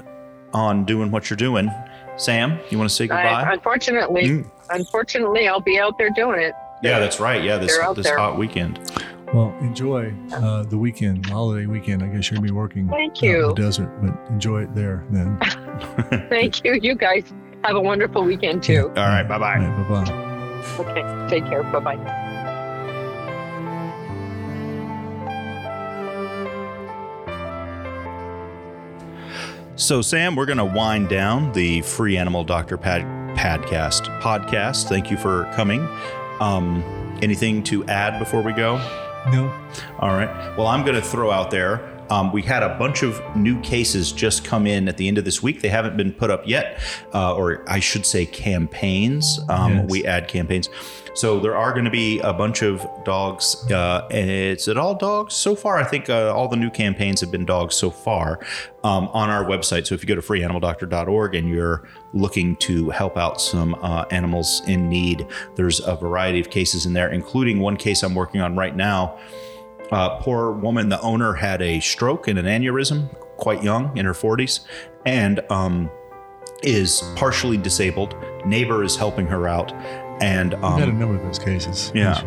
on 0.53 0.85
doing 0.85 1.11
what 1.11 1.29
you're 1.29 1.37
doing. 1.37 1.71
Sam, 2.17 2.59
you 2.69 2.77
want 2.77 2.89
to 2.89 2.95
say 2.95 3.05
I, 3.05 3.07
goodbye? 3.07 3.53
unfortunately, 3.53 4.23
Mm. 4.27 4.51
unfortunately, 4.69 5.47
I'll 5.47 5.59
be 5.61 5.79
out 5.79 5.97
there 5.97 6.09
doing 6.11 6.39
it. 6.41 6.53
yeah, 6.83 6.99
that's 6.99 7.19
right. 7.19 7.43
Yeah, 7.43 7.57
this 7.57 7.77
this 7.95 8.05
there. 8.05 8.17
hot 8.17 8.37
weekend. 8.37 8.79
Well, 9.33 9.55
enjoy 9.61 10.13
uh, 10.33 10.63
the 10.63 10.77
weekend, 10.77 11.25
holiday 11.27 11.65
weekend. 11.65 12.03
I 12.03 12.07
guess 12.07 12.29
you're 12.29 12.35
going 12.37 12.47
to 12.47 12.53
be 12.53 12.57
working 12.57 12.89
Thank 12.89 13.17
out 13.19 13.23
in 13.23 13.29
you. 13.29 13.47
the 13.47 13.53
desert, 13.53 13.89
but 14.01 14.29
enjoy 14.29 14.63
it 14.63 14.75
there 14.75 15.05
then. 15.09 15.39
Thank 16.29 16.63
you. 16.65 16.73
You 16.81 16.95
guys 16.95 17.31
have 17.63 17.77
a 17.77 17.81
wonderful 17.81 18.23
weekend 18.25 18.61
too. 18.61 18.89
All 18.89 19.07
right. 19.07 19.23
Bye 19.23 19.37
bye. 19.39 19.57
Bye 19.57 20.03
bye. 20.03 20.63
Okay. 20.79 21.29
Take 21.29 21.45
care. 21.49 21.63
Bye 21.63 21.79
bye. 21.79 22.17
So, 29.75 30.01
Sam, 30.01 30.35
we're 30.35 30.45
going 30.45 30.57
to 30.57 30.65
wind 30.65 31.09
down 31.09 31.53
the 31.53 31.81
Free 31.81 32.17
Animal 32.17 32.43
Doctor 32.43 32.77
Pad 32.77 33.01
Podcast 33.37 34.03
podcast. 34.21 34.87
Thank 34.89 35.09
you 35.09 35.17
for 35.17 35.45
coming. 35.55 35.87
Um, 36.39 36.83
anything 37.21 37.63
to 37.63 37.83
add 37.85 38.19
before 38.19 38.41
we 38.41 38.53
go? 38.53 38.77
No, 39.31 39.51
All 39.99 40.09
right. 40.09 40.55
Well, 40.57 40.67
I'm 40.67 40.83
going 40.83 40.95
to 40.95 41.01
throw 41.01 41.31
out 41.31 41.51
there. 41.51 41.77
Um, 42.11 42.31
we 42.31 42.41
had 42.41 42.61
a 42.61 42.77
bunch 42.77 43.03
of 43.03 43.19
new 43.35 43.59
cases 43.61 44.11
just 44.11 44.43
come 44.43 44.67
in 44.67 44.87
at 44.89 44.97
the 44.97 45.07
end 45.07 45.17
of 45.17 45.23
this 45.25 45.41
week. 45.41 45.61
They 45.61 45.69
haven't 45.69 45.95
been 45.95 46.11
put 46.11 46.29
up 46.29 46.45
yet, 46.45 46.79
uh, 47.13 47.33
or 47.33 47.63
I 47.67 47.79
should 47.79 48.05
say 48.05 48.25
campaigns. 48.25 49.39
Um, 49.49 49.71
Yes. 49.71 49.89
We 49.89 50.05
add 50.05 50.27
campaigns. 50.27 50.69
So 51.13 51.39
there 51.39 51.55
are 51.55 51.71
going 51.71 51.85
to 51.85 51.91
be 51.91 52.19
a 52.19 52.33
bunch 52.33 52.61
of 52.61 52.85
dogs. 53.05 53.55
Uh, 53.71 54.07
is 54.11 54.67
it 54.67 54.77
all 54.77 54.95
dogs 54.95 55.33
so 55.33 55.55
far? 55.55 55.77
I 55.77 55.83
think 55.83 56.09
uh, 56.09 56.33
all 56.33 56.47
the 56.49 56.57
new 56.57 56.69
campaigns 56.69 57.21
have 57.21 57.31
been 57.31 57.45
dogs 57.45 57.75
so 57.75 57.89
far 57.89 58.39
um, 58.83 59.07
on 59.09 59.29
our 59.29 59.45
website. 59.45 59.87
So 59.87 59.95
if 59.95 60.01
you 60.03 60.07
go 60.07 60.15
to 60.15 60.21
freeanimaldoctor.org 60.21 61.35
and 61.35 61.47
you're 61.49 61.87
looking 62.13 62.55
to 62.57 62.89
help 62.89 63.17
out 63.17 63.39
some 63.39 63.75
uh, 63.75 64.05
animals 64.11 64.61
in 64.67 64.89
need, 64.89 65.25
there's 65.55 65.79
a 65.81 65.95
variety 65.95 66.39
of 66.41 66.49
cases 66.49 66.85
in 66.85 66.93
there, 66.93 67.09
including 67.09 67.59
one 67.59 67.77
case 67.77 68.03
I'm 68.03 68.15
working 68.15 68.41
on 68.41 68.55
right 68.57 68.75
now. 68.75 69.17
Uh, 69.91 70.17
poor 70.19 70.51
woman, 70.51 70.89
the 70.89 70.99
owner 71.01 71.33
had 71.33 71.61
a 71.61 71.79
stroke 71.81 72.27
and 72.27 72.39
an 72.39 72.45
aneurysm, 72.45 73.13
quite 73.37 73.63
young, 73.63 73.95
in 73.97 74.05
her 74.05 74.13
40s, 74.13 74.61
and 75.05 75.41
um, 75.51 75.89
is 76.63 77.03
partially 77.15 77.57
disabled. 77.57 78.15
Neighbor 78.45 78.83
is 78.83 78.95
helping 78.95 79.27
her 79.27 79.47
out, 79.47 79.73
and 80.21 80.53
We've 80.53 80.61
had 80.61 80.87
a 80.87 80.91
um, 80.91 80.99
number 80.99 81.15
of 81.15 81.23
those 81.23 81.39
cases. 81.39 81.91
yeah. 81.93 82.21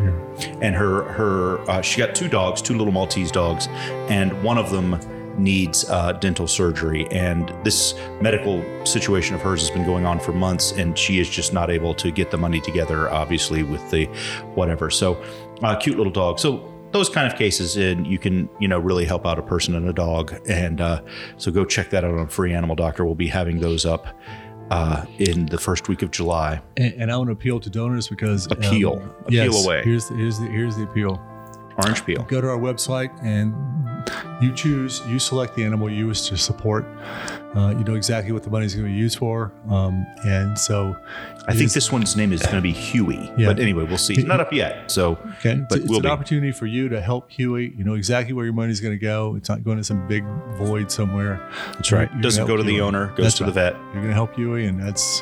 and 0.61 0.75
her 0.75 1.03
her 1.03 1.59
uh, 1.69 1.81
she 1.81 1.99
got 1.99 2.13
two 2.13 2.27
dogs, 2.27 2.61
two 2.61 2.77
little 2.77 2.93
Maltese 2.93 3.31
dogs, 3.31 3.67
and 4.09 4.43
one 4.43 4.57
of 4.57 4.69
them 4.69 4.99
needs 5.37 5.89
uh, 5.89 6.13
dental 6.13 6.47
surgery. 6.47 7.07
And 7.11 7.53
this 7.63 7.95
medical 8.21 8.63
situation 8.85 9.35
of 9.35 9.41
hers 9.41 9.61
has 9.61 9.69
been 9.69 9.85
going 9.85 10.05
on 10.05 10.19
for 10.19 10.31
months, 10.33 10.71
and 10.73 10.97
she 10.97 11.19
is 11.19 11.29
just 11.29 11.53
not 11.53 11.69
able 11.69 11.93
to 11.95 12.11
get 12.11 12.31
the 12.31 12.37
money 12.37 12.61
together. 12.61 13.09
Obviously, 13.09 13.63
with 13.63 13.89
the 13.91 14.05
whatever. 14.55 14.89
So, 14.89 15.21
uh, 15.63 15.75
cute 15.77 15.97
little 15.97 16.13
dog. 16.13 16.39
So 16.39 16.74
those 16.95 17.09
kind 17.09 17.29
of 17.29 17.37
cases, 17.37 17.75
and 17.75 18.07
you 18.07 18.17
can 18.17 18.49
you 18.59 18.67
know 18.67 18.79
really 18.79 19.03
help 19.05 19.25
out 19.25 19.37
a 19.37 19.41
person 19.41 19.75
and 19.75 19.89
a 19.89 19.93
dog. 19.93 20.33
And 20.47 20.79
uh, 20.79 21.01
so 21.37 21.51
go 21.51 21.65
check 21.65 21.89
that 21.89 22.05
out 22.05 22.17
on 22.17 22.27
Free 22.27 22.53
Animal 22.53 22.75
Doctor. 22.75 23.03
We'll 23.03 23.15
be 23.15 23.27
having 23.27 23.59
those 23.59 23.85
up. 23.85 24.07
Uh, 24.71 25.05
in 25.19 25.45
the 25.45 25.59
first 25.59 25.89
week 25.89 26.01
of 26.01 26.09
July, 26.09 26.59
And, 26.75 26.91
and 26.99 27.11
I 27.11 27.17
want 27.17 27.27
to 27.27 27.33
appeal 27.33 27.59
to 27.59 27.69
donors 27.69 28.07
because 28.07 28.47
um, 28.47 28.57
Appeal. 28.57 28.93
Appeal 29.27 29.53
yes, 29.53 29.63
away. 29.63 29.83
Here's 29.83 30.09
the, 30.09 30.15
here's 30.15 30.39
the 30.39 30.47
here's 30.47 30.75
the 30.75 30.85
appeal. 30.85 31.21
orange 31.77 32.03
peel. 32.03 32.23
Go 32.23 32.41
to 32.41 32.49
our 32.49 32.57
website 32.57 33.11
and 33.23 33.53
you 34.41 34.51
choose, 34.55 35.03
you 35.07 35.19
select 35.19 35.55
the 35.55 35.63
animal 35.63 35.87
you 35.87 36.07
wish 36.07 36.27
to 36.29 36.37
support. 36.37 36.83
Uh, 37.55 37.75
you 37.77 37.83
know 37.83 37.93
exactly 37.93 38.31
what 38.31 38.41
the 38.41 38.49
money 38.49 38.65
is 38.65 38.73
going 38.73 38.87
to 38.87 38.91
be 38.91 38.97
used 38.97 39.19
for, 39.19 39.53
um, 39.69 40.03
and 40.25 40.57
so 40.57 40.95
I 41.47 41.51
think 41.53 41.65
is- 41.67 41.73
this 41.73 41.91
one's 41.91 42.15
name 42.15 42.33
is 42.33 42.41
going 42.43 42.55
to 42.55 42.61
be 42.61 42.71
Huey. 42.71 43.31
Yeah. 43.37 43.47
But 43.47 43.59
anyway, 43.59 43.83
we'll 43.85 43.97
see. 43.97 44.13
It's 44.15 44.23
not 44.23 44.39
up 44.39 44.51
yet. 44.53 44.89
So, 44.91 45.17
Okay, 45.39 45.55
but 45.69 45.75
it's, 45.77 45.83
it's 45.83 45.85
we'll 45.89 45.97
an 45.99 46.03
be. 46.03 46.09
opportunity 46.09 46.51
for 46.51 46.65
you 46.65 46.89
to 46.89 46.99
help 47.01 47.29
Huey. 47.31 47.73
You 47.77 47.83
know 47.83 47.93
exactly 47.93 48.33
where 48.33 48.45
your 48.45 48.53
money's 48.53 48.79
going 48.81 48.93
to 48.93 49.01
go. 49.01 49.35
It's 49.35 49.49
not 49.49 49.63
going 49.63 49.77
to 49.77 49.83
some 49.83 50.07
big 50.07 50.23
void 50.57 50.91
somewhere. 50.91 51.39
That's 51.73 51.91
right. 51.91 52.09
You're 52.13 52.21
Doesn't 52.21 52.47
go 52.47 52.57
to 52.57 52.63
the 52.63 52.71
Huey. 52.71 52.81
owner, 52.81 53.07
goes 53.15 53.17
That's 53.25 53.37
to 53.37 53.43
right. 53.43 53.47
the 53.53 53.53
vet. 53.53 53.73
You're 53.75 53.93
going 53.93 54.07
to 54.07 54.13
help 54.13 54.35
Huey, 54.35 54.65
and 54.65 54.79
that's 54.81 55.21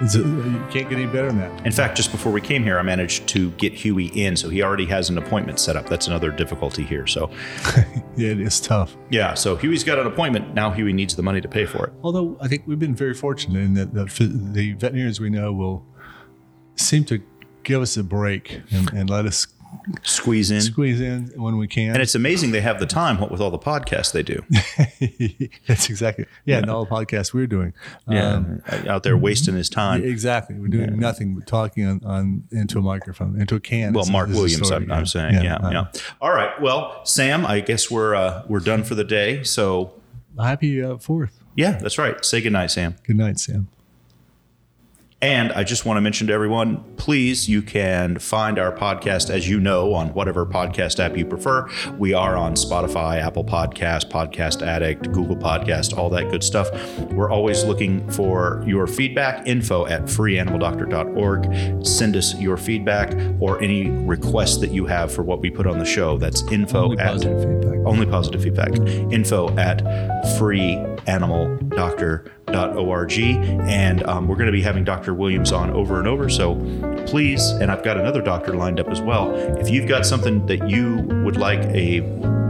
it's 0.00 0.14
a, 0.14 0.22
uh, 0.22 0.26
you 0.26 0.58
can't 0.70 0.88
get 0.88 0.92
any 0.92 1.06
better 1.06 1.28
than 1.28 1.38
that. 1.38 1.66
In 1.66 1.72
fact, 1.72 1.96
just 1.96 2.10
before 2.10 2.32
we 2.32 2.40
came 2.40 2.62
here, 2.64 2.78
I 2.78 2.82
managed 2.82 3.26
to 3.28 3.50
get 3.52 3.72
Huey 3.72 4.06
in. 4.06 4.36
So 4.36 4.48
he 4.48 4.62
already 4.62 4.86
has 4.86 5.10
an 5.10 5.18
appointment 5.18 5.58
set 5.60 5.76
up. 5.76 5.88
That's 5.88 6.06
another 6.06 6.30
difficulty 6.30 6.82
here. 6.84 7.06
So, 7.06 7.30
Yeah, 8.16 8.30
it 8.30 8.40
is 8.40 8.60
tough. 8.60 8.96
yeah. 9.10 9.34
So 9.34 9.56
Huey's 9.56 9.84
got 9.84 9.98
an 9.98 10.06
appointment. 10.06 10.54
Now 10.54 10.70
Huey 10.70 10.92
needs 10.92 11.16
the 11.16 11.22
money 11.22 11.40
to 11.40 11.48
pay 11.48 11.66
for 11.66 11.86
it. 11.86 11.92
Although 12.02 12.36
I 12.40 12.48
think 12.48 12.64
we've 12.66 12.78
been 12.78 12.94
very 12.94 13.14
fortunate 13.14 13.58
in 13.60 13.74
that 13.74 13.94
the, 13.94 14.04
the 14.26 14.72
veterinarians 14.74 15.20
we 15.20 15.30
know 15.30 15.52
will 15.52 15.84
seem 16.76 17.04
to 17.04 17.22
give 17.64 17.80
us 17.82 17.96
a 17.96 18.02
break 18.04 18.60
and, 18.70 18.92
and 18.92 19.08
let 19.10 19.24
us 19.26 19.46
Squeeze 20.02 20.50
in. 20.50 20.60
squeeze 20.60 21.00
in 21.00 21.28
when 21.36 21.56
we 21.58 21.66
can. 21.66 21.90
And 21.94 22.02
it's 22.02 22.14
amazing 22.14 22.50
they 22.52 22.60
have 22.60 22.78
the 22.78 22.86
time, 22.86 23.18
what 23.20 23.30
with 23.30 23.40
all 23.40 23.50
the 23.50 23.58
podcasts 23.58 24.12
they 24.12 24.22
do. 24.22 24.42
That's 25.66 25.88
exactly 25.88 26.26
yeah. 26.44 26.58
And 26.58 26.70
all 26.70 26.84
the 26.84 26.90
podcasts 26.90 27.32
we're 27.32 27.46
doing. 27.46 27.72
Um, 28.06 28.62
out 28.88 29.02
there 29.02 29.16
wasting 29.16 29.54
his 29.54 29.68
time. 29.68 30.02
exactly. 30.04 30.56
We're 30.56 30.68
doing 30.68 30.98
nothing 30.98 31.34
but 31.34 31.46
talking 31.46 31.86
on, 31.86 32.04
on 32.04 32.44
into 32.52 32.78
a 32.78 32.82
microphone, 32.82 33.40
into 33.40 33.54
a 33.54 33.60
can. 33.60 33.92
Well, 33.92 34.04
is- 34.04 34.10
Mark 34.10 34.28
Williams, 34.28 34.66
story, 34.66 34.84
I'm, 34.84 34.92
I'm 34.92 35.06
saying, 35.06 35.34
yeah, 35.42 35.58
yeah. 35.70 35.80
uh, 35.80 35.92
All 36.20 36.32
right, 36.32 36.60
well, 36.60 37.04
Sam, 37.04 37.46
I 37.46 37.60
guess 37.60 37.90
we're 37.90 38.14
uh, 38.14 38.44
we're 38.48 38.60
done 38.60 38.84
for 38.84 38.94
the 38.94 39.04
day. 39.04 39.42
So, 39.42 39.92
Happy 40.38 40.82
uh, 40.82 40.98
Fourth. 40.98 41.38
yeah, 41.56 41.72
that's 41.72 41.98
right. 41.98 42.22
Say 42.24 42.40
goodnight, 42.40 42.70
Sam. 42.70 42.96
Good 43.04 43.16
night, 43.16 43.38
Sam. 43.40 43.68
And 45.22 45.52
I 45.52 45.62
just 45.62 45.86
want 45.86 45.98
to 45.98 46.00
mention 46.00 46.26
to 46.26 46.32
everyone, 46.32 46.82
please, 46.96 47.48
you 47.48 47.62
can 47.62 48.18
find 48.18 48.58
our 48.58 48.76
podcast, 48.76 49.30
as 49.30 49.48
you 49.48 49.60
know, 49.60 49.94
on 49.94 50.08
whatever 50.14 50.44
podcast 50.44 50.98
app 50.98 51.16
you 51.16 51.24
prefer. 51.24 51.68
We 51.96 52.12
are 52.12 52.36
on 52.36 52.54
Spotify, 52.54 53.22
Apple 53.22 53.44
Podcast, 53.44 54.10
Podcast 54.10 54.66
Addict, 54.66 55.12
Google 55.12 55.36
Podcast, 55.36 55.96
all 55.96 56.10
that 56.10 56.28
good 56.28 56.42
stuff. 56.42 56.68
We're 57.12 57.30
always 57.30 57.62
looking 57.62 58.10
for 58.10 58.64
your 58.66 58.88
feedback. 58.88 59.46
Info 59.46 59.86
at 59.86 60.02
freeanimaldoctor.org. 60.06 61.86
Send 61.86 62.16
us 62.16 62.34
your 62.40 62.56
feedback 62.56 63.14
or 63.40 63.62
any 63.62 63.90
requests 63.90 64.58
that 64.58 64.72
you 64.72 64.86
have 64.86 65.14
for 65.14 65.22
what 65.22 65.38
we 65.40 65.50
put 65.50 65.68
on 65.68 65.78
the 65.78 65.84
show. 65.84 66.18
That's 66.18 66.42
info 66.50 66.86
Only 66.86 66.98
at 66.98 67.06
positive 67.12 67.42
feedback. 67.42 67.86
only 67.86 68.06
positive 68.06 68.42
feedback. 68.42 68.76
Info 69.12 69.56
at 69.56 69.82
freeanimaldoctor.org. 72.52 73.12
And 73.68 74.02
um, 74.04 74.28
we're 74.28 74.36
going 74.36 74.46
to 74.46 74.52
be 74.52 74.62
having 74.62 74.84
Dr. 74.84 75.14
Williams 75.14 75.52
on 75.52 75.70
over 75.70 75.98
and 75.98 76.08
over. 76.08 76.28
So 76.28 76.56
please, 77.06 77.50
and 77.50 77.70
I've 77.70 77.82
got 77.84 77.98
another 77.98 78.22
doctor 78.22 78.54
lined 78.54 78.80
up 78.80 78.88
as 78.88 79.00
well. 79.00 79.34
If 79.58 79.70
you've 79.70 79.88
got 79.88 80.06
something 80.06 80.46
that 80.46 80.68
you 80.68 80.96
would 81.24 81.36
like 81.36 81.60
a 81.60 82.00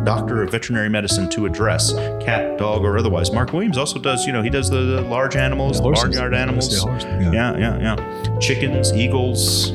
doctor 0.05 0.43
of 0.43 0.51
veterinary 0.51 0.89
medicine 0.89 1.29
to 1.31 1.47
address, 1.47 1.93
cat, 2.21 2.59
dog, 2.59 2.83
or 2.83 2.99
otherwise, 2.99 3.31
Mark 3.31 3.53
Williams 3.53 3.79
also 3.79 4.01
does, 4.01 4.27
you 4.27 4.33
know, 4.33 4.43
he 4.43 4.51
does 4.51 4.69
the, 4.69 4.81
the 4.81 5.01
large 5.03 5.37
animals, 5.37 5.81
the 5.81 5.91
barnyard 5.91 6.35
animals. 6.35 6.85
Yeah. 6.85 7.31
Yeah, 7.33 7.57
yeah, 7.57 7.79
yeah. 7.79 8.39
Chickens, 8.41 8.93
eagles, 8.93 9.71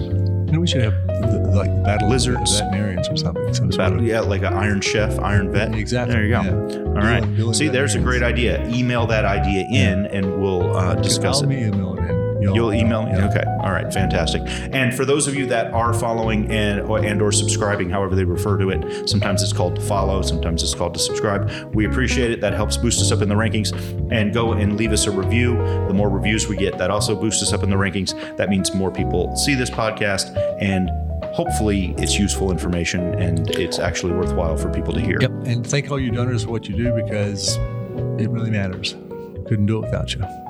You 0.48 0.54
know, 0.54 0.60
we 0.62 0.68
should 0.68 0.82
have 0.82 0.94
the, 1.08 1.28
the, 1.44 1.56
like 1.56 1.84
battle 1.84 2.08
Lizards. 2.10 2.60
veterinarians 2.60 3.10
or 3.10 3.18
something. 3.18 3.54
Some 3.54 3.70
sort 3.72 3.78
battle, 3.78 4.02
yeah, 4.02 4.22
like 4.22 4.44
an 4.44 4.54
Iron 4.54 4.80
Chef, 4.80 5.20
Iron 5.20 5.52
Vet. 5.52 5.76
Exactly, 5.76 6.16
There 6.16 6.24
you 6.24 6.30
go. 6.30 6.42
yeah. 6.42 6.84
All 6.86 6.94
right. 6.94 7.20
Billing- 7.22 7.36
billing 7.36 7.54
See, 7.54 7.68
there's 7.68 7.96
a 7.96 8.00
great 8.00 8.24
idea. 8.24 8.66
Email 8.70 9.06
that 9.08 9.26
idea 9.26 9.66
in, 9.70 10.06
and 10.08 10.40
we'll 10.42 10.76
uh, 10.76 10.96
discuss 10.96 11.42
it. 11.42 11.48
me, 11.48 11.66
email 11.66 11.96
it 11.98 12.10
in. 12.10 12.17
You'll, 12.40 12.56
You'll 12.56 12.74
email 12.74 13.04
me. 13.04 13.12
Yeah. 13.12 13.30
Okay. 13.30 13.44
All 13.62 13.72
right. 13.72 13.92
Fantastic. 13.92 14.42
And 14.46 14.94
for 14.94 15.06
those 15.06 15.28
of 15.28 15.36
you 15.36 15.46
that 15.48 15.74
are 15.74 15.94
following 15.94 16.52
and 16.52 16.82
or, 16.82 17.00
and 17.00 17.22
or 17.22 17.32
subscribing, 17.32 17.90
however 17.90 18.16
they 18.16 18.26
refer 18.26 18.58
to 18.58 18.70
it, 18.70 19.10
sometimes 19.10 19.42
it's 19.42 19.54
called 19.54 19.76
to 19.78 19.82
follow, 19.82 20.22
sometimes 20.22 20.64
it's 20.64 20.76
called 20.76 20.94
to 20.94 21.00
subscribe. 21.00 21.50
We 21.74 21.86
appreciate 21.86 22.32
it. 22.32 22.42
That 22.42 22.54
helps 22.54 22.78
boost 22.78 23.02
us 23.02 23.12
up 23.12 23.22
in 23.22 23.30
the 23.30 23.36
rankings. 23.36 23.74
And 24.12 24.34
go 24.34 24.54
and 24.54 24.78
leave 24.78 24.92
us 24.92 25.06
a 25.06 25.12
review. 25.12 25.58
The 25.88 25.94
more 25.94 26.10
reviews 26.10 26.48
we 26.48 26.56
get, 26.56 26.78
that 26.78 26.92
also 26.92 27.16
boosts 27.16 27.42
us 27.44 27.54
up 27.54 27.64
in 27.64 27.70
the 27.70 27.76
rankings. 27.76 28.38
That 28.38 28.50
means 28.50 28.74
more 28.74 28.92
people 28.92 29.36
see 29.36 29.56
this 29.56 29.70
podcast 29.70 30.36
and. 30.62 30.90
Hopefully, 31.34 31.94
it's 31.98 32.18
useful 32.18 32.52
information 32.52 33.14
and 33.16 33.50
it's 33.52 33.80
actually 33.80 34.14
worthwhile 34.14 34.56
for 34.56 34.72
people 34.72 34.94
to 34.94 35.00
hear. 35.00 35.18
Yep. 35.20 35.32
And 35.46 35.68
thank 35.68 35.92
all 35.92 36.00
you 36.00 36.12
donors 36.12 36.46
for 36.46 36.52
what 36.52 36.68
you 36.68 36.76
do 36.76 36.94
because 36.94 37.58
it 38.20 38.30
really 38.30 38.50
matters. 38.50 38.94
Couldn't 39.48 39.66
do 39.66 39.78
it 39.78 39.82
without 39.82 40.14
you. 40.14 40.47